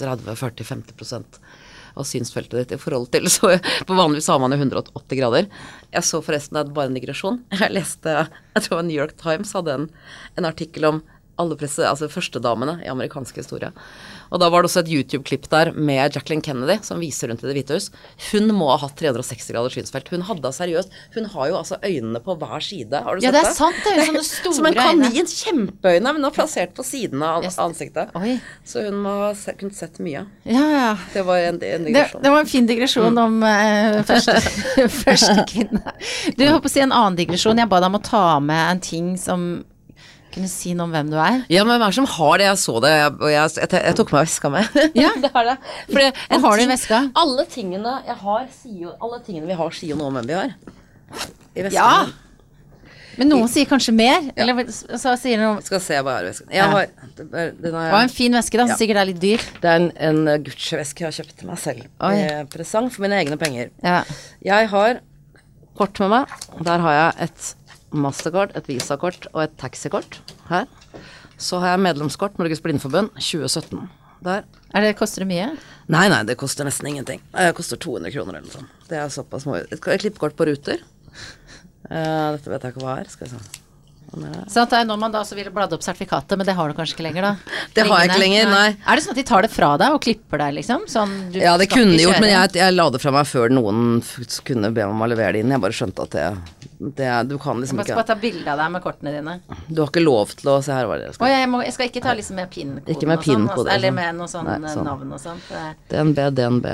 30-40-50 0.00 0.96
av 1.98 2.06
synsfeltet 2.08 2.56
ditt 2.60 2.74
i 2.76 2.80
forhold 2.80 3.10
til 3.14 3.28
så 3.32 3.54
På 3.88 3.96
vanligvis 3.98 4.30
har 4.30 4.40
man 4.42 4.54
jo 4.54 4.60
180 4.60 5.18
grader. 5.18 5.48
Jeg 5.94 6.06
så 6.06 6.22
forresten 6.24 6.56
det 6.58 6.64
er 6.64 6.74
bare 6.76 6.92
en 6.92 6.98
digresjon. 6.98 7.42
Jeg 7.54 7.74
leste 7.74 8.14
Jeg 8.14 8.64
tror 8.66 8.82
New 8.86 8.98
York 8.98 9.16
Times 9.20 9.54
hadde 9.56 9.74
en, 9.74 9.88
en 10.38 10.48
artikkel 10.48 10.88
om 10.88 11.02
alle 11.38 11.56
presse, 11.58 11.82
altså 11.86 12.08
førstedamene 12.12 12.78
i 12.84 12.88
amerikansk 12.92 13.36
historie. 13.40 13.70
Og 14.28 14.40
da 14.42 14.48
var 14.52 14.62
det 14.64 14.68
også 14.68 14.82
et 14.82 14.90
YouTube-klipp 14.92 15.46
der 15.48 15.70
med 15.72 16.12
Jacqueline 16.16 16.42
Kennedy 16.44 16.74
som 16.84 17.00
viser 17.00 17.30
rundt 17.30 17.40
i 17.44 17.48
Det 17.48 17.54
hvite 17.56 17.78
hus. 17.78 17.86
Hun 18.30 18.50
må 18.56 18.66
ha 18.72 18.76
hatt 18.82 18.96
360 19.00 19.52
graders 19.54 19.76
synsfelt. 19.78 20.10
Hun 20.12 20.26
hadde 20.28 20.50
seriøst 20.52 20.92
Hun 21.14 21.28
har 21.32 21.48
jo 21.48 21.56
altså 21.62 21.78
øynene 21.84 22.20
på 22.24 22.34
hver 22.40 22.60
side. 22.64 23.00
Har 23.06 23.16
du 23.16 23.24
Ja, 23.24 23.30
sett 23.32 23.38
det 23.38 23.38
Ja, 23.38 23.42
det 23.42 23.48
er 23.48 23.56
sant, 23.56 23.78
det 23.84 23.92
er 23.92 24.00
jo 24.02 24.06
sånne 24.10 24.24
store 24.28 24.54
Som 24.58 24.66
en 24.68 24.74
øyne. 24.76 25.08
kanin. 25.08 25.30
Kjempeøyne, 25.38 26.12
men 26.12 26.22
nå 26.26 26.30
plassert 26.36 26.74
på 26.76 26.84
siden 26.84 27.22
av 27.24 27.46
ansiktet. 27.64 28.12
Oi. 28.18 28.36
Så 28.68 28.84
hun 28.88 29.00
må 29.06 29.14
ha 29.22 29.30
se, 29.38 29.54
kunnet 29.60 29.78
sett 29.78 29.96
mye. 30.04 30.26
Ja, 30.44 30.66
ja. 30.74 30.90
Det 31.14 31.24
var 31.24 31.38
en, 31.38 31.62
en 31.62 31.88
digresjon. 31.88 32.22
det 32.22 32.34
var 32.34 32.44
en 32.44 32.52
fin 32.52 32.66
digresjon 32.68 33.18
om 33.24 33.40
uh, 33.46 34.02
første, 34.08 34.36
første 35.04 35.38
kvinne. 35.48 35.82
Du, 36.36 36.44
jeg 36.44 36.52
holdt 36.52 36.66
på 36.66 36.70
å 36.70 36.74
si 36.76 36.84
en 36.84 36.92
annen 36.92 37.16
digresjon. 37.18 37.58
Jeg 37.62 37.70
ba 37.70 37.80
deg 37.80 37.92
om 37.92 37.98
å 38.00 38.04
ta 38.04 38.24
med 38.44 38.64
en 38.74 38.80
ting 38.84 39.14
som 39.20 39.48
kunne 40.38 40.50
si 40.52 40.72
noe 40.78 40.86
om 40.88 40.94
hvem 40.96 41.10
du 41.12 41.16
er. 41.20 41.40
Ja, 41.52 41.64
men 41.66 41.74
hvem 41.74 41.84
er 41.86 41.92
det 41.92 41.98
som 41.98 42.08
har 42.14 42.38
det? 42.40 42.46
Jeg 42.48 42.60
så 42.62 42.76
det, 42.84 42.92
og 43.18 43.28
jeg, 43.32 43.50
jeg, 43.58 43.82
jeg 43.90 43.98
tok 43.98 44.14
meg 44.16 44.24
veska 44.28 44.52
med. 44.54 44.78
Ja. 45.02 45.10
det 45.20 45.32
er 45.34 45.50
det. 45.52 45.56
Fordi 45.90 46.06
Hva 46.14 46.38
en 46.38 46.46
har 46.46 46.56
du 46.56 46.64
i 46.64 46.70
veska? 46.72 47.02
Alle 47.24 47.44
tingene 47.52 47.98
jeg 48.06 48.16
har, 48.22 48.46
sier 48.62 48.94
Alle 48.96 49.20
tingene 49.26 49.50
vi 49.50 49.58
har, 49.60 49.76
sier 49.76 49.92
jo 49.92 50.00
noe 50.00 50.08
om 50.12 50.18
hvem 50.20 50.30
vi 50.32 50.38
har. 50.38 50.56
I 51.58 51.66
veska 51.68 51.76
Ja. 51.76 51.92
Men 53.18 53.32
noen 53.32 53.48
sier 53.50 53.66
kanskje 53.66 53.90
mer, 53.98 54.28
eller 54.38 54.68
så 54.70 55.16
sier 55.18 55.40
noen 55.40 55.56
Skal 55.66 55.80
se 55.82 55.96
hva 56.06 56.12
er 56.20 56.28
i 56.28 56.28
vesken. 56.28 56.52
Jeg 56.54 56.68
har, 56.70 56.84
er- 57.18 57.50
den 57.58 57.74
har 57.74 57.96
en 58.04 58.12
fin 58.14 58.36
veske, 58.38 58.54
da, 58.60 58.68
som 58.68 58.76
Ja. 58.76 58.78
sikkert 58.78 59.00
er 59.02 59.08
litt 59.10 59.18
dyr. 59.24 59.42
det 59.58 59.66
er 59.72 59.80
en, 59.80 59.88
en 60.10 60.20
eh, 60.30 60.38
Gucci-veske 60.46 61.02
jeg 61.02 61.08
har 61.10 61.16
kjøpt 61.16 61.34
til 61.40 61.48
meg 61.50 61.58
selv 61.58 61.88
Oi. 62.06 62.12
i 62.14 62.44
presang 62.52 62.86
for 62.94 63.02
mine 63.02 63.18
egne 63.18 63.38
penger. 63.40 63.72
Ja. 63.82 64.04
Jeg 64.46 64.70
har 64.70 65.00
kort 65.78 65.98
med 66.04 66.10
meg. 66.14 66.36
Der 66.62 66.78
har 66.86 66.94
jeg 67.00 67.26
et 67.26 67.48
mastercard, 67.92 68.52
et 68.58 68.68
visakort 68.68 69.28
og 69.32 69.44
et 69.44 69.56
taxikort 69.60 70.20
her. 70.50 70.66
Så 71.38 71.60
har 71.62 71.76
jeg 71.76 71.84
medlemskort 71.86 72.38
Norges 72.40 72.62
Blindeforbund 72.64 73.12
2017. 73.16 73.88
Der. 74.26 74.42
Er 74.74 74.82
det, 74.82 74.96
koster 74.98 75.22
det 75.22 75.28
mye? 75.30 75.52
Nei, 75.86 76.08
nei, 76.10 76.24
det 76.26 76.34
koster 76.40 76.66
nesten 76.66 76.88
ingenting. 76.90 77.22
Det 77.30 77.52
koster 77.54 77.78
200 77.78 78.10
kroner 78.16 78.40
eller 78.40 78.48
noe 78.48 78.56
sånt. 78.56 78.88
Det 78.90 78.98
er 78.98 79.12
såpass 79.14 79.46
små. 79.46 79.60
Et, 79.60 79.78
et 79.78 80.02
klippekort 80.02 80.34
på 80.34 80.48
Ruter. 80.48 80.82
Uh, 81.86 82.34
dette 82.34 82.50
vet 82.50 82.66
jeg 82.66 82.74
ikke 82.74 82.82
hva 82.82 82.98
er. 82.98 83.12
Skal 83.12 83.28
vi 83.28 83.36
se. 83.36 83.62
Er? 84.08 84.44
Så 84.48 84.62
at 84.64 84.72
når 84.88 84.98
man 85.00 85.12
da 85.12 85.20
så 85.26 85.36
ville 85.36 85.50
bladd 85.52 85.72
opp 85.76 85.82
sertifikatet, 85.84 86.38
men 86.40 86.46
det 86.48 86.54
har 86.56 86.70
du 86.70 86.76
kanskje 86.76 86.96
ikke 86.96 87.04
lenger, 87.04 87.26
da? 87.26 87.32
Det 87.76 87.84
har 87.86 88.00
jeg 88.02 88.10
ikke 88.10 88.22
lenger, 88.22 88.48
nei. 88.50 88.68
Er 88.88 88.96
det 88.96 89.04
sånn 89.04 89.12
at 89.14 89.20
de 89.20 89.24
tar 89.28 89.44
det 89.44 89.50
fra 89.52 89.70
deg 89.80 89.94
og 89.96 90.00
klipper 90.02 90.40
deg, 90.42 90.56
liksom? 90.58 90.86
Sånn, 90.90 91.12
Ja, 91.36 91.56
det 91.60 91.68
kunne 91.70 91.92
de 91.92 92.06
gjort, 92.06 92.20
men 92.24 92.32
jeg, 92.32 92.54
jeg 92.58 92.74
la 92.74 92.88
det 92.94 93.02
fra 93.02 93.12
meg 93.14 93.28
før 93.28 93.52
noen 93.52 94.00
kunne 94.48 94.72
be 94.72 94.86
meg 94.86 94.94
om 94.96 95.04
å 95.04 95.10
levere 95.12 95.36
det 95.36 95.44
inn. 95.44 95.52
Jeg 95.52 95.64
bare 95.64 95.76
skjønte 95.76 96.08
at 96.08 96.16
det, 96.16 96.26
det 96.98 97.12
Du 97.28 97.36
kan 97.42 97.60
liksom 97.60 97.78
skal 97.82 97.90
ikke 97.92 98.00
bare 98.00 98.10
ta 98.14 98.18
bilde 98.22 98.52
av 98.54 98.62
deg 98.62 98.74
med 98.74 98.84
kortene 98.84 99.14
dine. 99.14 99.38
Du 99.68 99.82
har 99.84 99.92
ikke 99.92 100.04
lov 100.04 100.34
til 100.38 100.52
å 100.54 100.58
Se 100.64 100.74
her 100.74 100.88
var 100.90 101.00
det 101.00 101.08
jeg 101.08 101.14
Å, 101.14 101.18
skal 101.20 101.34
jeg, 101.34 101.48
må, 101.52 101.62
jeg 101.64 101.76
skal 101.76 101.90
ikke 101.92 102.04
ta 102.04 102.14
liksom 102.18 102.38
med 102.40 102.52
PIN-koden 102.52 103.14
og 103.14 103.24
sånn, 103.24 103.48
altså, 103.52 103.66
eller 103.76 103.92
sånn. 103.92 103.98
med 104.00 104.18
noe 104.18 104.30
sånn, 104.32 104.48
Nei, 104.48 104.72
sånn. 104.72 104.88
navn 104.88 105.12
og 105.14 105.22
sånt. 105.22 105.52
DNB, 105.92 106.24
DNB. 106.38 106.70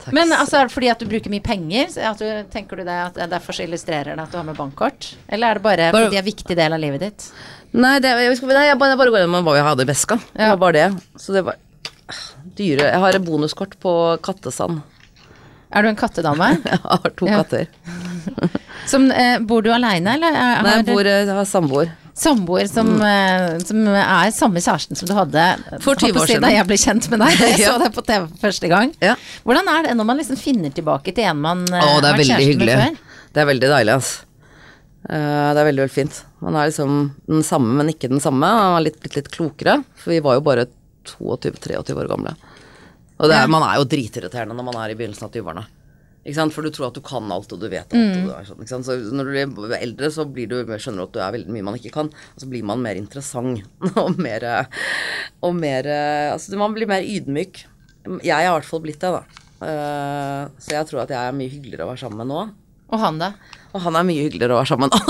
Tax. 0.00 0.12
Men 0.16 0.32
altså, 0.32 0.56
er 0.60 0.68
det 0.68 0.72
fordi 0.74 0.88
at 0.92 0.98
du 1.02 1.06
bruker 1.10 1.30
mye 1.32 1.44
penger? 1.44 1.90
Du, 2.18 2.26
tenker 2.52 2.80
du 2.80 2.84
det 2.88 2.98
at 3.06 3.14
det 3.20 3.26
derfor 3.32 3.56
så 3.56 3.64
illustrerer 3.66 4.14
det 4.16 4.22
at 4.24 4.32
du 4.32 4.38
har 4.40 4.46
med 4.48 4.56
bankkort? 4.56 5.10
Eller 5.28 5.50
er 5.50 5.60
det 5.60 5.62
bare, 5.66 5.88
Bare- 5.92 6.06
fordi 6.06 6.14
det 6.16 6.20
er 6.20 6.24
en 6.24 6.30
viktig 6.32 6.56
del 6.56 6.72
av 6.76 6.80
livet 6.80 7.00
ditt? 7.04 7.26
Nei, 7.72 7.98
det, 8.02 8.10
jeg, 8.24 8.38
nei, 8.48 8.64
jeg 8.66 8.78
bare, 8.80 8.90
jeg 8.94 8.98
bare 8.98 9.12
går 9.14 9.20
gjennom 9.24 9.44
hva 9.46 9.56
jeg 9.58 9.66
hadde 9.68 9.84
i 9.84 9.90
veska. 9.92 10.16
Det 10.32 10.40
Ja. 10.46 10.48
var 10.54 10.62
bare 10.64 10.72
det. 10.72 10.88
Så 11.20 11.32
det 11.36 11.44
var 11.46 11.56
dyre 12.58 12.88
Jeg 12.90 12.98
har 13.04 13.14
et 13.14 13.24
bonuskort 13.24 13.76
på 13.80 13.92
kattesand. 14.24 14.80
Er 15.70 15.82
du 15.82 15.88
en 15.92 15.96
kattedame? 16.00 16.48
Jeg 16.66 16.80
har 16.82 17.12
to 17.14 17.26
katter. 17.30 17.68
Som, 18.90 19.04
eh, 19.12 19.38
bor 19.38 19.62
du 19.62 19.70
aleine, 19.70 20.16
eller 20.16 20.34
er, 20.34 20.62
Nei, 20.66 20.72
jeg 20.80 20.86
bor, 20.88 21.06
jeg 21.06 21.28
har 21.30 21.44
samboer. 21.46 21.92
Samboer 22.20 22.68
som, 22.70 22.88
mm. 23.00 23.62
som 23.66 23.86
er 23.90 24.32
samme 24.36 24.62
kjæresten 24.62 24.98
som 24.98 25.08
du 25.08 25.14
hadde 25.16 25.44
For 25.82 25.96
20 25.96 26.00
holdt 26.00 26.02
på 26.02 26.20
å 26.20 26.24
år 26.24 26.32
siden. 26.32 26.46
Da 26.46 26.52
jeg 26.54 26.66
ble 26.68 26.78
kjent 26.80 27.10
med 27.12 27.22
deg. 27.24 27.38
Jeg 27.44 27.60
Ja. 27.60 27.74
så 27.74 27.84
deg 27.84 27.94
på 27.96 28.04
TV 28.06 28.26
første 28.42 28.70
gang. 28.72 28.92
Ja. 29.04 29.14
Hvordan 29.46 29.70
er 29.72 29.86
det 29.86 29.94
når 29.98 30.08
man 30.10 30.20
liksom 30.20 30.40
finner 30.40 30.74
tilbake 30.74 31.14
til 31.16 31.28
en 31.30 31.40
man 31.40 31.64
eh, 31.68 31.80
har 31.80 32.02
vært 32.04 32.20
veldig 32.20 32.28
kjæreste 32.28 32.42
med 32.42 32.52
hyggelig. 32.52 32.76
før? 32.82 33.24
Det 33.30 33.42
er 33.42 33.48
veldig 33.50 33.72
deilig, 33.72 33.96
altså. 34.00 34.26
Uh, 35.00 35.16
det 35.16 35.62
er 35.62 35.66
veldig, 35.70 35.82
veldig 35.86 35.94
fint. 35.94 36.20
Man 36.44 36.56
er 36.60 36.68
liksom 36.68 36.96
den 37.30 37.44
samme, 37.46 37.72
men 37.78 37.92
ikke 37.92 38.10
den 38.12 38.20
samme. 38.20 38.44
Man 38.44 38.84
litt, 38.84 39.00
blitt 39.00 39.16
litt 39.16 39.30
klokere, 39.32 39.80
for 39.96 40.12
vi 40.12 40.20
var 40.24 40.36
jo 40.36 40.44
bare 40.44 40.66
22-23 41.08 41.96
år 41.96 42.10
gamle. 42.10 42.34
Og 43.20 43.28
det 43.28 43.36
er, 43.36 43.48
man 43.52 43.64
er 43.66 43.80
jo 43.80 43.88
dritirriterende 43.88 44.56
når 44.56 44.66
man 44.70 44.78
er 44.80 44.92
i 44.92 44.96
begynnelsen 44.98 45.28
av 45.28 45.32
20-årene. 45.34 45.64
For 46.36 46.66
du 46.66 46.70
tror 46.74 46.90
at 46.90 46.98
du 46.98 47.02
kan 47.04 47.30
alt, 47.34 47.52
og 47.52 47.60
du 47.62 47.68
vet 47.72 47.94
alt. 47.96 48.18
Og 48.20 48.62
du 48.62 48.70
sånn? 48.70 48.86
Så 48.86 48.96
når 49.14 49.30
du 49.30 49.56
blir 49.56 49.76
eldre, 49.80 50.12
så 50.14 50.26
blir 50.28 50.50
du, 50.50 50.58
skjønner 50.70 51.02
du 51.02 51.08
at 51.08 51.16
du 51.16 51.20
er 51.24 51.36
veldig 51.38 51.54
mye 51.56 51.68
man 51.70 51.78
ikke 51.80 51.94
kan. 51.98 52.10
Og 52.10 52.44
så 52.44 52.48
blir 52.50 52.66
man 52.66 52.82
mer 52.84 53.00
interessant 53.00 53.64
og 54.02 54.18
mer, 54.20 54.46
og 55.44 55.54
mer 55.58 55.90
Altså, 55.90 56.56
man 56.60 56.76
blir 56.76 56.90
mer 56.90 57.06
ydmyk. 57.06 57.64
Jeg 58.24 58.34
har 58.34 58.48
i 58.48 58.54
hvert 58.54 58.68
fall 58.68 58.82
blitt 58.84 59.02
det, 59.02 59.12
da. 59.18 59.46
Uh, 59.60 60.48
så 60.56 60.78
jeg 60.78 60.88
tror 60.88 61.02
at 61.02 61.10
jeg 61.12 61.20
er 61.20 61.36
mye 61.36 61.52
hyggeligere 61.52 61.84
å 61.84 61.90
være 61.90 62.00
sammen 62.06 62.22
med 62.22 62.30
nå. 62.32 62.44
Og 62.90 63.02
han, 63.02 63.20
da? 63.20 63.34
Og 63.70 63.82
han 63.84 63.98
er 64.00 64.06
mye 64.06 64.24
hyggeligere 64.26 64.56
å 64.56 64.60
være 64.60 64.70
sammen 64.72 64.90
med. 64.90 65.00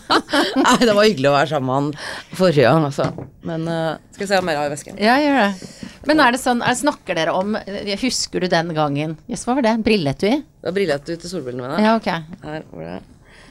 Nei, 0.64 0.76
det 0.80 0.94
var 0.96 1.04
hyggelig 1.04 1.28
å 1.28 1.34
være 1.34 1.50
sammen 1.50 1.68
med 1.68 1.76
han 1.76 2.36
forrige 2.38 2.66
gang, 2.66 2.86
altså. 2.88 3.08
Men 3.46 3.66
uh, 3.68 3.98
skal 4.14 4.24
vi 4.24 4.30
se 4.30 4.40
om 4.40 4.48
mer 4.48 4.60
har 4.60 4.70
i 4.70 4.72
vesken. 4.72 5.00
Ja, 5.00 5.18
gjør 5.20 5.40
det. 5.42 5.88
Men 6.08 6.22
er 6.24 6.34
det 6.34 6.40
sånn, 6.40 6.62
er, 6.64 6.76
snakker 6.78 7.18
dere 7.18 7.34
om 7.36 7.58
Husker 8.00 8.40
du 8.40 8.48
den 8.48 8.72
gangen? 8.76 9.18
Jøss, 9.28 9.44
hva 9.48 9.58
var 9.58 9.68
det? 9.68 9.74
Brilletui? 9.84 10.38
Det 10.40 10.70
var 10.70 10.76
brillet 10.76 11.10
ut 11.10 11.16
til 11.20 11.28
solbrillene 11.28 11.66
mine. 11.66 11.82
Ja, 11.84 11.96
ok. 12.00 12.38
Her 12.46 12.64
var 12.72 12.86
det. 12.88 13.00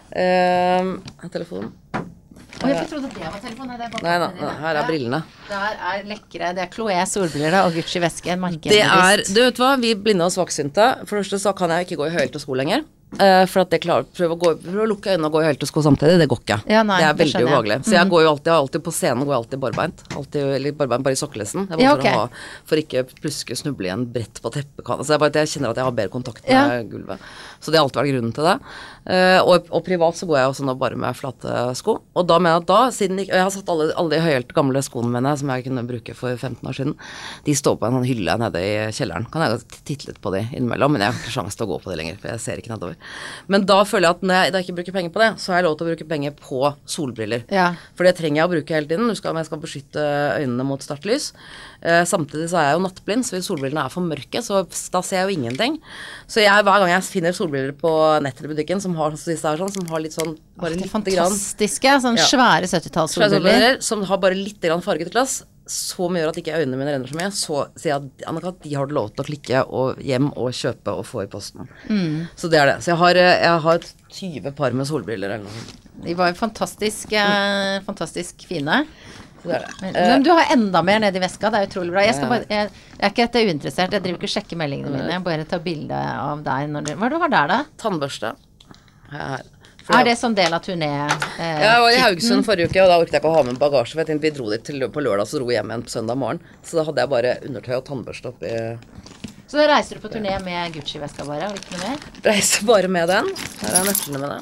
Uh, 0.09 0.95
her 0.97 1.29
er 1.29 1.35
telefonen. 1.37 1.75
Å, 2.59 2.67
jeg 2.67 2.87
trodde 2.89 3.07
det 3.13 3.23
var 3.23 3.39
telefonen. 3.39 3.69
Nei, 3.71 3.77
det 3.79 3.85
er 3.87 4.03
Nei 4.03 4.15
da, 4.19 4.53
her 4.59 4.77
er 4.81 4.87
brillene. 4.89 5.19
Der 5.47 5.83
er 5.93 6.07
lekre. 6.09 6.49
Det 6.57 6.63
er 6.65 6.71
Chloé 6.73 6.97
solbriller 7.07 7.59
og 7.61 7.77
Gucci 7.77 8.01
veske. 8.03 8.35
Merket 8.41 8.73
Det 8.73 8.81
er, 8.83 9.23
du 9.29 9.39
vet 9.45 9.61
hva, 9.61 9.75
vi 9.79 9.93
blinde 9.95 10.27
og 10.27 10.33
svaksynte 10.33 10.89
For 11.05 11.15
det 11.15 11.23
første 11.23 11.39
så 11.45 11.53
kan 11.55 11.71
jeg 11.71 11.87
ikke 11.87 12.01
gå 12.01 12.09
i 12.09 12.15
høyhælte 12.17 12.41
sko 12.41 12.57
lenger. 12.59 12.83
Eh, 13.17 13.43
for 13.49 13.63
at 13.63 13.71
det 13.73 13.79
klarer 13.81 14.05
prøve 14.05 14.35
å, 14.35 14.37
gå, 14.37 14.51
prøve 14.61 14.83
å 14.83 14.89
lukke 14.91 15.15
øynene 15.15 15.29
og 15.31 15.33
gå 15.33 15.41
i 15.41 15.47
heltesko 15.47 15.81
sko 15.81 15.81
samtidig, 15.87 16.19
det 16.21 16.27
går 16.29 16.41
ikke. 16.43 16.57
Ja, 16.69 16.83
nei, 16.85 16.99
det 17.01 17.07
er 17.07 17.15
veldig 17.17 17.41
ubehagelig. 17.47 17.77
Så 17.87 17.95
jeg 17.95 18.09
går 18.11 18.21
jo 18.21 18.29
alltid, 18.35 18.51
alltid 18.53 18.83
på 18.85 18.93
scenen 18.93 19.25
går 19.25 19.33
jeg 19.33 19.41
alltid 19.41 19.61
barbeint. 19.63 20.03
Alltid, 20.13 20.45
eller 20.59 20.75
barbeint 20.77 21.07
bare 21.07 21.17
i 21.17 21.19
sokkelesten. 21.19 21.65
Det 21.65 21.73
er 21.73 21.81
bare 21.81 21.87
Ja, 21.87 21.95
for, 21.97 22.05
å 22.05 22.19
ha, 22.19 22.61
for 22.69 22.81
ikke 22.83 23.03
plutselig 23.09 23.57
snuble 23.63 23.89
i 23.89 23.93
en 23.95 24.05
brett 24.13 24.41
på 24.43 24.51
teppekanten. 24.53 25.07
Så 25.07 25.15
jeg, 25.15 25.23
bare, 25.23 25.33
at 25.33 25.39
jeg 25.41 25.53
kjenner 25.55 25.73
at 25.73 25.81
jeg 25.81 25.89
har 25.89 25.97
bedre 25.97 26.13
kontakt 26.13 26.45
med 26.45 26.53
Ja. 26.53 26.83
gulvet. 26.85 27.25
Så 27.59 27.73
det 27.73 27.79
har 27.79 27.87
alltid 27.87 27.99
vært 28.03 28.13
grunnen 28.13 28.35
til 28.37 28.45
det. 28.45 28.55
Uh, 29.09 29.39
og, 29.41 29.71
og 29.73 29.83
privat 29.83 30.15
så 30.19 30.27
går 30.29 30.37
jeg 30.37 30.51
også 30.53 30.67
nå 30.69 30.75
bare 30.79 30.99
med 30.99 31.17
flate 31.17 31.55
sko. 31.79 31.97
Og 32.13 32.27
da 32.29 32.37
mener 32.37 32.59
jeg 32.59 32.61
at 32.61 32.69
da, 32.69 32.79
siden 32.93 33.23
jeg, 33.23 33.31
jeg 33.33 33.41
har 33.41 33.51
satt 33.55 33.71
alle, 33.73 33.89
alle 33.97 34.13
de 34.13 34.21
høyhælte 34.21 34.55
gamle 34.55 34.83
skoene 34.85 35.09
mine 35.15 35.33
som 35.39 35.49
jeg 35.49 35.65
kunne 35.65 35.85
bruke 35.89 36.13
for 36.17 36.37
15 36.37 36.61
år 36.69 36.77
siden, 36.77 36.95
de 37.47 37.57
står 37.57 37.79
på 37.81 37.89
en 37.89 37.97
sånn 37.97 38.07
hylle 38.07 38.37
nede 38.45 38.61
i 38.61 38.71
kjelleren. 38.93 39.25
Kan 39.33 39.47
jeg 39.47 39.81
titte 39.81 40.11
litt 40.11 40.21
på 40.21 40.31
de 40.35 40.45
innimellom, 40.53 40.93
men 40.93 41.03
jeg 41.07 41.11
har 41.11 41.19
ikke 41.23 41.35
sjanse 41.39 41.57
til 41.57 41.65
å 41.65 41.71
gå 41.73 41.81
på 41.83 41.91
de 41.91 41.99
lenger, 42.03 42.21
for 42.21 42.31
jeg 42.35 42.43
ser 42.45 42.61
ikke 42.61 42.75
nedover. 42.75 42.98
Men 43.47 43.65
da 43.69 43.79
føler 43.87 44.07
jeg 44.09 44.17
at 44.17 44.21
når 44.29 44.39
jeg 44.43 44.53
da 44.55 44.61
ikke 44.63 44.75
bruker 44.79 44.95
penger 44.95 45.13
på 45.15 45.21
det, 45.23 45.29
så 45.41 45.51
har 45.53 45.59
jeg 45.61 45.67
lov 45.69 45.77
til 45.79 45.87
å 45.87 45.89
bruke 45.91 46.07
penger 46.09 46.35
på 46.39 46.61
solbriller. 46.89 47.43
Ja. 47.53 47.73
For 47.97 48.07
det 48.07 48.15
trenger 48.19 48.41
jeg 48.41 48.49
å 48.49 48.53
bruke 48.53 48.75
hele 48.77 48.89
tiden. 48.89 49.15
Skal, 49.17 49.35
jeg 49.39 49.49
skal 49.49 49.61
beskytte 49.63 50.05
øynene 50.39 50.65
mot 50.67 50.83
startlys. 50.85 51.31
Eh, 51.81 52.03
samtidig 52.09 52.49
så 52.51 52.59
er 52.59 52.69
jeg 52.69 52.79
jo 52.79 52.83
nattblind, 52.85 53.25
så 53.27 53.37
hvis 53.37 53.47
solbrillene 53.49 53.85
er 53.85 53.93
for 53.93 54.05
mørke, 54.05 54.41
så 54.45 54.63
da 54.93 55.01
ser 55.05 55.21
jeg 55.21 55.29
jo 55.29 55.37
ingenting. 55.39 55.79
Så 56.27 56.43
jeg, 56.43 56.65
hver 56.67 56.83
gang 56.83 56.93
jeg 56.93 57.07
finner 57.07 57.35
solbriller 57.35 57.75
på 57.79 57.93
nettet 58.25 58.43
eller 58.43 58.55
butikken 58.55 58.81
som 58.83 58.95
har, 58.99 59.15
sånn, 59.15 59.73
som 59.73 59.87
har 59.93 60.03
litt 60.03 60.15
sånn 60.17 60.35
bare 60.59 60.75
Det 60.75 60.89
er 60.89 60.91
fantastiske. 60.91 61.93
Sånn 62.03 62.17
Ja. 62.19 62.25
svære 62.27 62.67
Svære 62.67 62.81
70-tallssolbriller. 62.83 63.39
solbriller 63.39 63.81
som 63.81 64.03
har 64.03 64.17
bare 64.17 64.35
litt 64.35 64.59
grann 64.61 64.81
farget 64.83 65.11
glass, 65.13 65.43
som 65.69 66.15
gjør 66.17 66.31
at 66.31 66.39
ikke 66.41 66.57
øynene 66.57 66.79
mine 66.79 66.93
renner 66.95 67.11
så 67.11 67.17
mye, 67.19 67.29
så 67.35 67.59
sier 67.77 67.91
jeg 67.93 67.99
at 68.01 68.25
Annika, 68.31 68.53
de 68.63 68.73
har 68.75 68.89
du 68.89 68.95
lov 68.97 69.11
til 69.13 69.23
å 69.23 69.27
klikke 69.29 69.61
og 69.79 70.01
hjem 70.03 70.31
og 70.33 70.49
kjøpe 70.57 70.95
og 70.97 71.05
få 71.07 71.23
i 71.25 71.29
posten. 71.31 71.69
Så 72.39 72.49
det 72.51 72.59
er 72.61 72.73
det. 72.73 72.77
Så 72.83 72.93
jeg 72.93 72.99
har, 73.03 73.21
eh, 73.21 73.37
jeg 73.45 73.63
har 73.67 73.87
20 74.19 74.55
par 74.57 74.75
med 74.77 74.89
solbriller 74.89 75.35
eller 75.35 75.45
noe 75.45 75.55
sånt. 75.59 75.87
De 76.05 76.15
var 76.15 76.31
jo 76.31 76.39
fantastisk, 76.39 77.13
eh, 77.13 77.79
fantastisk 77.85 78.47
fine. 78.47 78.85
Det 79.43 79.59
det. 79.59 79.67
Men, 79.81 79.95
Eh, 79.95 80.07
men 80.09 80.23
du 80.23 80.31
har 80.31 80.51
enda 80.51 80.81
mer 80.83 80.99
nedi 80.99 81.19
veska. 81.19 81.49
Det 81.51 81.59
er 81.59 81.67
utrolig 81.69 81.91
bra. 81.91 82.01
Jeg, 82.03 82.15
bare, 82.27 82.45
jeg, 82.49 82.69
jeg 82.97 83.05
er 83.05 83.13
ikke 83.13 83.27
dette 83.27 83.45
uinteressert. 83.47 83.91
Jeg 83.95 84.03
driver 84.03 84.17
ikke 84.19 84.29
og 84.29 84.35
sjekker 84.35 84.59
meldingene 84.59 84.91
mine. 84.91 85.11
Jeg 85.13 85.23
bare 85.23 85.45
tar 85.45 85.59
bilde 85.63 85.95
av 85.95 86.43
deg 86.43 86.73
du 86.73 86.93
Hva 86.95 87.05
er 87.05 87.09
det 87.09 87.15
du 87.15 87.23
har 87.23 87.29
der, 87.29 87.47
da? 87.47 87.59
tannbørste. 87.77 88.33
Her. 89.11 89.43
Er 89.89 90.05
det 90.05 90.13
sånn 90.19 90.35
del 90.37 90.53
av 90.53 90.61
turné? 90.61 90.89
Eh, 91.39 91.61
Jeg 91.63 91.81
var 91.81 91.91
i? 91.91 91.99
Haugesund 92.03 92.45
forrige 92.45 92.69
uke, 92.69 92.81
og 92.83 92.91
da 92.91 92.97
orket 93.01 93.15
jeg 93.17 93.21
ikke 93.23 93.31
å 93.31 93.37
ha 93.39 93.43
med 93.47 93.57
bagasje. 93.61 93.95
For 93.95 94.03
jeg 94.03 94.09
tenkte 94.11 94.27
vi 94.27 94.33
dro 94.37 94.49
dit 94.51 94.63
til, 94.67 94.83
på 94.93 95.01
lørdag, 95.01 95.25
så 95.27 95.39
dro 95.39 95.47
vi 95.49 95.55
hjem 95.57 95.71
igjen 95.73 95.85
på 95.87 95.93
søndag 95.95 96.19
morgen. 96.21 96.41
Så 96.61 96.77
da 96.77 96.85
hadde 96.85 97.01
jeg 97.01 97.11
bare 97.15 97.31
undertøy 97.49 97.73
og 97.79 97.85
tannbørste 97.89 98.29
oppi 98.29 98.51
Så 99.49 99.57
da 99.57 99.65
reiser 99.71 99.97
du 99.97 100.03
på 100.05 100.11
turné 100.13 100.35
med 100.45 100.75
Gucci-veska 100.77 101.25
bare, 101.25 101.49
og 101.49 101.57
ikke 101.57 101.73
noe 101.79 101.89
mer? 101.89 102.07
Reiser 102.29 102.67
bare 102.69 102.91
med 102.99 103.09
den. 103.09 103.31
Her 103.63 103.79
er 103.81 103.87
nøklene 103.89 104.21
mine. 104.25 104.39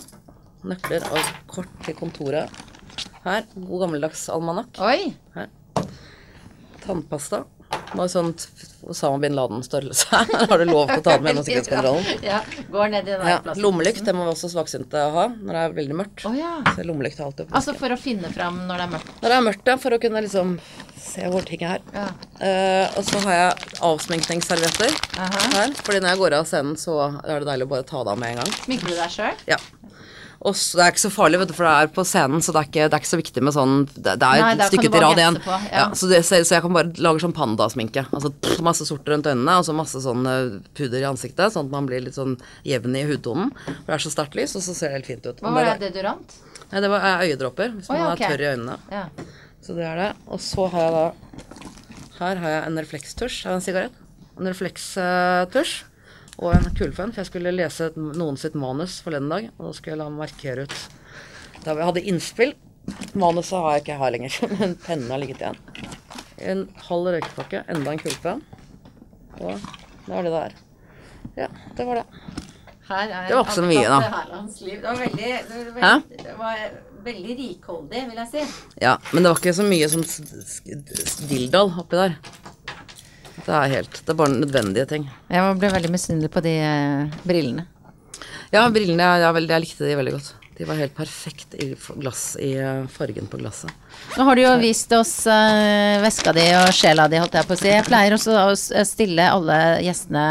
Nøkler 0.68 1.06
og 1.16 1.32
kort 1.48 1.72
til 1.86 1.96
kontoret. 1.96 2.64
Her. 3.24 3.48
God 3.56 3.86
gammeldags 3.86 4.28
almanakk. 4.34 4.76
Oi! 4.84 5.14
Her. 5.38 5.48
Tannpasta. 6.84 7.46
Var 7.98 8.10
sånn 8.12 8.34
Osama 8.88 9.18
bin 9.20 9.36
Laden-størrelse. 9.36 10.08
Har 10.52 10.60
du 10.60 10.66
lov 10.68 10.90
til 10.92 11.02
å 11.02 11.04
ta 11.06 11.16
den 11.16 11.24
med 11.24 11.32
gjennom 11.32 11.46
sikkerhetskontrollen. 11.48 12.26
Ja, 12.26 12.42
går 12.72 12.92
ned 12.94 13.08
i 13.10 13.16
den 13.16 13.32
Ja. 13.32 13.40
Lommelykt 13.60 14.04
det 14.08 14.16
må 14.16 14.28
vi 14.28 14.34
også 14.34 14.52
svaksynte 14.52 15.06
ha 15.16 15.26
når 15.32 15.58
det 15.58 15.64
er 15.64 15.78
veldig 15.80 15.98
mørkt. 16.02 16.26
Oh, 16.28 16.36
ja. 16.38 16.54
Så 16.76 16.86
lommelykt 16.88 17.20
er 17.20 17.28
alltid. 17.28 17.52
Altså 17.52 17.76
for 17.80 17.96
å 17.96 18.00
finne 18.00 18.32
fram 18.36 18.62
når 18.68 18.82
det 18.84 18.88
er 18.88 18.94
mørkt. 18.98 19.16
Når 19.22 19.34
det 19.34 19.40
er 19.40 19.48
mørkt, 19.50 19.72
ja, 19.72 19.78
for 19.84 19.98
å 19.98 20.02
kunne 20.04 20.24
liksom 20.28 20.58
se 21.08 21.28
hvor 21.32 21.48
ting 21.48 21.64
er. 21.66 21.84
Ja. 21.96 22.08
Uh, 22.38 23.00
og 23.00 23.08
så 23.08 23.22
har 23.26 23.38
jeg 23.38 23.72
avsminkningsservietter 23.88 24.94
her. 25.18 25.74
Fordi 25.82 26.04
når 26.04 26.14
jeg 26.14 26.22
går 26.22 26.38
av 26.42 26.50
scenen, 26.50 26.78
så 26.80 27.00
er 27.24 27.40
det 27.40 27.50
deilig 27.50 27.68
å 27.70 27.74
bare 27.78 27.88
ta 27.88 28.04
det 28.04 28.14
av 28.14 28.22
med 28.22 28.36
en 28.36 28.44
gang. 28.44 28.56
Sminker 28.66 28.92
du 28.92 28.98
deg 29.00 29.14
sjøl? 29.16 29.44
Ja. 29.50 29.60
Og 30.48 30.56
det 30.56 30.84
er 30.84 30.94
ikke 30.94 31.02
så 31.02 31.12
farlig, 31.12 31.40
vet 31.42 31.50
du, 31.52 31.54
for 31.58 31.68
det 31.68 31.74
er 31.76 31.90
på 31.92 32.04
scenen, 32.08 32.44
så 32.44 32.54
det 32.56 32.62
er 32.62 32.68
ikke, 32.70 32.86
det 32.88 32.96
er 32.96 33.04
ikke 33.04 33.10
så 33.10 33.20
viktig 33.20 33.44
med 33.44 33.56
sånn 33.56 33.74
Det, 33.90 34.14
det 34.22 34.28
er 34.28 34.44
Nei, 34.44 34.52
et 34.56 34.72
stykke 34.72 34.92
til 34.94 35.04
rad 35.04 35.22
igjen. 35.22 35.40
på, 35.44 35.58
ja. 35.68 35.82
Ja, 35.82 35.86
så, 36.00 36.10
det, 36.12 36.22
så, 36.28 36.40
jeg 36.40 36.64
kan 36.64 36.76
bare 36.78 37.04
lage 37.04 37.24
sånn 37.24 37.36
pandasminke. 37.36 38.06
Altså 38.08 38.32
pff, 38.32 38.62
masse 38.66 38.88
sort 38.88 39.10
rundt 39.12 39.28
øynene, 39.28 39.58
og 39.60 39.68
så 39.68 39.76
masse 39.76 40.02
sånn 40.04 40.24
puder 40.78 41.04
i 41.04 41.10
ansiktet, 41.10 41.52
sånn 41.54 41.68
at 41.68 41.74
man 41.76 41.90
blir 41.90 42.06
litt 42.06 42.16
sånn 42.18 42.38
jevn 42.68 42.96
i 42.96 43.04
hudtonen. 43.10 43.52
For 43.66 43.90
det 43.90 43.98
er 43.98 44.06
så 44.06 44.14
sterkt 44.14 44.40
lys, 44.40 44.56
og 44.60 44.64
så 44.64 44.78
ser 44.78 44.94
det 44.94 45.02
helt 45.02 45.12
fint 45.12 45.28
ut. 45.28 45.44
Hva 45.44 45.56
var 45.58 45.74
det? 45.74 45.76
Deodorant? 45.88 46.40
Nei, 46.72 46.84
det 46.84 46.92
var 46.92 47.10
eh, 47.10 47.28
øyedråper, 47.28 47.76
hvis 47.76 47.92
man 47.92 48.00
ja, 48.00 48.08
er 48.08 48.16
okay. 48.16 48.32
tørr 48.32 48.46
i 48.46 48.50
øynene. 48.54 48.80
Ja. 48.94 49.06
Så 49.68 49.76
det 49.76 49.86
er 49.90 50.00
det. 50.00 50.10
Og 50.32 50.42
så 50.44 50.70
har 50.72 50.88
jeg 50.88 50.96
da 50.96 51.06
Her 52.18 52.40
har 52.42 52.54
jeg 52.56 52.66
en 52.70 52.82
reflekstusj 52.82 53.44
av 53.46 53.58
en 53.58 53.64
sigarett. 53.64 54.02
En 54.38 54.48
reflekstusj 54.50 55.78
og 56.38 56.54
en 56.54 56.68
kulefønn. 56.78 57.12
For 57.14 57.24
jeg 57.24 57.30
skulle 57.32 57.54
lese 57.56 57.92
noen 57.98 58.38
sitt 58.38 58.56
manus 58.60 59.00
forleden 59.06 59.30
dag, 59.34 59.50
og 59.58 59.70
da 59.70 59.74
skulle 59.78 59.96
jeg 59.96 60.02
la 60.04 60.10
meg 60.10 60.28
markere 60.28 60.68
ut 60.68 60.78
Da 61.66 61.74
vi 61.76 61.84
hadde 61.88 62.04
innspill. 62.08 62.54
Manuset 63.20 63.58
har 63.60 63.74
jeg 63.76 63.84
ikke 63.84 63.98
her 64.00 64.14
lenger, 64.16 64.36
men 64.60 64.76
pennen 64.86 65.10
har 65.12 65.20
ligget 65.20 65.42
igjen. 65.44 65.58
En 66.48 66.62
halv 66.88 67.10
røykepakke, 67.18 67.64
enda 67.74 67.92
en 67.96 68.00
kulefønn. 68.00 68.44
Og 69.42 69.58
det 70.06 70.14
var 70.14 70.24
det 70.24 70.32
det 70.36 70.44
er. 70.46 70.54
Ja, 71.38 71.48
det 71.78 71.86
var 71.90 72.00
det. 72.00 72.06
Her 72.88 73.10
er 73.12 73.26
Det 73.28 73.36
var 73.36 73.44
ikke 73.44 73.56
så 73.58 73.66
mye, 73.68 73.88
da. 73.92 73.98
Liv. 74.64 74.78
Det 74.80 74.88
var 74.88 75.00
veldig, 75.02 75.32
det 75.50 75.58
var 75.58 75.82
veldig, 75.82 76.20
det 76.24 76.36
var 76.40 76.62
veldig 77.08 77.34
rikholdig, 77.42 78.04
vil 78.08 78.22
jeg 78.22 78.30
si. 78.32 78.46
Ja, 78.82 78.94
men 79.12 79.24
det 79.26 79.34
var 79.34 79.42
ikke 79.42 79.54
så 79.58 79.66
mye 79.68 79.90
som 79.92 80.06
s- 80.08 80.22
oppi 81.84 82.00
der. 82.00 82.16
Det 83.46 83.54
er 83.54 83.72
helt 83.76 84.02
Det 84.02 84.14
er 84.14 84.20
bare 84.20 84.34
nødvendige 84.34 84.90
ting. 84.90 85.08
Jeg 85.30 85.60
ble 85.62 85.72
veldig 85.76 85.94
misunnelig 85.94 86.32
på 86.34 86.44
de 86.46 86.58
eh, 86.64 87.22
brillene. 87.28 87.68
Ja, 88.54 88.66
brillene, 88.72 89.04
jeg, 89.04 89.24
jeg, 89.24 89.48
jeg 89.52 89.66
likte 89.66 89.88
de 89.88 89.96
veldig 90.00 90.18
godt. 90.18 90.34
De 90.58 90.66
var 90.66 90.80
helt 90.80 90.96
perfekt 90.98 91.54
i 91.54 91.68
glass, 92.02 92.32
i 92.42 92.56
eh, 92.58 92.86
fargen 92.90 93.28
på 93.30 93.38
glasset. 93.38 93.70
Nå 94.18 94.26
har 94.26 94.38
du 94.38 94.42
jo 94.42 94.54
vist 94.58 94.94
oss 94.98 95.12
uh, 95.30 96.00
veska 96.02 96.34
di 96.34 96.46
og 96.58 96.72
sjela 96.74 97.06
di, 97.12 97.20
holdt 97.22 97.36
jeg 97.38 97.46
på 97.46 97.54
å 97.54 97.60
si. 97.60 97.68
Jeg 97.70 97.86
pleier 97.86 98.16
også 98.16 98.34
å 98.42 98.86
stille 98.88 99.28
alle 99.30 99.58
gjestene 99.86 100.24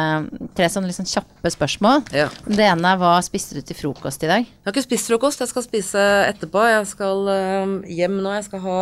tre 0.59 0.67
sånne 0.73 0.91
liksom 0.91 1.07
kjappe 1.13 1.53
spørsmål. 1.55 2.03
Ja. 2.11 2.27
Det 2.49 2.67
ene 2.67 2.97
er 2.97 2.99
hva 2.99 3.13
spiste 3.23 3.55
du 3.55 3.63
til 3.63 3.79
frokost 3.79 4.27
i 4.27 4.33
dag? 4.33 4.49
Jeg 4.49 4.67
har 4.67 4.75
ikke 4.75 4.89
spist 4.89 5.13
frokost, 5.13 5.45
jeg 5.45 5.53
skal 5.53 5.67
spise 5.69 6.09
etterpå. 6.33 6.65
Jeg 6.73 6.91
skal 6.91 7.31
uh, 7.31 7.77
hjem 7.87 8.19
nå. 8.19 8.35
Jeg 8.41 8.49
skal 8.49 8.65
ha 8.67 8.81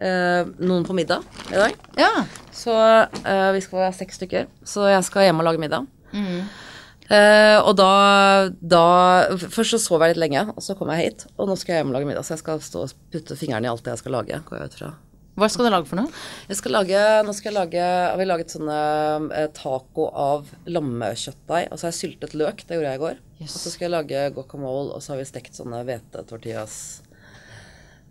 eh, 0.00 0.42
noen 0.64 0.86
på 0.86 0.96
middag 0.96 1.24
i 1.50 1.58
dag. 1.58 1.78
Ja. 2.00 2.12
Så 2.54 2.74
eh, 2.74 3.50
vi 3.56 3.62
skal 3.64 3.86
være 3.86 3.96
seks 4.00 4.20
stykker. 4.20 4.46
Så 4.66 4.88
jeg 4.90 5.06
skal 5.06 5.28
hjem 5.28 5.42
og 5.42 5.48
lage 5.48 5.62
middag. 5.62 5.88
Eh, 7.04 7.58
og 7.60 7.74
da, 7.76 8.48
da 8.64 8.84
Først 9.36 9.74
så 9.74 9.80
sov 9.82 10.00
jeg 10.04 10.14
litt 10.14 10.22
lenge, 10.22 10.46
og 10.54 10.62
så 10.64 10.76
kom 10.78 10.92
jeg 10.94 11.10
hit. 11.10 11.26
Og 11.36 11.50
nå 11.50 11.56
skal 11.60 11.76
jeg 11.76 11.82
hjem 11.82 11.92
og 11.92 11.98
lage 11.98 12.08
middag, 12.10 12.26
så 12.26 12.36
jeg 12.36 12.44
skal 12.44 12.62
stå 12.64 12.86
og 12.86 12.94
putte 13.12 13.38
fingrene 13.38 13.68
i 13.68 13.72
alt 13.72 13.84
det 13.84 13.96
jeg 13.96 14.04
skal 14.04 14.16
lage. 14.18 14.40
Går 14.48 14.60
jeg 14.60 14.70
ut 14.70 14.78
fra. 14.80 14.94
Hva 15.34 15.48
skal 15.50 15.66
du 15.66 15.72
lage 15.74 15.88
for 15.90 15.98
noe? 15.98 16.10
Jeg 16.46 16.60
skal 16.60 16.76
lage, 16.76 16.98
nå 17.26 17.32
skal 17.34 17.50
jeg 17.50 17.56
lage 17.56 17.82
har 17.82 18.12
har 18.20 18.28
laget 18.28 18.52
sånne 18.54 18.78
eh, 19.34 19.48
taco 19.56 20.06
av 20.14 20.52
lammekjøttdeig. 20.70 21.72
Og 21.72 21.80
så 21.80 21.88
har 21.88 21.90
jeg 21.90 22.00
syltet 22.00 22.36
løk, 22.38 22.62
det 22.68 22.78
gjorde 22.78 22.92
jeg 22.92 23.00
i 23.00 23.04
går. 23.04 23.22
Yes. 23.40 23.48
Og 23.50 23.64
så 23.64 23.72
skal 23.74 23.88
jeg 23.88 23.96
lage 23.96 24.26
guacamole, 24.36 24.94
og 24.94 25.02
så 25.02 25.14
har 25.14 25.20
vi 25.20 25.26
stekt 25.32 25.58
sånne 25.58 25.82
hvetetortillas. 25.88 26.76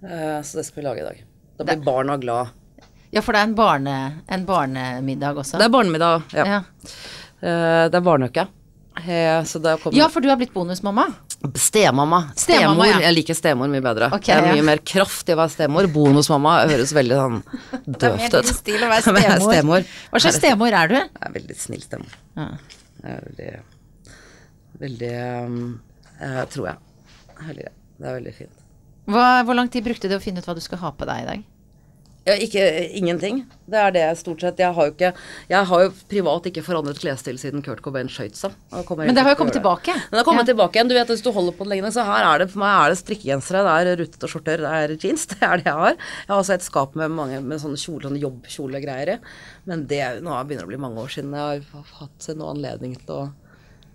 Eh, 0.04 0.42
så 0.44 0.60
det 0.60 0.68
skal 0.68 0.82
vi 0.82 0.90
lage 0.90 1.06
i 1.06 1.08
dag. 1.08 1.24
Da 1.58 1.68
blir 1.68 1.84
barna 1.86 2.18
glad. 2.18 2.54
Ja, 3.14 3.22
for 3.22 3.36
det 3.36 3.44
er 3.44 3.50
en, 3.52 3.56
barne, 3.56 3.96
en 4.28 4.46
barnemiddag 4.46 5.38
også. 5.38 5.60
Det 5.62 5.68
er 5.68 5.74
barnemiddag. 5.74 6.24
Ja. 6.34 6.46
ja. 6.50 6.62
Uh, 7.44 7.86
det 7.92 8.00
er 8.00 8.06
barneuke. 8.06 8.48
Eh, 8.96 9.44
kommer 9.82 9.98
ja, 9.98 10.10
for 10.10 10.22
du 10.22 10.30
har 10.30 10.38
blitt 10.38 10.54
bonusmamma. 10.54 11.08
Stemamma. 11.56 12.24
Stemor. 12.38 12.86
ja. 12.86 13.00
Jeg 13.02 13.16
liker 13.18 13.36
stemor 13.36 13.68
mye 13.72 13.82
bedre. 13.84 14.10
Okay, 14.16 14.32
det 14.32 14.38
er 14.38 14.48
ja. 14.52 14.58
mye 14.60 14.66
mer 14.70 14.82
kraft 14.86 15.30
i 15.30 15.36
å 15.36 15.40
være 15.42 15.52
stemor. 15.56 15.90
Bonusmamma 15.92 16.54
høres 16.70 16.94
veldig 16.96 17.18
sånn 17.20 17.40
Det 17.90 17.98
døvt 18.06 18.38
ut. 18.38 18.52
stil 18.62 18.84
å 18.86 18.92
være 18.92 19.04
stemor. 19.04 19.50
stemor. 19.50 19.88
Hva 20.14 20.24
slags 20.24 20.40
stemor 20.40 20.78
er 20.80 20.94
du? 20.94 20.98
Jeg 21.02 21.28
er 21.28 21.36
veldig 21.40 21.60
snill 21.60 21.84
stemor. 21.84 22.18
Ja. 22.38 22.50
Jeg 23.04 23.18
er 23.18 23.24
veldig 23.30 23.52
Veldig 24.84 25.14
um, 25.46 25.58
jeg 26.20 26.50
Tror 26.54 26.70
jeg. 26.72 26.78
Det 27.54 28.10
er 28.10 28.16
veldig 28.22 28.34
fint. 28.38 28.63
Hva, 29.10 29.44
hvor 29.44 29.58
lang 29.58 29.70
tid 29.72 29.84
brukte 29.84 30.08
du 30.12 30.16
å 30.16 30.22
finne 30.24 30.40
ut 30.40 30.48
hva 30.48 30.56
du 30.56 30.62
skulle 30.64 30.84
ha 30.86 30.94
på 30.96 31.08
deg 31.10 31.24
i 31.26 31.28
dag? 31.32 31.50
Ja, 32.24 32.38
ikke, 32.40 32.62
ingenting. 32.96 33.42
Det 33.68 33.76
er 33.76 33.90
det 33.92 34.04
stort 34.16 34.40
sett. 34.40 34.56
Jeg 34.64 34.72
har 34.72 34.86
jo 34.88 34.94
ikke 34.94 35.10
Jeg 35.50 35.68
har 35.68 35.82
jo 35.84 35.90
privat 36.08 36.46
ikke 36.48 36.62
forandret 36.64 37.02
klesstil 37.02 37.36
siden 37.36 37.60
Kurt 37.66 37.82
Cobain 37.84 38.08
skøyt 38.08 38.40
seg. 38.40 38.56
Men 38.72 39.12
det 39.18 39.26
har 39.26 39.34
jo 39.34 39.40
kommet 39.42 39.58
tilbake. 39.58 39.92
Men 39.92 40.16
det 40.16 40.22
har 40.22 40.28
kommet 40.30 40.48
Ja. 40.48 40.54
tilbake 40.54 40.80
igjen. 40.80 40.88
Du 40.88 40.96
vet, 40.96 41.12
Hvis 41.12 41.22
du 41.22 41.34
holder 41.36 41.52
på 41.52 41.68
det 41.68 41.74
lenge 41.76 41.92
så 41.92 42.06
her 42.08 42.24
er 42.24 42.40
det 42.40 42.52
for 42.54 42.60
meg 42.64 42.72
er 42.86 42.90
det 42.96 43.02
strikkegensere, 43.04 43.66
det 43.68 43.76
er 43.76 44.00
rutete 44.06 44.30
skjorter, 44.32 44.64
det 44.64 44.72
er 44.72 44.96
jeans. 44.96 45.26
Det 45.34 45.42
er 45.44 45.58
det 45.58 45.66
jeg 45.68 45.74
har. 45.76 45.96
Jeg 46.00 46.30
har 46.32 46.40
også 46.40 46.54
et 46.56 46.64
skap 46.64 46.96
med 46.96 47.12
mange 47.12 47.42
med 47.44 47.60
sånne 47.60 47.76
kjole, 47.76 48.08
sånne 48.08 48.24
jobbkjolegreier 48.24 49.18
i. 49.18 49.20
Men 49.68 49.86
det 49.92 50.24
nå 50.24 50.32
begynner 50.48 50.64
det 50.64 50.70
å 50.72 50.72
bli 50.72 50.78
mange 50.80 51.04
år 51.04 51.12
siden 51.12 51.36
jeg 51.36 51.68
har 51.74 51.84
hatt 52.00 52.36
noe 52.40 52.56
anledning 52.56 52.96
til 53.04 53.16
å 53.20 53.32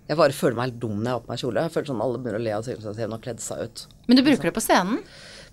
Jeg 0.09 0.17
bare 0.17 0.33
føler 0.33 0.57
meg 0.57 0.71
helt 0.71 0.79
dum 0.81 0.95
når 0.97 1.05
jeg 1.05 1.15
har 1.15 1.25
på 1.25 1.29
meg 1.29 1.41
kjole. 1.43 1.63
Jeg 1.67 1.73
føler 1.75 1.89
sånn 1.91 1.99
Alle 2.01 2.21
begynner 2.21 2.41
å 2.41 2.45
le 2.47 2.53
av 2.55 2.63
selv 2.65 2.87
og 2.89 3.01
har 3.13 3.21
kledd 3.21 3.43
seg 3.43 3.67
ut. 3.67 3.83
Men 4.07 4.17
du 4.17 4.23
bruker 4.25 4.49
det 4.49 4.55
på 4.55 4.63
scenen? 4.65 5.03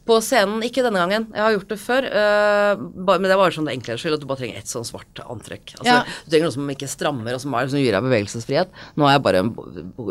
På 0.06 0.16
scenen, 0.22 0.62
ikke 0.62 0.84
denne 0.86 1.02
gangen. 1.02 1.26
Jeg 1.34 1.42
har 1.42 1.52
gjort 1.56 1.72
det 1.74 1.78
før. 1.82 2.06
Uh, 2.08 2.84
bare, 3.04 3.18
men 3.18 3.26
det 3.26 3.34
er 3.34 3.40
bare 3.42 3.56
sånn 3.56 3.68
enklere 3.72 4.00
skyld 4.00 4.16
at 4.16 4.22
du 4.22 4.28
bare 4.30 4.40
trenger 4.40 4.60
ett 4.62 4.70
sånn 4.70 4.86
svart 4.86 5.20
antrekk. 5.26 5.74
Altså, 5.80 5.90
Ja. 5.90 5.98
Du 6.06 6.30
trenger 6.30 6.46
noe 6.48 6.56
som 6.56 6.72
ikke 6.72 6.88
strammer, 6.88 7.34
og 7.34 7.42
som, 7.42 7.56
er, 7.58 7.68
som 7.72 7.82
gir 7.82 7.96
deg 7.96 8.06
bevegelsesfrihet. 8.06 8.82
Nå 8.96 9.08
har 9.08 9.16
jeg 9.16 9.24
bare 9.26 9.42
en 9.42 9.52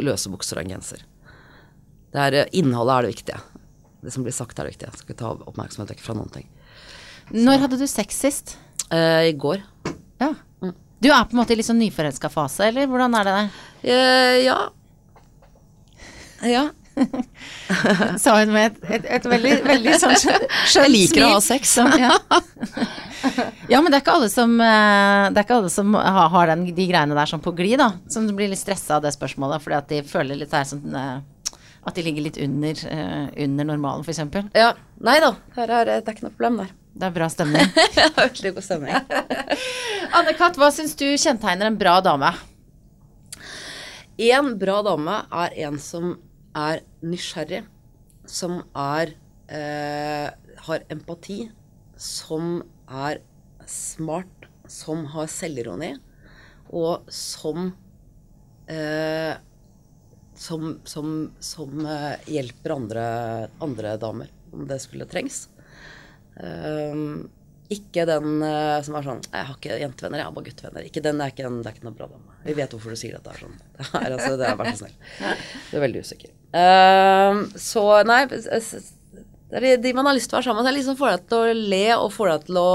løse 0.04 0.34
bukser 0.34 0.60
og 0.60 0.66
en 0.66 0.76
genser. 0.76 1.06
Det 2.14 2.26
er, 2.28 2.38
øh, 2.44 2.52
innholdet 2.60 2.98
er 2.98 3.08
det 3.08 3.14
viktige. 3.16 3.40
Det 4.06 4.14
som 4.14 4.28
blir 4.28 4.36
sagt, 4.36 4.60
er 4.60 4.68
det 4.68 4.76
viktige. 4.76 4.92
Jeg 4.92 5.00
skal 5.00 5.16
ikke 5.16 5.22
ta 5.24 5.32
oppmerksomhet 5.50 5.96
vekk 5.96 6.04
fra 6.06 6.18
noen 6.20 6.34
ting. 6.36 6.52
Når 7.34 7.64
hadde 7.64 7.80
du 7.80 7.88
sex 7.90 8.20
sist? 8.22 8.58
Uh, 8.92 9.26
I 9.26 9.34
går. 9.34 9.64
Ja. 10.22 10.36
Du 11.02 11.10
er 11.12 11.26
på 11.28 11.36
en 11.36 11.42
måte 11.42 11.54
i 11.54 11.58
litt 11.60 11.68
sånn 11.68 11.82
nyforelska 11.82 12.30
fase, 12.32 12.70
eller 12.70 12.88
hvordan 12.90 13.16
er 13.20 13.28
det 13.28 13.34
der? 13.40 13.50
Eh, 13.86 14.42
ja. 14.46 14.58
Ja. 16.42 16.70
Sa 18.18 18.40
hun 18.40 18.54
med 18.54 18.72
et, 18.72 18.78
et, 18.90 19.08
et 19.18 19.26
veldig, 19.28 19.52
veldig 19.66 19.96
sånn 20.00 20.16
skjønt 20.16 20.46
Jeg 20.78 20.92
liker 20.94 21.26
å 21.26 21.32
ha 21.34 21.42
smil. 21.44 21.60
sex. 21.60 21.74
Som, 21.76 21.92
ja. 22.00 22.16
ja, 23.70 23.82
men 23.82 23.92
det 23.92 24.00
er 24.00 24.04
ikke 24.04 24.16
alle 24.16 24.30
som, 24.32 24.56
eh, 24.64 25.26
det 25.30 25.42
er 25.42 25.46
ikke 25.46 25.60
alle 25.60 25.72
som 25.74 25.94
har, 25.98 26.54
den, 26.54 26.66
de 26.78 26.88
greiene 26.90 27.18
der 27.18 27.30
sånn 27.30 27.44
på 27.46 27.54
glid, 27.58 27.78
da. 27.84 27.92
Som 28.12 28.30
blir 28.34 28.50
litt 28.52 28.64
stressa 28.64 28.98
av 28.98 29.06
det 29.06 29.14
spørsmålet, 29.16 29.64
fordi 29.66 29.78
at 29.78 29.92
de 29.92 30.02
føler 30.08 30.40
litt 30.40 30.54
der 30.56 30.66
sånn 30.70 30.98
eh, 30.98 31.20
At 31.86 32.00
de 32.00 32.08
ligger 32.08 32.26
litt 32.26 32.40
under, 32.42 32.80
uh, 32.90 33.28
under 33.46 33.68
normalen, 33.70 34.02
f.eks. 34.02 34.50
ja. 34.58 34.72
Nei 35.06 35.20
da, 35.22 35.36
her 35.60 35.78
er, 35.82 35.92
det 36.02 36.16
ikke 36.16 36.26
noe 36.26 36.34
problem 36.34 36.58
der. 36.64 36.74
Det 36.96 37.06
er 37.06 37.14
bra 37.14 37.28
stemning. 37.30 37.70
Veldig 38.18 38.56
god 38.56 38.66
stemning. 38.66 38.96
Anne-Kat., 40.18 40.58
hva 40.58 40.72
syns 40.74 40.96
du 40.98 41.06
kjennetegner 41.12 41.70
en 41.70 41.78
bra 41.78 42.00
dame? 42.02 42.32
En 44.16 44.54
bra 44.60 44.80
dame 44.86 45.16
er 45.44 45.56
en 45.68 45.78
som 45.82 46.14
er 46.56 46.86
nysgjerrig, 47.04 47.66
som 48.26 48.62
er 48.72 49.12
eh, 49.52 50.30
har 50.68 50.86
empati, 50.94 51.50
som 52.00 52.62
er 52.88 53.20
smart, 53.68 54.48
som 54.72 55.04
har 55.12 55.28
selvironi, 55.28 55.92
og 56.72 57.12
som 57.12 57.74
eh, 58.72 59.36
som, 60.36 60.80
som, 60.84 61.12
som 61.40 61.86
eh, 61.86 62.16
hjelper 62.28 62.76
andre, 62.76 63.04
andre 63.64 63.98
damer, 64.00 64.32
om 64.56 64.64
det 64.68 64.80
skulle 64.84 65.08
trengs. 65.12 65.46
Um, 66.36 67.28
ikke 67.72 68.04
den 68.08 68.42
uh, 68.44 68.82
som 68.84 68.98
er 69.00 69.06
sånn 69.08 69.22
Jeg 69.24 69.48
har 69.48 69.54
ikke 69.56 69.78
jentevenner, 69.80 70.20
jeg 70.20 70.28
har 70.28 70.34
bare 70.36 70.50
guttevenner. 70.50 70.88
Ikke 70.90 71.04
den, 71.04 71.20
det 71.20 71.28
er 71.28 71.32
ikke, 71.34 71.46
en, 71.48 71.62
det 71.64 71.72
er 71.72 71.78
ikke 71.78 71.88
noe 71.88 71.98
bra 71.98 72.10
dame. 72.12 72.35
Vi 72.46 72.54
vet 72.54 72.70
hvorfor 72.76 72.94
du 72.94 73.00
sier 73.00 73.16
dette. 73.18 73.32
er 73.34 73.42
sånn. 73.42 73.56
Det 73.80 73.88
er, 73.98 74.14
altså, 74.16 74.36
det 74.38 74.46
er 74.48 74.58
Vær 74.60 74.70
så 74.72 74.78
snill. 74.84 74.96
Du 75.72 75.76
er 75.80 75.84
veldig 75.88 76.04
usikker. 76.06 76.32
Uh, 76.56 77.42
så 77.60 77.84
nei 78.08 78.22
Det 78.30 79.74
de- 79.84 79.94
man 79.98 80.06
har 80.08 80.16
lyst 80.16 80.30
til 80.30 80.38
å 80.38 80.40
være 80.40 80.48
sammen 80.50 80.64
med. 80.68 80.76
Liksom 80.78 80.98
får 81.00 81.12
deg 81.16 81.28
til 81.32 81.38
å 81.38 81.54
le 81.74 81.84
og 81.98 82.12
får 82.14 82.32
deg 82.32 82.46
til 82.50 82.60
å 82.62 82.72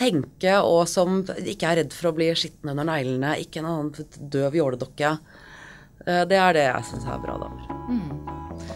tenke, 0.00 0.54
og 0.64 0.88
som 0.88 1.20
ikke 1.24 1.68
er 1.70 1.76
redd 1.82 1.92
for 1.96 2.10
å 2.10 2.14
bli 2.16 2.30
skitten 2.36 2.72
under 2.72 2.84
neglene. 2.88 3.34
Ikke 3.40 3.60
en 3.62 3.68
annen 3.70 4.30
døv 4.32 4.56
jåledokke. 4.60 5.12
Uh, 6.06 6.24
det 6.24 6.38
er 6.40 6.56
det 6.56 6.64
jeg 6.68 6.88
syns 6.92 7.04
er 7.08 7.20
bra 7.24 7.36
damer. 7.40 7.68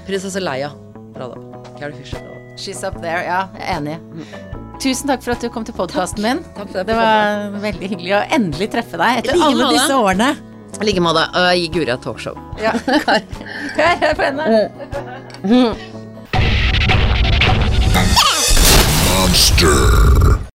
Prinsesse 0.08 0.42
Leia. 0.42 0.72
Bra 1.14 1.30
dame. 1.32 1.64
Carrie 1.78 1.96
Fisher. 1.96 2.20
Bra 2.20 2.34
dame. 2.34 2.58
She's 2.58 2.84
up 2.84 3.00
there. 3.00 3.24
Ja, 3.24 3.48
jeg 3.56 3.66
er 3.68 3.80
enig. 3.80 4.63
Tusen 4.82 5.08
takk 5.08 5.22
for 5.24 5.32
at 5.34 5.40
du 5.44 5.48
kom 5.52 5.64
til 5.64 5.74
podkasten 5.76 6.22
min. 6.24 6.42
Takk 6.56 6.68
for 6.72 6.82
at 6.82 6.88
Det 6.90 6.96
var 6.98 7.54
veldig 7.62 7.88
hyggelig 7.94 8.12
å 8.18 8.22
endelig 8.36 8.70
treffe 8.74 9.00
deg 9.00 9.22
etter 9.22 9.38
like 9.38 9.46
alle 9.48 9.64
måte. 9.64 9.78
disse 9.78 9.94
årene. 9.96 10.30
I 10.74 10.88
like 10.88 11.00
måte. 11.04 11.24
Og 11.38 11.50
gi 11.60 11.68
Guri 11.76 11.92
et 11.94 12.02
talkshow. 12.04 12.38
Ja. 12.60 12.72
Hør 14.02 14.14
på 14.18 14.22
henne. 14.26 15.76
Monster. 19.08 20.44